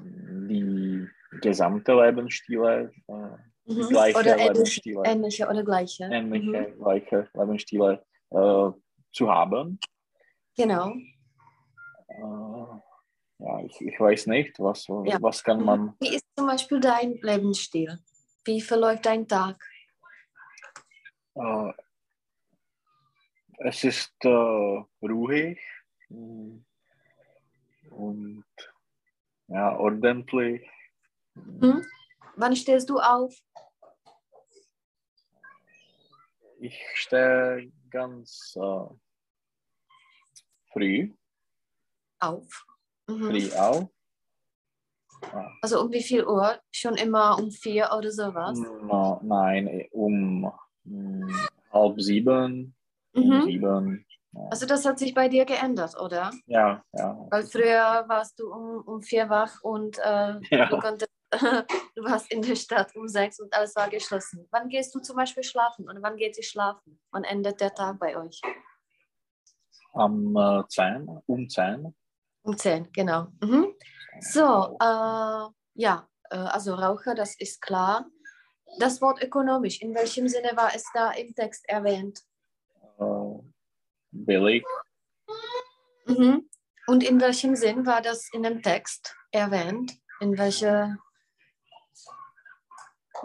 die 0.02 1.08
gesamte 1.42 1.94
Lebensstile, 1.94 2.92
äh, 3.08 3.14
die 3.66 3.74
Mhm. 3.74 3.90
gleiche 3.90 4.20
Oder 4.20 4.38
ähnliche, 4.38 4.54
Lebensstile, 4.54 5.04
ähnliche 5.06 5.48
oder 5.48 5.64
gleiche. 5.64 6.04
ähnliche, 6.12 6.74
Mhm. 6.76 6.80
gleiche 6.84 7.30
Lebensstile 7.34 8.06
äh, 8.32 8.72
zu 9.12 9.32
haben. 9.32 9.80
Genau. 10.56 10.94
Äh, 12.08 12.82
ja, 13.40 13.60
ich, 13.66 13.80
ich 13.82 14.00
weiß 14.00 14.28
nicht, 14.28 14.60
was, 14.60 14.88
Ja. 14.88 15.18
was 15.22 15.44
kann 15.44 15.64
man. 15.64 15.96
Wie 16.00 16.16
ist 16.16 16.26
zum 16.36 16.48
Beispiel 16.48 16.80
dein 16.80 17.14
Lebensstil? 17.22 18.00
Wie 18.46 18.62
verläuft 18.62 19.06
dein 19.06 19.28
Tag? 19.28 19.58
Äh, 21.36 21.72
es 23.60 23.84
ist 23.84 24.14
äh, 24.24 24.84
ruhig 25.02 25.60
mm, 26.10 26.58
und 27.98 28.46
ja, 29.48 29.76
ordentlich. 29.78 30.70
Hm? 31.36 31.86
Wann 32.36 32.56
stehst 32.56 32.90
du 32.90 33.00
auf? 33.00 33.34
Ich 36.60 36.80
stehe 36.96 37.72
ganz 37.90 38.56
äh, 38.56 38.88
früh, 40.74 41.14
Auf. 42.20 42.66
Mhm. 43.08 43.30
früh 43.30 43.52
auf. 43.54 43.90
Ja. 45.34 45.52
Also 45.62 45.82
um 45.82 45.92
wie 45.92 46.04
viel 46.04 46.26
Uhr? 46.26 46.60
Schon 46.72 46.96
immer 46.96 47.38
um 47.40 47.52
vier 47.52 47.90
oder 47.96 48.12
sowas? 48.12 48.58
No, 48.60 49.20
nein, 49.24 49.88
um 49.92 50.52
mm, 50.84 51.48
halb 51.72 52.02
sieben, 52.02 52.76
um 53.14 53.28
Mhm. 53.28 53.42
sieben. 53.44 54.07
Also 54.50 54.66
das 54.66 54.86
hat 54.86 55.00
sich 55.00 55.14
bei 55.14 55.28
dir 55.28 55.46
geändert, 55.46 56.00
oder? 56.00 56.32
ja. 56.46 56.84
ja. 56.94 57.28
Weil 57.30 57.44
früher 57.44 58.06
warst 58.08 58.40
du 58.40 58.52
um, 58.52 58.82
um 58.86 59.02
vier 59.02 59.30
wach 59.30 59.62
und 59.62 59.98
äh, 60.00 60.40
Ja. 60.52 60.68
du, 60.70 60.80
konntest, 60.80 61.12
du 61.32 62.04
warst 62.04 62.32
in 62.32 62.42
der 62.42 62.56
Stadt 62.56 62.96
um 62.96 63.08
sechs 63.08 63.40
und 63.40 63.54
alles 63.54 63.76
war 63.76 63.90
geschlossen. 63.90 64.48
Wann 64.52 64.70
gehst 64.70 64.94
du 64.96 65.00
zum 65.00 65.16
Beispiel 65.18 65.44
schlafen 65.44 65.90
und 65.90 66.02
wann 66.02 66.18
geht 66.18 66.38
ihr 66.38 66.44
schlafen? 66.44 67.00
Wann 67.12 67.24
endet 67.24 67.60
der 67.62 67.74
Tag 67.74 68.00
bei 68.00 68.18
euch? 68.18 68.42
Am 69.94 70.36
äh, 70.36 70.64
10, 70.68 71.08
um 71.26 71.50
10. 71.50 71.96
Um 72.44 72.58
zehn, 72.58 72.90
genau. 72.94 73.28
Mhm. 73.42 73.74
So, 74.22 74.78
äh, 74.80 75.50
ja, 75.74 76.08
äh, 76.30 76.38
also 76.38 76.76
Raucher, 76.76 77.14
das 77.14 77.36
ist 77.40 77.62
klar. 77.62 78.06
Das 78.80 79.02
Wort 79.02 79.22
ökonomisch, 79.22 79.82
in 79.82 79.94
welchem 79.96 80.28
Sinne 80.28 80.52
war 80.56 80.74
es 80.76 80.86
da 80.94 81.12
im 81.12 81.34
Text 81.34 81.68
erwähnt? 81.68 82.22
Billig. 84.26 84.64
Mhm. 86.08 86.50
Und 86.88 87.04
in 87.04 87.20
welchem 87.20 87.56
Sinn 87.56 87.86
war 87.86 88.02
das 88.02 88.30
in 88.34 88.44
dem 88.44 88.62
Text 88.62 89.14
erwähnt? 89.32 89.92
In 90.22 90.38
welche, 90.38 90.98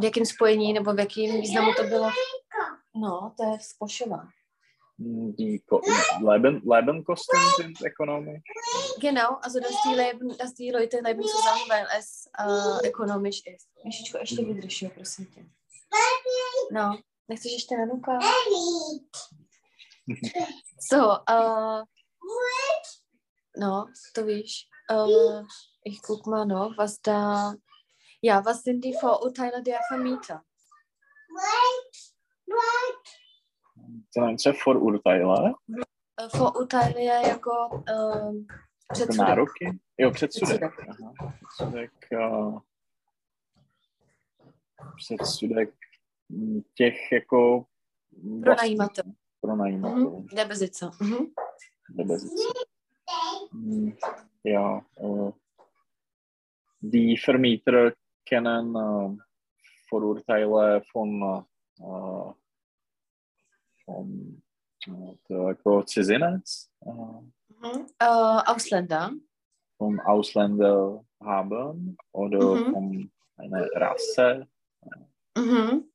v 0.01 0.05
jakém 0.05 0.26
spojení 0.26 0.72
nebo 0.72 0.93
v 0.93 0.99
jakém 0.99 1.40
významu 1.40 1.72
to 1.74 1.84
bylo? 1.84 2.11
No, 2.95 3.34
to 3.36 3.45
je 3.45 3.59
spošová. 3.61 4.28
Die 5.38 5.59
Ko 5.59 5.80
Leben, 6.20 6.61
Lebenkosten 6.64 7.40
sind 7.57 7.80
ökonomisch. 7.80 8.43
Genau, 9.01 9.38
also 9.43 9.61
dass 9.61 9.82
die, 9.82 9.95
leben, 9.95 10.36
dass 10.38 10.55
die 10.55 10.70
Leute 10.70 11.01
leben 11.01 11.22
zusammen, 11.22 11.68
weil 11.68 11.86
es 11.99 12.30
äh, 12.38 12.88
ökonomisch 12.88 13.43
ist. 13.47 13.68
Myšičko, 13.84 14.18
ještě 14.18 14.45
vydrž, 14.45 14.82
jo, 14.82 14.90
prosím 14.90 15.26
tě. 15.26 15.45
No, 16.72 16.99
nechceš 17.28 17.53
ještě 17.53 17.76
nanukát? 17.76 18.22
So, 20.78 21.12
äh, 21.28 21.84
no, 23.57 23.86
du 24.16 24.26
víš, 24.26 24.68
äh, 24.90 25.42
ich 25.84 26.03
guck 26.03 26.26
mal 26.26 26.44
noch, 26.46 26.76
was 26.76 27.00
da, 27.00 27.55
ja, 28.20 28.44
was 28.44 28.62
sind 28.62 28.84
die 28.84 28.94
Vorurteile 28.94 29.62
der 29.62 29.80
Vermieter? 29.88 30.42
Co, 34.11 34.36
co 34.36 34.48
je 34.48 34.55
Vorurteile? 34.66 35.55
Äh, 36.20 36.28
Vorurteile 36.38 37.00
je 37.00 37.28
jako 37.28 37.50
Jako 38.92 39.05
předsudek. 39.07 39.28
nároky? 39.28 39.80
Jo, 39.98 40.11
předsudek. 40.11 40.61
Předsudek. 40.61 41.00
Aha. 41.00 41.34
Předsudek, 41.48 41.92
uh, 42.12 42.61
předsudek 44.96 45.74
mm, 46.28 46.62
těch 46.74 47.12
jako 47.12 47.66
Pronajímatel. 48.42 49.05
Pronajímatelů. 49.47 50.18
Mhm. 50.20 50.26
Der 50.36 50.49
Besitzer. 50.49 50.90
Mhm. 51.01 51.26
Nebezice. 51.95 52.43
Mm, 53.53 53.93
Ja, 54.45 54.80
uh, 55.01 55.32
die 56.80 57.16
Vermieter 57.16 57.93
kennen 58.24 58.76
uh, 58.76 59.16
Vorurteile 59.88 60.82
von, 60.93 61.22
uh, 61.80 62.32
von 63.84 64.36
uh, 64.88 65.14
jako 65.49 65.82
cizinec, 65.86 66.68
uh, 66.86 67.20
Mhm. 67.62 67.86
Äh, 68.01 68.43
Ausländer. 68.47 69.11
vom 69.78 70.01
Ausländer 70.01 71.05
haben 71.20 71.97
oder 72.12 72.55
Mhm. 72.57 72.72
von 72.72 73.11
einer 73.36 73.68
Rasse. 73.76 74.47
Mhm. 75.38 75.91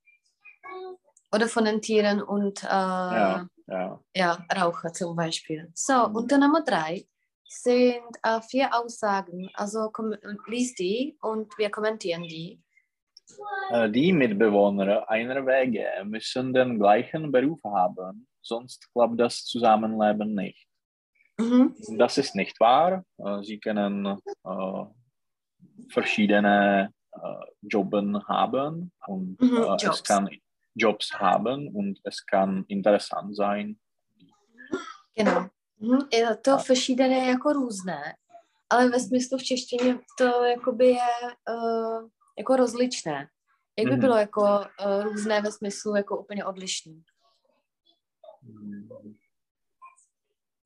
Oder 1.34 1.48
von 1.48 1.66
den 1.66 1.82
Tieren 1.82 2.22
und 2.22 2.64
äh, 2.64 2.68
Ja, 2.68 3.48
ja. 3.68 4.00
ja, 4.16 4.46
Raucher 4.56 4.94
zum 4.94 5.16
Beispiel. 5.16 5.70
So, 5.74 6.08
Mhm. 6.08 6.16
unter 6.16 6.38
Nummer 6.38 6.64
drei 6.64 7.06
sind 7.50 8.02
äh, 8.24 8.42
vier 8.42 8.74
Aussagen. 8.74 9.50
Also 9.54 9.90
komm, 9.92 10.16
lies 10.48 10.74
die 10.76 11.18
und 11.22 11.58
wir 11.58 11.70
kommentieren 11.70 12.24
die. 12.24 12.62
Äh, 13.72 13.90
Die 13.90 14.14
Mitbewohner 14.14 15.10
einer 15.10 15.46
WG 15.46 15.86
müssen 16.06 16.54
den 16.54 16.80
gleichen 16.80 17.30
Beruf 17.32 17.62
haben, 17.66 18.28
sonst 18.42 18.90
klappt 18.94 19.20
das 19.20 19.44
Zusammenleben 19.44 20.34
nicht. 20.34 20.66
Mhm. 21.38 21.76
Das 21.98 22.18
ist 22.18 22.36
nicht 22.36 22.58
wahr. 22.60 23.04
Äh, 23.18 23.44
Sie 23.44 23.60
können 23.60 24.06
äh, 24.46 24.86
verschiedene 25.90 26.92
äh, 27.12 27.46
Jobben 27.62 28.26
haben 28.28 28.92
und 29.08 29.40
Mhm, 29.42 29.58
äh, 29.58 29.76
es 29.76 30.04
kann 30.04 30.30
Jobs 30.78 31.14
haben 31.14 31.68
und 31.76 32.00
es 32.04 32.26
kann 32.26 32.66
interessant 32.68 33.36
sein. 33.36 33.76
Genau. 35.16 35.50
Mhm. 35.80 36.08
Je 36.14 36.36
to 36.36 36.58
verschídené 36.58 37.28
jako 37.28 37.54
různé, 37.54 38.16
ale 38.70 38.90
ve 38.90 39.00
smyslu 39.00 39.38
v 39.38 39.44
češtině 39.44 40.00
to 40.18 40.44
jakoby 40.44 40.86
je 40.88 40.98
uh, 41.50 42.10
jako 42.38 42.56
rozličné. 42.56 43.28
Jak 43.80 43.86
by 43.88 43.92
Mhm. 43.92 44.00
bylo 44.00 44.16
jako 44.18 44.42
uh, 44.42 45.04
různé 45.04 45.42
ve 45.42 45.52
smyslu 45.52 45.96
jako 45.96 46.18
úplně 46.20 46.46
odlišný? 46.46 47.04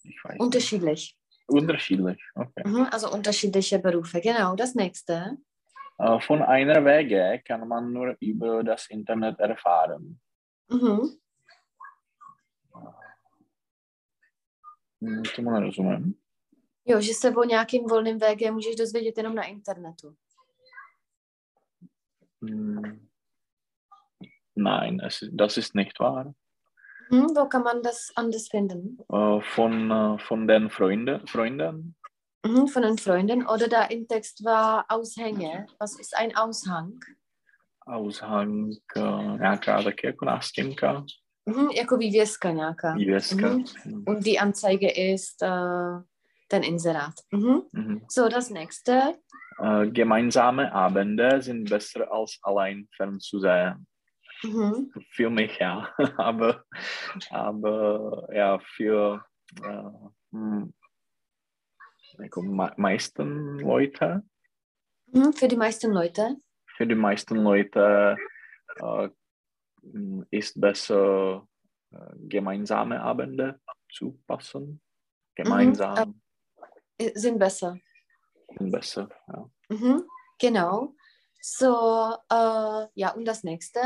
Nicht. 0.05 0.39
Unterschiedlich. 0.39 0.99
Unterschiedlich. 1.47 2.17
Okay. 2.35 2.63
Mhm. 2.71 2.87
Also 2.91 3.11
unterschiedliche 3.11 3.77
Berufe. 3.77 4.21
Genau, 4.21 4.55
das 4.55 4.73
nächste. 4.73 5.37
Von 6.27 6.41
einer 6.41 6.83
WG 6.85 7.43
kann 7.43 7.67
man 7.67 7.93
nur 7.93 8.15
über 8.19 8.63
das 8.63 8.89
Internet 8.89 9.39
erfahren. 9.39 10.19
Mhm. 10.69 11.21
Hm, 15.01 15.23
Tomu 15.35 15.51
nerozumím. 15.51 16.15
Jo, 16.85 17.01
že 17.01 17.13
se 17.13 17.35
o 17.35 17.43
nějakým 17.43 17.83
volným 17.87 18.19
VG 18.19 18.51
můžeš 18.51 18.75
dozvědět 18.75 19.17
jenom 19.17 19.35
na 19.35 19.43
internetu. 19.43 20.15
Hm. 22.41 23.07
Nein, 24.55 25.01
es, 25.05 25.19
das 25.31 25.57
ist 25.57 25.75
nicht 25.75 25.99
wahr. 25.99 26.33
Hm, 27.11 27.35
wo 27.35 27.45
kann 27.45 27.63
man 27.63 27.81
das 27.81 28.11
anders 28.15 28.47
finden? 28.47 28.97
Äh, 29.13 29.41
Von, 29.55 29.91
äh, 29.91 30.17
von 30.27 30.47
den 30.47 30.69
Freunden, 30.69 31.27
Freunden 31.27 31.95
Mhm, 32.45 32.67
von 32.67 32.81
den 32.81 32.97
Freunden. 32.97 33.45
Oder 33.47 33.67
da 33.67 33.83
im 33.83 34.07
Text 34.07 34.43
war 34.43 34.85
Aushänge. 34.89 35.67
Was 35.79 35.99
ist 35.99 36.15
ein 36.17 36.35
Aushang? 36.35 36.99
Aushang, 37.85 38.71
äh, 38.95 39.37
nějaká 39.39 39.83
taky 39.83 40.07
jako 40.07 40.25
nástěnka, 40.25 41.05
Mhm, 41.45 41.69
jako 41.69 41.97
vývězka 41.97 42.51
nějaká. 42.51 42.93
vývězka. 42.93 43.47
Mhm. 43.85 44.03
Und 44.07 44.23
die 44.23 44.39
Anzeige 44.39 44.89
ist 44.89 45.41
äh, 45.43 46.01
den 46.51 46.63
Inserat. 46.63 47.13
Mhm. 47.31 47.61
Mhm. 47.73 48.05
So, 48.11 48.29
das 48.29 48.49
nächste. 48.49 49.13
Äh, 49.63 49.87
Gemeinsame 49.91 50.71
Abende 50.73 51.41
sind 51.41 51.69
besser 51.69 52.11
als 52.11 52.37
allein 52.43 52.87
fernzusehen. 52.97 53.85
Mhm. 54.43 54.91
Für 55.15 55.29
mich 55.29 55.57
ja, 55.59 55.87
aber, 56.17 56.63
aber 57.31 58.27
ja, 58.33 58.59
für 58.59 59.23
äh, 59.63 59.91
hm, 60.31 60.73
meisten 62.77 63.59
Leute, 63.59 64.23
Mhm, 65.13 65.33
für 65.33 65.47
die 65.47 65.57
meisten 65.57 65.91
Leute. 65.91 66.37
für 66.77 66.87
die 66.87 66.95
meisten 66.95 67.35
Leute 67.35 68.15
äh, 68.77 69.09
ist 70.29 70.59
besser 70.59 71.45
äh, 71.91 71.97
gemeinsame 72.29 73.01
Abende. 73.01 73.59
zupassen, 73.93 74.79
gemeinsam 75.35 76.09
Mhm. 76.09 76.21
Äh, 76.97 77.11
Sind 77.19 77.39
besser. 77.39 77.77
sind 78.57 78.71
besser. 78.71 79.09
Ja. 79.27 79.49
Mhm. 79.69 80.03
Genau. 80.39 80.95
So, 81.41 82.15
äh, 82.29 82.87
ja, 82.93 83.09
und 83.15 83.25
das 83.25 83.43
nächste? 83.43 83.79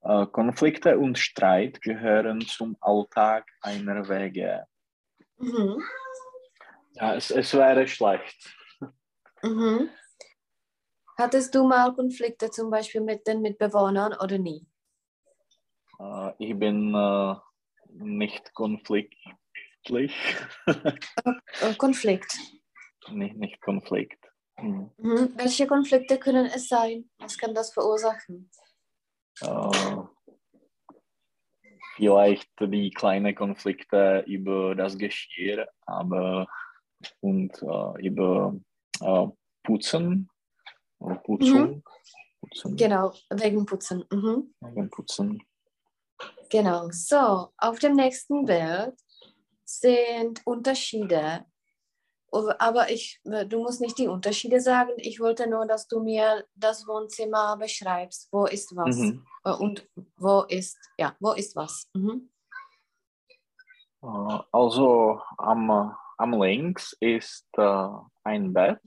Äh, 0.00 0.26
Konflikte 0.26 0.98
und 0.98 1.18
Streit 1.18 1.80
gehören 1.82 2.40
zum 2.40 2.76
Alltag 2.80 3.46
einer 3.60 4.08
WG. 4.08 4.62
Mhm. 5.38 5.80
Ja, 6.94 7.14
es, 7.14 7.30
es 7.30 7.54
wäre 7.54 7.86
schlecht. 7.86 8.54
Mhm. 9.42 9.88
Hattest 11.18 11.54
du 11.54 11.66
mal 11.66 11.94
Konflikte 11.94 12.50
zum 12.50 12.70
Beispiel 12.70 13.00
mit 13.00 13.26
den 13.26 13.42
Mitbewohnern 13.42 14.14
oder 14.14 14.38
nie? 14.38 14.66
Äh, 15.98 16.32
ich 16.38 16.58
bin 16.58 16.94
äh, 16.94 17.34
nicht 17.88 18.54
konfliktlich. 18.54 20.14
Äh, 20.66 21.74
Konflikt. 21.76 22.38
nicht, 23.10 23.36
nicht 23.36 23.60
Konflikt. 23.60 24.24
Hm. 24.56 24.90
Mhm. 24.96 25.32
Welche 25.36 25.66
Konflikte 25.66 26.18
können 26.18 26.46
es 26.46 26.68
sein? 26.68 27.10
Was 27.18 27.36
kann 27.36 27.54
das 27.54 27.72
verursachen? 27.72 28.50
Äh, 29.40 30.02
vielleicht 31.96 32.50
die 32.60 32.90
kleinen 32.90 33.34
Konflikte 33.34 34.24
über 34.26 34.74
das 34.74 34.96
Geschirr, 34.96 35.68
aber 35.86 36.46
und 37.20 37.52
äh, 37.62 38.06
über 38.06 38.54
äh, 39.00 39.26
Putzen, 39.64 40.28
oder 40.98 41.16
Putzung, 41.16 41.82
Putzen, 42.40 42.76
Genau, 42.76 43.12
wegen 43.30 43.64
Putzen. 43.66 44.04
Mhm. 44.10 44.54
wegen 44.60 44.90
Putzen. 44.90 45.42
Genau. 46.50 46.88
So, 46.90 47.48
auf 47.56 47.78
dem 47.78 47.94
nächsten 47.96 48.44
Bild 48.44 48.94
sind 49.64 50.40
Unterschiede. 50.46 51.44
Aber- 52.30 52.60
Aber 52.60 52.90
ich, 52.90 53.20
du 53.24 53.62
musst 53.62 53.80
nicht 53.80 53.98
die 53.98 54.08
Unterschiede 54.08 54.60
sagen. 54.60 54.92
Ich 54.96 55.18
wollte 55.20 55.48
nur, 55.48 55.66
dass 55.66 55.86
du 55.88 56.00
mir 56.02 56.44
das 56.54 56.86
Wohnzimmer 56.86 57.56
beschreibst. 57.56 58.28
Wo 58.32 58.46
ist 58.46 58.74
was? 58.76 58.96
Mhm. 58.96 59.24
Äh, 59.44 59.52
Und 59.52 59.88
wo 60.16 60.42
ist, 60.42 60.78
ja, 60.98 61.14
wo 61.20 61.32
ist 61.32 61.54
was? 61.56 61.88
Mhm. 61.94 62.30
Äh, 64.02 64.38
also 64.52 65.20
am, 65.38 65.94
am 66.22 66.32
links 66.40 66.96
ist 67.00 67.48
äh, 67.58 67.88
ein 68.24 68.52
Bett. 68.52 68.78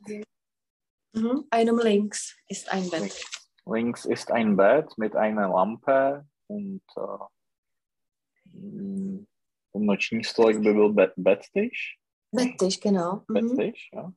Mhm. 1.13 1.45
Einem 1.49 1.79
links 1.79 2.35
ist 2.47 2.71
ein 2.71 2.89
Bett. 2.89 3.25
Links 3.65 4.05
ist 4.05 4.31
ein 4.31 4.55
Bett 4.55 4.97
mit 4.97 5.15
einer 5.15 5.49
Lampe 5.49 6.25
und 6.47 6.83
äh, 6.95 8.57
mm, 8.57 9.27
und 9.71 9.85
noční 9.85 10.23
stolek 10.23 10.57
by 10.57 10.73
byl 10.73 10.93
bed, 10.93 11.13
bedtisch. 11.17 11.99
Betttisch, 12.31 12.79
genau. 12.79 13.23
Mhm. 13.27 13.55
Bedtisch, 13.55 13.89
ja. 13.93 14.11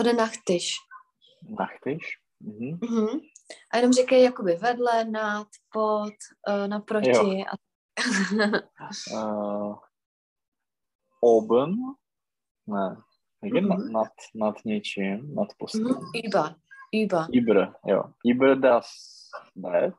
Oder 0.00 0.12
Nachttisch. 0.12 0.74
Nachttisch. 1.42 2.18
Mhm. 2.40 2.78
Mhm. 2.82 3.20
A 3.70 3.76
jenom 3.76 3.92
říkej 3.92 4.22
jakoby 4.22 4.56
vedle, 4.56 5.04
nad, 5.04 5.48
pod, 5.72 6.14
uh, 6.48 6.66
naproti. 6.68 7.44
A... 7.44 7.56
Äh, 9.12 9.74
oben. 11.20 11.96
Ne. 12.66 12.96
Mhm. 13.42 13.68
Mhm. 13.68 13.92
Nad, 13.92 14.12
nad 14.34 14.64
něčím, 14.64 15.34
nad 15.34 15.48
postelí. 15.58 15.84
mhm. 15.84 16.10
Über, 16.24 16.54
über. 16.92 17.26
Über, 17.32 17.74
jo. 17.86 18.02
Über 18.24 18.54
das 18.60 18.86
Bett 19.56 19.94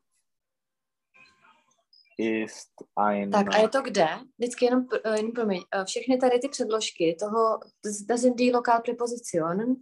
ist 2.17 2.71
ein 2.95 3.31
Tak 3.31 3.55
a 3.55 3.57
je 3.57 3.69
to 3.69 3.81
kde? 3.81 4.07
Vždycky 4.37 4.65
jenom, 4.65 4.87
eh, 5.03 5.17
jenom 5.17 5.31
promiň, 5.31 5.63
eh, 5.71 5.85
všechny 5.85 6.17
tady 6.17 6.39
ty 6.39 6.49
předložky 6.49 7.15
toho, 7.19 7.59
das, 7.85 7.97
das 8.01 8.21
sind 8.21 8.37
die 8.37 8.51
Lokalpräpositionen 8.51 9.75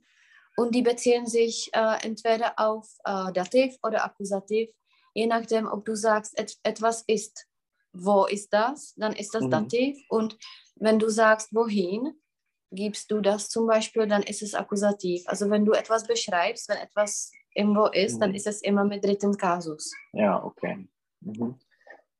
und 0.57 0.71
die 0.75 0.81
beziehen 0.81 1.27
sich 1.27 1.69
äh, 1.73 1.97
entweder 2.05 2.53
auf 2.57 2.87
äh, 3.07 3.31
Dativ 3.31 3.75
oder 3.83 4.03
Akkusativ, 4.03 4.69
je 5.15 5.27
nachdem, 5.27 5.67
ob 5.67 5.85
du 5.85 5.95
sagst, 5.95 6.39
et, 6.39 6.51
etwas 6.63 7.03
ist. 7.07 7.45
Wo 7.93 8.25
ist 8.25 8.49
das? 8.53 8.93
Dann 8.97 9.13
ist 9.13 9.33
das 9.33 9.43
Mhm. 9.43 9.51
Dativ 9.51 9.97
und 10.09 10.37
wenn 10.75 10.99
du 10.99 11.09
sagst, 11.09 11.53
wohin, 11.55 12.13
gibst 12.71 13.11
du 13.11 13.21
das 13.21 13.49
zum 13.49 13.67
Beispiel, 13.67 14.07
dann 14.07 14.23
ist 14.23 14.41
es 14.41 14.53
Akkusativ. 14.53 15.23
Also 15.27 15.49
wenn 15.49 15.65
du 15.65 15.73
etwas 15.73 16.05
beschreibst, 16.07 16.69
wenn 16.69 16.77
etwas 16.77 17.31
irgendwo 17.53 17.85
ist, 17.87 18.19
dann 18.19 18.29
Mhm. 18.29 18.35
ist 18.35 18.47
es 18.47 18.61
immer 18.61 18.83
mit 18.83 19.03
dritten 19.03 19.37
Kasus. 19.37 19.91
Ja, 20.13 20.43
okay. 20.43 20.87
Mhm. 21.21 21.59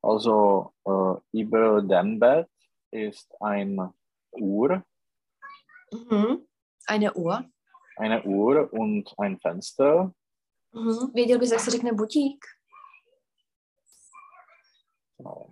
Also 0.01 0.71
äh, 0.85 1.39
über 1.41 1.81
dem 1.81 2.19
Bett 2.19 2.47
ist 2.91 3.33
eine 3.41 3.93
Uhr, 4.31 4.83
Mhm. 5.91 6.47
Eine 6.87 7.13
Uhr. 7.13 7.45
eine 7.97 8.23
Uhr 8.23 8.71
und 8.73 9.13
ein 9.17 9.39
Fenster. 9.39 10.13
Mhm. 10.73 11.11
Věděl 11.13 11.39
bys, 11.39 11.51
jak 11.51 11.59
se 11.59 11.71
řekne 11.71 11.93
budík? 11.93 12.45
No, 15.19 15.47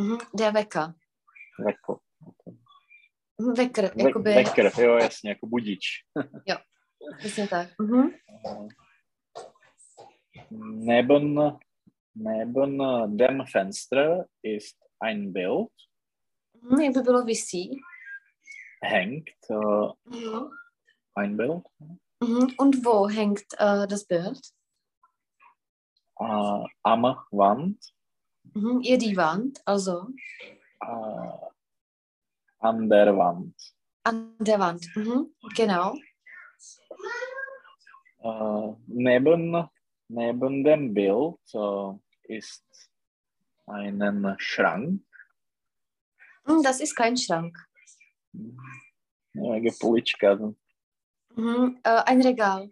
Mhm. 0.00 0.18
Der 0.34 0.52
Wecker. 0.54 0.94
Wecker. 1.58 1.98
Okay. 3.40 3.46
Mhm, 3.46 3.54
Wecker, 3.54 3.94
Ve- 3.96 4.02
jakoby, 4.08 4.34
Wecker, 4.34 4.72
jo, 4.80 4.94
jasně, 4.96 5.30
jako 5.30 5.46
budič. 5.46 5.80
přesně 7.18 7.48
tak. 7.48 7.68
Mhm. 7.78 8.10
Neben, 10.84 11.58
neben 12.14 12.78
dem 13.16 13.44
Fenster 13.52 14.26
ist 14.42 14.76
ein 15.00 15.32
Bild, 15.32 15.68
Mhm. 16.62 16.80
Jak 16.80 16.94
by 16.94 17.00
bylo 17.02 17.22
visí. 17.24 17.76
hängt 18.84 19.30
äh, 19.50 19.92
Mhm. 20.04 20.50
ein 21.14 21.36
Bild. 21.36 21.62
Mhm. 22.20 22.46
Und 22.58 22.84
wo 22.84 23.06
hängt 23.08 23.44
äh, 23.58 23.86
das 23.86 24.04
Bild? 24.04 24.40
Äh, 26.20 26.64
am 26.82 27.02
Wand, 27.32 27.78
Mhm. 28.54 28.80
Ihr 28.82 28.98
die 28.98 29.16
Wand, 29.16 29.60
also 29.66 30.06
äh, 30.82 31.38
an 32.60 32.88
der 32.88 33.16
Wand. 33.16 33.54
an 34.04 34.34
der 34.38 34.58
Wand. 34.58 34.86
Mhm. 34.96 35.34
Genau. 35.56 35.94
Äh, 38.22 38.74
neben, 38.86 39.68
neben 40.08 40.64
dem 40.64 40.94
Bild 40.94 41.36
äh, 41.54 42.36
ist 42.36 42.64
ein 43.66 44.34
Schrank. 44.38 45.02
Mhm, 46.46 46.62
Das 46.62 46.80
ist 46.80 46.94
kein 46.96 47.16
Schrank. 47.16 47.56
Ja, 49.34 49.56
jako 49.56 49.76
polička, 49.80 50.36
Mhm. 51.36 51.78
Äh, 51.84 52.02
ein 52.06 52.20
Regal. 52.22 52.70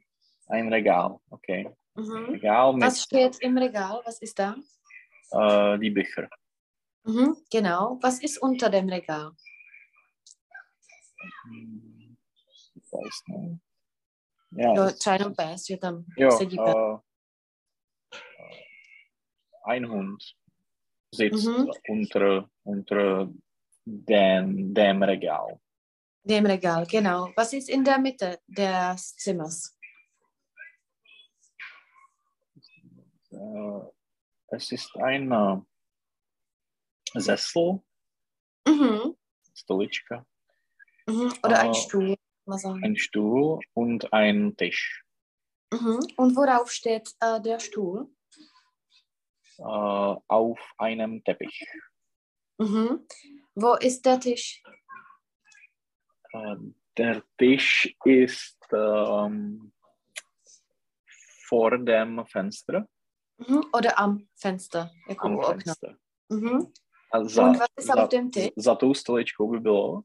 ein 0.48 0.72
Regal, 0.72 1.18
okay. 1.30 1.68
Mhm. 1.94 2.30
Regal 2.32 2.72
mit 2.72 2.82
Was 2.82 3.02
steht 3.02 3.38
im 3.40 3.56
Regal? 3.58 4.00
Was 4.04 4.18
ist 4.20 4.38
da? 4.38 4.56
äh, 5.32 5.78
die 5.78 5.90
Bücher. 5.90 6.28
Mhm. 7.04 7.36
Genau. 7.50 7.98
Was 8.02 8.20
ist 8.22 8.38
unter 8.42 8.68
dem 8.70 8.88
Regal? 8.88 9.30
Hm, 11.44 12.16
weiß. 12.90 13.22
Ja, 14.52 14.72
pes. 15.34 15.70
äh, 15.70 16.98
ein 19.64 19.88
Hund 19.90 20.36
sitzt 21.10 21.46
Mhm. 21.46 21.70
unter, 21.88 22.50
unter 22.64 23.28
dem, 23.84 24.72
dem 24.74 25.02
Regal. 25.02 25.60
Dem 26.22 26.46
Regal, 26.46 26.86
genau. 26.86 27.32
Was 27.36 27.52
ist 27.52 27.68
in 27.68 27.84
der 27.84 27.98
Mitte 27.98 28.40
des 28.46 29.16
Zimmers? 29.16 29.76
Äh, 33.30 33.80
es 34.48 34.72
ist 34.72 34.96
ein 34.96 35.30
äh, 35.32 35.60
Sessel, 37.20 37.80
Mhm. 38.68 39.16
Stolička, 39.54 40.26
Mhm. 41.06 41.32
Oder 41.44 41.60
ein 41.60 41.70
Äh, 41.70 41.74
Stuhl. 41.74 42.16
Mal 42.46 42.58
sagen. 42.58 42.84
ein 42.84 42.96
Stuhl 42.96 43.60
und 43.74 44.12
ein 44.12 44.56
Tisch. 44.56 45.04
Mhm. 45.72 46.00
Und 46.16 46.36
worauf 46.36 46.70
steht 46.70 47.10
äh, 47.20 47.40
der 47.40 47.58
Stuhl? 47.60 48.08
Äh, 49.58 49.62
auf 49.62 50.58
einem 50.78 51.22
Teppich. 51.24 51.66
Mhm. 52.58 53.06
Wo 53.54 53.74
ist 53.74 54.04
der 54.04 54.20
Tisch? 54.20 54.62
Äh, 56.32 56.56
der 56.96 57.22
Tisch 57.38 57.94
ist 58.04 58.58
ähm, 58.72 59.72
vor 61.48 61.78
dem 61.78 62.24
Fenster. 62.26 62.86
Mhm. 63.38 63.64
Oder 63.72 63.98
am 63.98 64.28
Fenster? 64.34 64.90
Am 65.18 65.36
u. 65.36 65.42
Fenster. 65.42 65.96
Mhm. 66.28 66.72
A 67.10 67.18
Und 67.18 67.36
was 67.36 67.68
ist 67.76 67.90
auf 67.90 68.08
dem 68.08 68.30
Tisch? 68.30 68.52
za 68.56 68.74
tou 68.74 68.94
stoličkou 68.94 69.48
by 69.50 69.60
bylo 69.60 70.02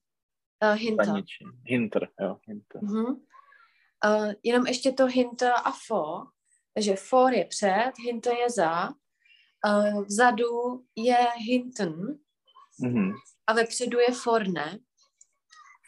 Za 0.64 0.72
hinter. 0.74 1.09
ničím. 1.14 1.51
Hinter, 1.66 2.07
jo, 2.22 2.38
hinter. 2.47 2.84
Mhm. 2.84 3.05
Uh, 3.05 4.34
jenom 4.43 4.68
ještě 4.68 4.91
to 4.91 5.05
hinter 5.05 5.51
a 5.64 5.72
for. 5.88 6.28
Takže 6.74 6.95
for 6.95 7.34
je 7.34 7.45
před, 7.45 7.91
hinter 8.05 8.34
je 8.34 8.49
za, 8.49 8.89
uh, 9.68 10.03
vzadu 10.05 10.47
je 10.95 11.18
hinten 11.38 12.18
Mhm. 12.80 13.12
a 13.47 13.53
vepředu 13.53 13.99
je 13.99 14.07
vorne. 14.26 14.80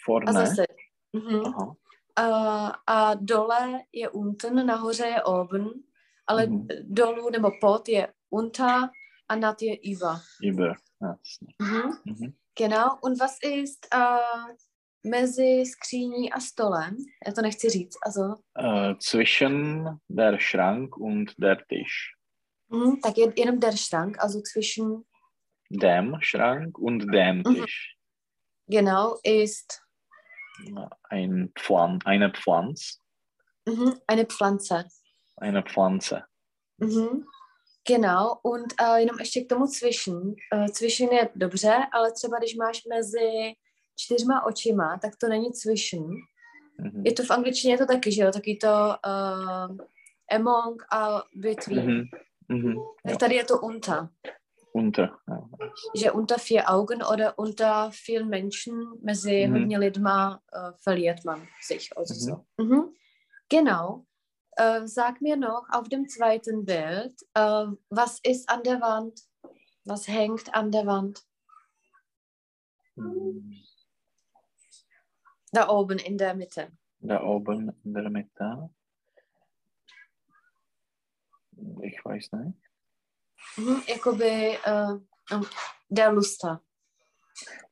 Vorne. 0.08 0.30
A 0.30 0.34
zase. 0.46 0.64
Mhm. 1.14 1.42
Aha. 1.46 1.76
A, 2.16 2.68
a 2.88 3.14
dole 3.14 3.80
je 3.92 4.10
unten, 4.10 4.66
nahoře 4.66 5.06
je 5.06 5.24
oben, 5.24 5.70
ale 6.28 6.48
Mhm. 6.48 6.68
dolů 6.84 7.30
nebo 7.30 7.52
pod 7.62 7.90
je 7.90 8.14
unter 8.30 8.90
a 9.30 9.36
nad 9.36 9.62
je 9.62 9.76
über. 9.78 10.16
Über. 10.44 10.74
Jasně. 11.02 11.48
Mhm. 11.62 11.92
Mhm. 12.06 12.34
Genau. 12.56 12.98
Und 13.02 13.20
was 13.20 13.38
ist 13.42 13.88
uh, 13.96 14.56
mezi 15.04 15.64
skříní 15.66 16.32
a 16.32 16.40
stolem? 16.40 16.98
Já 17.28 17.34
to 17.34 17.42
nechci 17.42 17.70
říct. 17.70 17.98
Also, 18.06 18.36
Äh, 18.60 18.96
zwischen 19.00 19.84
der 20.10 20.40
Schrank 20.40 20.98
und 20.98 21.34
der 21.40 21.58
Tisch. 21.68 22.14
mhm, 22.70 23.00
tak 23.02 23.18
je 23.18 23.34
jenom 23.36 23.60
der 23.60 23.78
Schrank, 23.78 24.18
also 24.20 24.42
zwischen, 24.42 25.04
Dem 25.72 26.18
Schrank 26.22 26.78
und 26.80 27.00
dem 27.14 27.38
Mhm. 27.46 27.56
Tisch. 27.56 27.96
genau, 28.70 29.20
ist 29.24 29.82
Ein 31.10 31.52
Pflan 31.60 32.00
eine 32.06 32.30
Pflanz. 32.32 33.00
mhm, 33.66 34.00
eine 34.08 34.26
Pflanze. 34.26 34.88
Eine 35.38 35.64
Pflanze. 35.64 36.24
Mhm. 36.78 37.26
Genau, 37.88 38.38
und 38.44 38.74
uh, 38.82 38.96
jenom 38.96 39.20
ještě 39.20 39.42
k 39.44 39.50
tomu 39.50 39.68
zwischen. 39.68 40.16
Uh, 40.54 40.66
zwischen 40.74 41.10
je 41.12 41.30
dobře, 41.36 41.74
ale 41.92 42.12
třeba 42.12 42.38
když 42.40 42.56
máš 42.56 42.82
mezi 42.86 43.54
čtyřma 43.96 44.46
očima, 44.46 44.98
tak 45.02 45.16
to 45.16 45.28
není 45.28 45.50
zwischen. 45.54 46.04
Mhm. 46.80 47.06
Je 47.06 47.12
to 47.14 47.24
v 47.24 47.32
angličtině 47.32 47.78
to 47.78 47.86
taky, 47.86 48.12
že 48.12 48.22
jo? 48.24 48.32
Taky 48.32 48.58
to 48.62 48.68
uh, 48.68 49.78
among 50.36 50.84
a 50.92 51.24
between. 51.36 51.86
Mhm. 51.92 52.04
Mhm. 52.50 52.74
Tak 53.08 53.18
tady 53.18 53.36
je 53.36 53.44
to 53.44 53.60
unter. 53.60 54.08
Unter. 54.76 55.10
Ja. 55.30 55.38
Že 55.96 56.12
unter 56.12 56.38
vier 56.50 56.64
Augen 56.66 57.04
oder 57.14 57.34
unter 57.38 57.92
vielen 58.08 58.30
Menschen, 58.30 58.74
mezi 59.04 59.48
Mhm. 59.48 59.60
hodně 59.60 59.78
lidma 59.78 60.30
uh, 60.30 60.72
verliert 60.86 61.26
man 61.26 61.48
sich. 61.68 61.90
Also 61.98 62.14
Mhm. 62.14 62.36
so. 62.36 62.44
Mhm. 62.64 62.94
Genau. 63.50 64.02
Uh, 64.60 64.86
sag 64.86 65.22
mir 65.22 65.36
noch 65.36 65.66
auf 65.72 65.90
dem 65.90 66.08
zweiten 66.08 66.64
Bild, 66.64 67.14
uh, 67.38 67.76
was 67.90 68.20
ist 68.20 68.48
an 68.50 68.62
der 68.64 68.80
Wand? 68.82 69.20
Was 69.86 70.08
hängt 70.08 70.54
an 70.54 70.72
der 70.72 70.86
Wand? 70.86 71.26
Da 75.52 75.70
oben 75.70 75.98
in 75.98 76.18
der 76.18 76.36
Mitte. 76.36 76.72
Da 77.00 77.24
oben 77.24 77.76
in 77.84 77.94
der 77.94 78.10
Mitte. 78.10 78.70
Ich 81.82 82.04
weiß 82.06 82.32
nicht. 82.34 82.58
Mhm. 83.58 83.84
Jakoby 83.88 84.58
uh, 84.66 85.00
um, 85.34 85.48
der 85.90 86.12
Luster. 86.12 86.62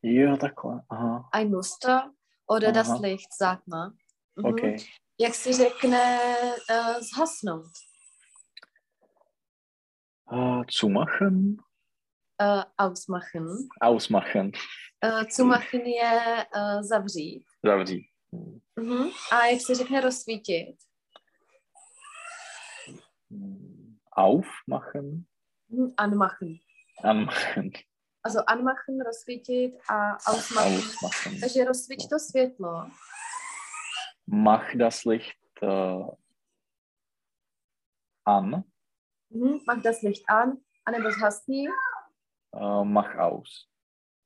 Jo, 0.02 0.36
takhle. 0.36 0.84
Aha. 0.90 1.30
Ein 1.32 1.52
Luster 1.52 2.14
oder 2.48 2.72
das 2.72 2.90
Aha. 2.90 3.00
Licht, 3.00 3.34
sag 3.34 3.68
mal. 3.68 3.94
Mhm. 4.36 4.46
OK. 4.46 4.62
Jak 5.22 5.36
se 5.36 5.54
řekne 5.54 6.20
uh, 6.72 7.00
zhasnout? 7.00 7.72
Äh, 10.34 10.64
zumachen. 10.80 11.58
Uh, 12.42 12.64
ausmachen. 12.78 13.48
Ausmachen. 13.82 14.52
Uh, 15.06 15.24
zumachen 15.30 15.82
je 15.82 16.46
uh, 16.56 16.82
zavřít. 16.82 17.46
Zavřít. 17.66 18.06
Mhm. 18.76 19.10
A 19.32 19.46
jak 19.46 19.62
se 19.62 19.76
řekne 19.76 20.02
rozsvítit? 20.02 20.76
Aufmachen. 24.18 25.26
Mhm. 25.70 25.94
Anmachen. 25.98 26.56
Anmachen. 27.04 27.72
Also 28.24 28.40
anmachen, 28.48 29.02
rozsvítit 29.06 29.74
a 29.90 30.18
ausmachen. 30.32 30.76
Ausmachen. 30.76 31.40
Takže 31.40 31.66
rozsvíť 31.66 32.10
to 32.10 32.20
světlo. 32.20 32.88
Mach 34.34 34.64
das 34.78 35.04
Licht 35.04 35.38
äh, 35.60 36.06
an. 38.24 38.64
Mhm. 39.30 39.62
Mach 39.66 39.82
das 39.82 40.02
Licht 40.04 40.28
an. 40.30 40.64
Anebo 40.86 41.10
zhasni. 41.12 41.68
Äh, 42.54 42.84
mach 42.86 43.14
aus. 43.18 43.68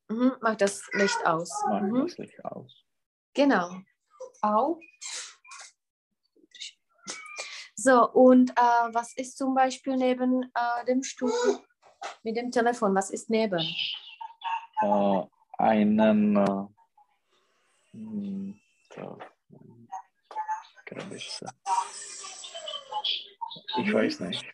Mhm. 0.07 0.33
Mach 0.41 0.55
das 0.57 0.87
Licht 0.93 1.25
aus. 1.25 1.49
Mach 1.67 1.81
Mhm. 1.81 2.01
das 2.05 2.17
Licht 2.19 2.45
aus. 2.45 2.85
Genau. 3.33 3.81
Au. 4.43 4.79
So, 7.75 8.07
und 8.11 8.51
äh, 8.51 8.93
was 8.93 9.17
ist 9.17 9.37
zum 9.39 9.55
Beispiel 9.55 9.95
neben 9.97 10.43
äh, 10.43 10.85
dem 10.85 11.01
Stuhl 11.01 11.31
mit 12.21 12.37
dem 12.37 12.51
Telefon? 12.51 12.93
Was 12.93 13.09
ist 13.09 13.31
neben? 13.31 13.59
Äh, 14.81 15.21
einen 15.57 16.35
äh, 16.37 16.67
Krabice. 21.15 21.45
Ich 23.81 23.93
weiß 23.93 24.19
nicht. 24.21 24.45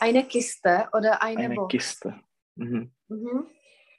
Eine 0.00 0.24
Kiste 0.24 0.88
oder 0.92 1.22
eine, 1.22 1.40
Eine 1.40 1.54
Box? 1.54 1.70
Kiste. 1.70 2.20
Mhm. 2.56 2.92
Mhm. 3.08 3.46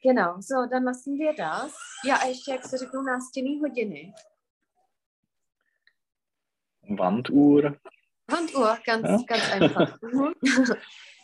Genau, 0.04 0.36
so, 0.40 0.66
dann 0.70 0.84
lassen 0.84 1.18
wir 1.18 1.34
das. 1.34 1.74
Ja, 2.04 2.16
a 2.16 2.26
ještě, 2.26 2.52
jak 2.52 2.66
se 2.66 2.78
řeknou 2.78 3.02
nástěnný 3.02 3.60
hodiny. 3.60 4.14
Wanduhr. 6.98 7.80
Wanduhr, 8.32 8.78
ganz, 8.86 9.06
Ja. 9.10 9.18
ganz 9.28 9.52
einfach. 9.52 9.98
Mhm. 10.02 10.34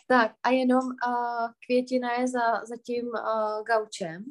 tak, 0.08 0.34
a 0.42 0.50
jenom 0.50 0.84
uh, 0.84 1.48
květina 1.66 2.12
je 2.12 2.28
za, 2.28 2.64
za 2.64 2.76
tím 2.76 3.06
uh, 3.06 3.64
gaučem. 3.64 4.24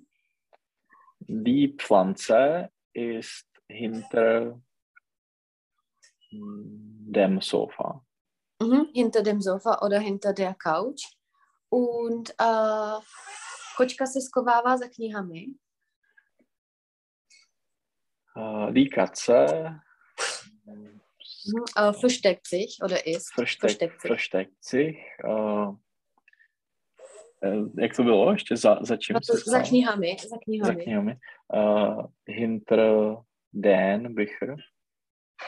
Die 1.20 1.68
Pflanze 1.68 2.70
ist 2.94 3.48
hinter 3.70 4.60
dem 6.32 7.42
Sofa. 7.42 8.02
Mhm, 8.62 8.88
hinter 8.94 9.24
dem 9.24 9.42
Sofa 9.42 9.82
oder 9.82 10.00
hinter 10.00 10.34
der 10.34 10.54
Couch. 10.54 11.04
Und 11.70 12.30
uh, 12.42 13.02
kočka 13.78 14.06
se 14.06 14.22
skovává 14.22 14.78
za 14.78 14.88
knihami. 14.88 15.56
Äh, 18.38 18.72
die 18.74 18.90
Katze 18.90 19.80
hm, 20.66 21.02
Mhm, 21.46 21.64
uh, 21.90 21.92
versteckt 21.94 22.48
sich 22.48 22.78
oder 22.84 23.08
ist. 23.08 23.34
versteckt, 23.34 23.62
versteckt 23.62 24.02
sich. 24.02 24.08
versteckt 24.10 24.64
sich. 24.64 24.98
Äh, 25.24 25.68
äh, 27.42 27.64
jak 27.82 27.96
to 27.96 28.04
bylo 28.04 28.32
ještě? 28.32 28.58
Za, 28.58 28.80
za 28.82 28.98
čím 28.98 29.14
No 29.14 29.20
to 29.20 29.38
se 29.38 29.52
za 29.52 29.60
knihami, 29.62 30.18
za 30.22 30.28
Za 30.30 30.38
knihami. 30.46 30.84
knihami. 30.84 31.20
Äh, 31.54 32.04
hinter 32.28 33.18
den 33.54 34.16
Bücher, 34.16 34.56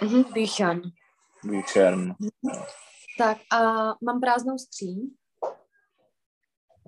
Mhm, 0.01 0.23
Büchern. 0.33 0.81
Büchern. 1.43 2.15
Tak 3.17 3.37
a 3.51 3.59
mám 4.01 4.19
prázdnou 4.21 4.57
skříň. 4.57 5.09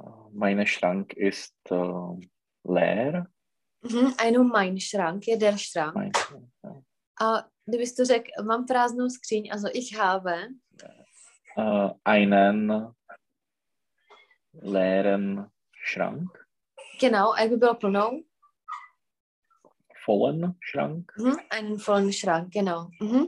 Äh, 0.03 0.29
Mein 0.31 0.65
Schrank 0.65 1.13
ist 1.13 1.53
äh, 1.71 2.19
leer. 2.67 3.25
Mhm, 3.81 4.13
a 4.17 4.23
jenom 4.23 4.47
mein 4.51 4.79
Schrank 4.79 5.27
je 5.27 5.37
der 5.37 5.57
Schrank. 5.57 5.95
Mein, 5.95 6.11
A 7.21 7.43
kdybys 7.65 7.95
to 7.95 8.05
řekl, 8.05 8.43
mám 8.43 8.65
prázdnou 8.65 9.09
skříň, 9.09 9.49
also 9.51 9.67
ich 9.73 9.97
habe, 9.97 10.35
äh, 11.57 11.89
einen 12.05 12.87
leeren 14.61 15.49
Schrank, 15.91 16.29
genau, 16.99 17.31
a 17.33 17.39
jak 17.41 17.49
by 17.49 17.57
bylo 17.57 17.75
plnou? 17.75 18.23
Vollen 20.05 20.55
Schrank. 20.59 21.11
Mhm, 21.17 21.39
einen 21.49 21.79
vollen 21.79 22.13
Schrank, 22.13 22.53
genau. 22.53 22.89
Mhm. 22.99 23.27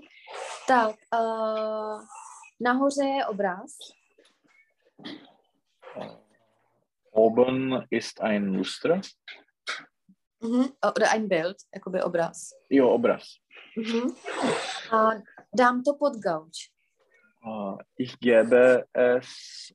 Tak, 0.67 0.95
uh, 1.15 2.01
nahoře 2.59 3.05
je 3.05 3.25
obraz. 3.28 3.78
Oben 7.11 7.86
ist 7.89 8.21
ein 8.21 8.53
Luster. 8.53 9.01
Mhm, 10.39 10.71
oder 10.86 11.11
ein 11.11 11.28
Bild, 11.28 11.57
jakoby 11.73 12.01
obraz. 12.01 12.53
Jo, 12.69 12.93
obraz. 12.93 13.39
Mhm. 13.75 14.15
A 14.91 15.11
dám 15.53 15.84
to 15.84 15.93
pod 15.93 16.21
gauč. 16.21 16.69
Äh, 17.41 17.78
ich 17.97 18.19
gebe 18.19 18.86
es 18.93 19.73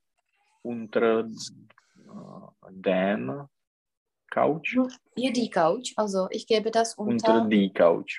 unter 0.62 1.24
äh, 1.24 2.48
den 2.70 3.48
Couch, 4.35 4.74
Mhm. 4.76 4.89
Je 5.16 5.30
die 5.33 5.49
Couch, 5.51 5.93
also 5.97 6.28
ich 6.30 6.47
gebe 6.47 6.70
das 6.70 6.95
unter. 6.99 7.35
unter 7.35 7.49
die 7.49 7.70
Couch. 7.70 8.12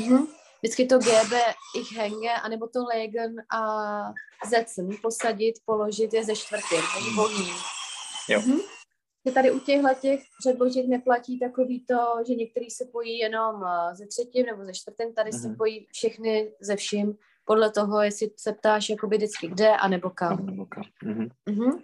Mhm. 0.00 0.26
Vždycky 0.62 0.86
to 0.86 0.98
gebe, 0.98 1.40
ich 1.76 1.96
hänge, 1.98 2.32
anebo 2.42 2.66
to 2.66 2.84
legen 2.94 3.34
a 3.54 4.12
setzen, 4.48 4.88
posadit, 5.02 5.54
položit 5.64 6.14
je 6.14 6.24
ze 6.24 6.36
čtvrtin, 6.36 6.80
takže 6.94 7.10
volný. 7.16 7.48
Jo. 8.28 8.40
Mhm. 8.40 8.58
Že 9.26 9.32
tady 9.32 9.50
u 9.52 9.58
těchto 9.60 9.88
těch 10.00 10.20
předložek 10.40 10.86
neplatí 10.86 11.38
takový 11.38 11.84
to, 11.86 11.96
že 12.28 12.34
některý 12.34 12.70
se 12.70 12.84
pojí 12.92 13.18
jenom 13.18 13.64
eh, 13.64 13.94
ze 13.96 14.06
třetím 14.06 14.46
nebo 14.46 14.64
ze 14.64 14.72
čtvrtým, 14.74 15.14
tady 15.14 15.32
se 15.32 15.48
Mhm. 15.48 15.56
pojí 15.56 15.86
všechny 15.92 16.52
ze 16.60 16.76
vším, 16.76 17.14
podle 17.44 17.70
toho, 17.70 18.02
jestli 18.02 18.30
se 18.36 18.52
ptáš 18.52 18.88
jakoby 18.88 19.16
vždycky 19.16 19.48
kde, 19.48 19.68
anebo 19.76 20.10
kam. 20.10 20.46
Nebo 20.46 20.66
kam. 20.66 20.84
Mhm. 21.04 21.28
Mhm. 21.46 21.82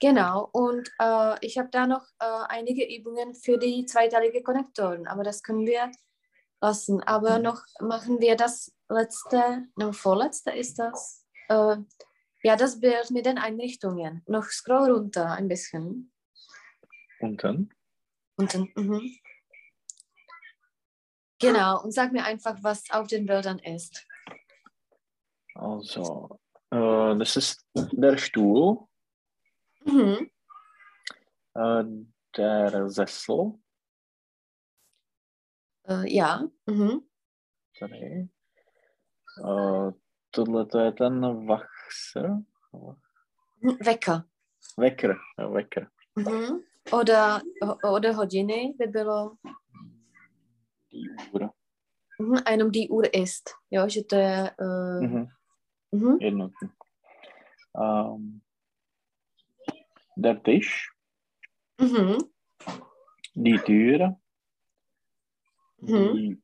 Genau, 0.00 0.48
und 0.52 0.90
äh, 0.98 1.36
ich 1.44 1.58
habe 1.58 1.68
da 1.70 1.86
noch 1.86 2.06
äh, 2.20 2.44
einige 2.48 2.84
Übungen 2.84 3.34
für 3.34 3.58
die 3.58 3.84
zweiteilige 3.84 4.42
Konnektoren, 4.42 5.06
aber 5.06 5.22
das 5.22 5.42
können 5.42 5.66
wir 5.66 5.90
lassen. 6.62 7.02
Aber 7.02 7.36
Mhm. 7.36 7.44
noch 7.44 7.62
machen 7.80 8.20
wir 8.20 8.34
das 8.36 8.74
letzte, 8.88 9.66
no, 9.76 9.92
vorletzte 9.92 10.52
ist 10.52 10.78
das. 10.78 11.26
Äh, 11.48 11.76
ja, 12.42 12.56
das 12.56 12.80
Bild 12.80 13.10
mit 13.10 13.26
den 13.26 13.36
Einrichtungen. 13.36 14.22
Noch 14.26 14.44
scroll 14.44 14.90
runter 14.90 15.32
ein 15.32 15.48
bisschen. 15.48 16.10
Unten. 17.20 17.70
Unten. 18.36 18.72
Mhm. 18.74 19.18
Genau, 21.38 21.82
und 21.82 21.92
sag 21.92 22.12
mir 22.12 22.24
einfach, 22.24 22.56
was 22.62 22.90
auf 22.90 23.06
den 23.06 23.26
Bildern 23.26 23.58
ist. 23.58 24.06
Also, 25.54 26.38
äh, 26.70 27.16
das 27.18 27.36
ist 27.36 27.66
der 27.74 28.16
Stuhl, 28.16 28.78
Mhm. 29.84 30.30
äh, 31.56 31.84
der 32.36 32.88
Sessel, 32.90 33.52
Äh, 35.88 36.04
ja. 36.16 36.42
Mhm. 36.66 37.00
tady. 37.78 38.28
Äh, 39.44 39.92
tohle 40.30 40.66
to 40.66 40.78
je 40.78 40.92
ten 40.92 41.46
Wachser. 41.48 42.42
Mhm, 43.62 43.76
Wecker. 43.84 44.24
Wecker, 44.78 45.16
jo, 45.38 45.50
Wecker. 45.52 45.90
Mhm. 46.16 46.62
Oder, 46.92 47.40
o- 47.62 47.96
oder 47.96 48.12
hodiny 48.12 48.74
by 48.78 48.86
bylo, 48.86 49.36
Die 50.92 51.08
Uhr. 51.32 51.50
mhm, 52.18 52.36
a 52.46 52.50
jenom 52.50 52.70
die 52.70 52.88
Uhr 52.88 53.14
ist. 53.14 53.50
Jo, 53.70 53.88
že 53.88 54.02
to 54.04 54.16
je... 54.16 54.50
Uh, 54.60 55.02
Mhm. 55.02 55.26
mhm. 55.92 56.16
Jednotný. 56.20 56.68
Ähm, 57.76 58.40
der 60.16 60.42
Tisch, 60.42 60.94
Mhm. 61.78 62.18
die 63.34 63.58
Tür, 63.58 64.20
Mhm. 65.78 66.14
die 66.16 66.42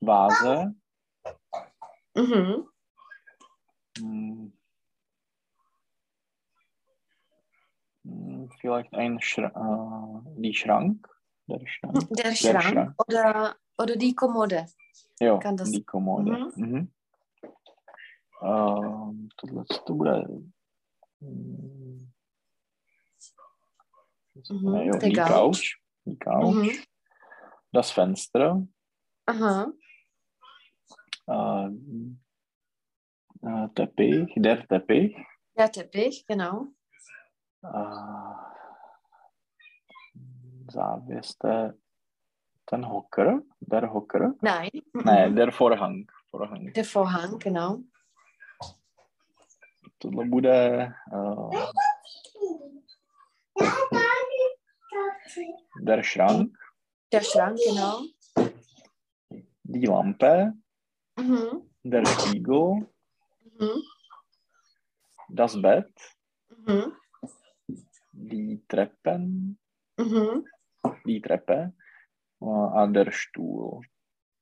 Vase, 0.00 0.74
Mhm. 2.14 2.68
hm, 3.98 4.52
hm, 8.04 8.50
vielleicht 8.60 8.92
ein 8.94 9.20
Schra 9.20 10.22
äh, 10.26 10.40
die 10.40 10.54
Schrank, 10.54 11.08
der 11.46 11.66
Schrank. 11.66 12.08
Der 12.10 12.34
Schrank, 12.34 12.62
Schrank. 12.62 12.94
Oder, 13.08 13.56
oder 13.78 13.96
die 13.96 14.14
Kommode. 14.14 14.66
Kann 15.18 15.56
das- 15.56 15.70
die 15.70 15.84
Kommode. 15.84 16.50
Mhm. 16.56 16.66
Mhm. 16.70 16.92
Ähm, 18.42 19.28
tohle 19.38 19.64
to 19.86 19.94
bude... 19.94 20.42
hm, 24.34 24.42
Mhm, 24.48 24.72
ne, 24.72 24.84
jo, 24.86 24.92
der 24.92 25.08
die 25.08 25.12
Couch. 25.14 25.28
Couch. 25.28 25.80
Die 26.04 26.18
Couch. 26.18 26.54
Mhm. 26.54 26.70
Das 27.72 27.90
Fenster. 27.90 28.66
Aha. 29.26 29.72
Äh, 31.26 31.68
äh, 33.42 33.68
Teppich, 33.74 34.32
der 34.36 34.66
Teppich. 34.68 35.16
Der 35.56 35.70
Teppich, 35.70 36.26
genau. 36.26 36.66
Äh, 37.62 38.54
Závěs, 40.70 41.36
to 41.38 41.48
je 41.48 41.72
ten 42.64 42.84
Hocker, 42.84 43.42
der 43.60 43.92
Hocker. 43.92 44.34
Nein. 44.40 44.70
Ne, 45.04 45.30
der 45.30 45.52
Vorhang. 45.52 46.10
Vorhang. 46.30 46.72
Der 46.72 46.84
Vorhang, 46.84 47.38
genau. 47.38 47.78
Tohle 49.98 50.24
bude 50.26 50.94
uh, 51.12 51.50
der 55.80 56.02
Schrank, 56.02 56.56
Der 57.12 57.20
Schrank, 57.22 57.58
genau. 57.68 58.02
die 59.64 59.86
Lampe, 59.86 60.52
Mhm. 61.16 61.70
der 61.84 62.04
Spiegel, 62.06 62.86
Mhm. 63.60 63.80
das 65.30 65.56
Bett, 65.56 65.92
Mhm. 66.66 66.92
die 68.12 68.62
Treppen, 68.66 69.56
Mhm. 70.00 70.44
die 71.06 71.20
Treppe 71.20 71.72
äh, 72.42 72.78
a 72.78 72.86
der 72.86 73.10
Stuhl. 73.12 73.80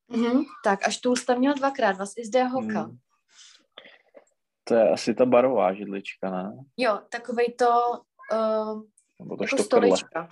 Mhm. 0.09 0.45
Tak 0.65 0.87
a 0.87 0.91
stůl 0.91 1.17
jste 1.17 1.39
měl 1.39 1.55
dvakrát. 1.55 1.99
Was 1.99 2.13
ist 2.17 2.33
der 2.33 2.47
Hocker? 2.49 2.83
Hmm. 2.85 2.99
To 4.65 4.75
je 4.75 4.91
asi 4.91 5.15
ta 5.15 5.27
barová 5.27 5.75
židlička, 5.75 6.31
ne? 6.31 6.65
Jo, 6.77 7.01
takovej 7.11 7.53
to 7.59 7.67
uh, 8.33 8.83
Nebo 9.21 9.37
to 9.37 9.45
jako 9.45 9.57
stolička. 9.63 10.29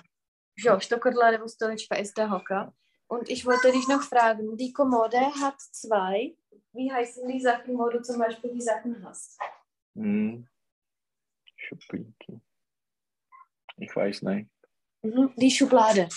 Jo, 0.62 0.78
Stockerdler 0.80 1.32
nebo 1.32 1.48
Stolička 1.48 1.96
ist 1.96 2.16
der 2.16 2.30
Hocker. 2.30 2.74
Und 3.08 3.28
ich 3.28 3.44
wollte 3.46 3.72
dich 3.72 3.88
noch 3.88 4.02
fragen, 4.02 4.56
die 4.56 4.72
Kommode 4.72 5.18
hat 5.40 5.60
zwei. 5.60 6.36
Wie 6.72 6.92
heißen 6.92 7.26
die 7.28 7.40
Sachen, 7.40 7.76
wo 7.76 7.88
du 7.88 8.00
zum 8.02 8.18
Beispiel 8.18 8.52
die 8.52 8.60
Sachen 8.60 9.04
hast? 9.04 9.38
Hm. 9.94 10.46
Ich 13.76 13.96
weiß 13.96 14.22
nicht. 14.22 14.50
Mhm. 15.02 15.32
Die 15.36 15.50
Schublade. 15.50 16.08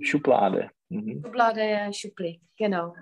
Schublade. 0.00 0.70
Mhm. 0.88 1.22
Schublade 1.22 1.60
je 1.62 1.92
Schublik, 1.92 2.40
genau. 2.56 2.94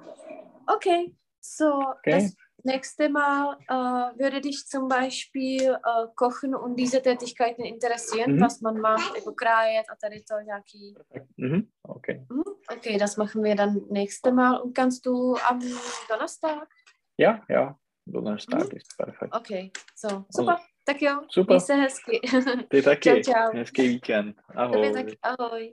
Okay, 0.66 1.14
so 1.40 1.94
Okay. 1.98 2.10
das 2.10 2.36
nächste 2.64 3.08
Mal 3.08 3.56
äh, 3.70 3.74
würde 4.18 4.40
dich 4.40 4.66
zum 4.66 4.88
Beispiel 4.88 5.62
äh, 5.74 6.06
Kochen 6.14 6.54
und 6.54 6.76
diese 6.76 7.00
Tätigkeiten 7.02 7.64
interessieren, 7.64 8.32
Mhm. 8.36 8.40
was 8.40 8.60
man 8.60 8.80
macht, 8.80 9.14
jako 9.16 9.32
krájet 9.32 9.86
a 9.90 9.96
tady 9.96 10.22
to 10.22 10.34
nějaký. 10.40 10.94
Mhm. 11.36 11.68
Okay. 11.82 12.26
Mhm. 12.30 12.42
Okay, 12.76 12.98
das 12.98 13.16
machen 13.16 13.42
wir 13.44 13.54
dann 13.54 13.80
nächste 13.90 14.32
Mal. 14.32 14.60
Und 14.62 14.74
kannst 14.76 15.06
du 15.06 15.36
am 15.50 15.60
Donnerstag? 16.08 16.68
Ja, 17.18 17.40
ja. 17.48 17.76
Donnerstag 18.06 18.60
Mhm. 18.64 18.76
ist 18.76 18.96
perfekt. 18.96 19.34
Okay, 19.34 19.70
so, 19.96 20.24
super. 20.30 20.56
Tak 20.84 21.02
jo, 21.02 21.20
Super. 21.28 21.60
se 21.60 21.74
hezky. 21.74 22.20
Ty 22.68 22.82
taky. 22.82 23.22
Čau, 23.24 23.32
čau. 23.32 23.56
Hezký 23.58 23.88
víkend. 23.88 24.36
Tobě 24.72 24.90
Ahoj. 24.90 24.92
taky, 24.92 25.18
ahoj. 25.22 25.72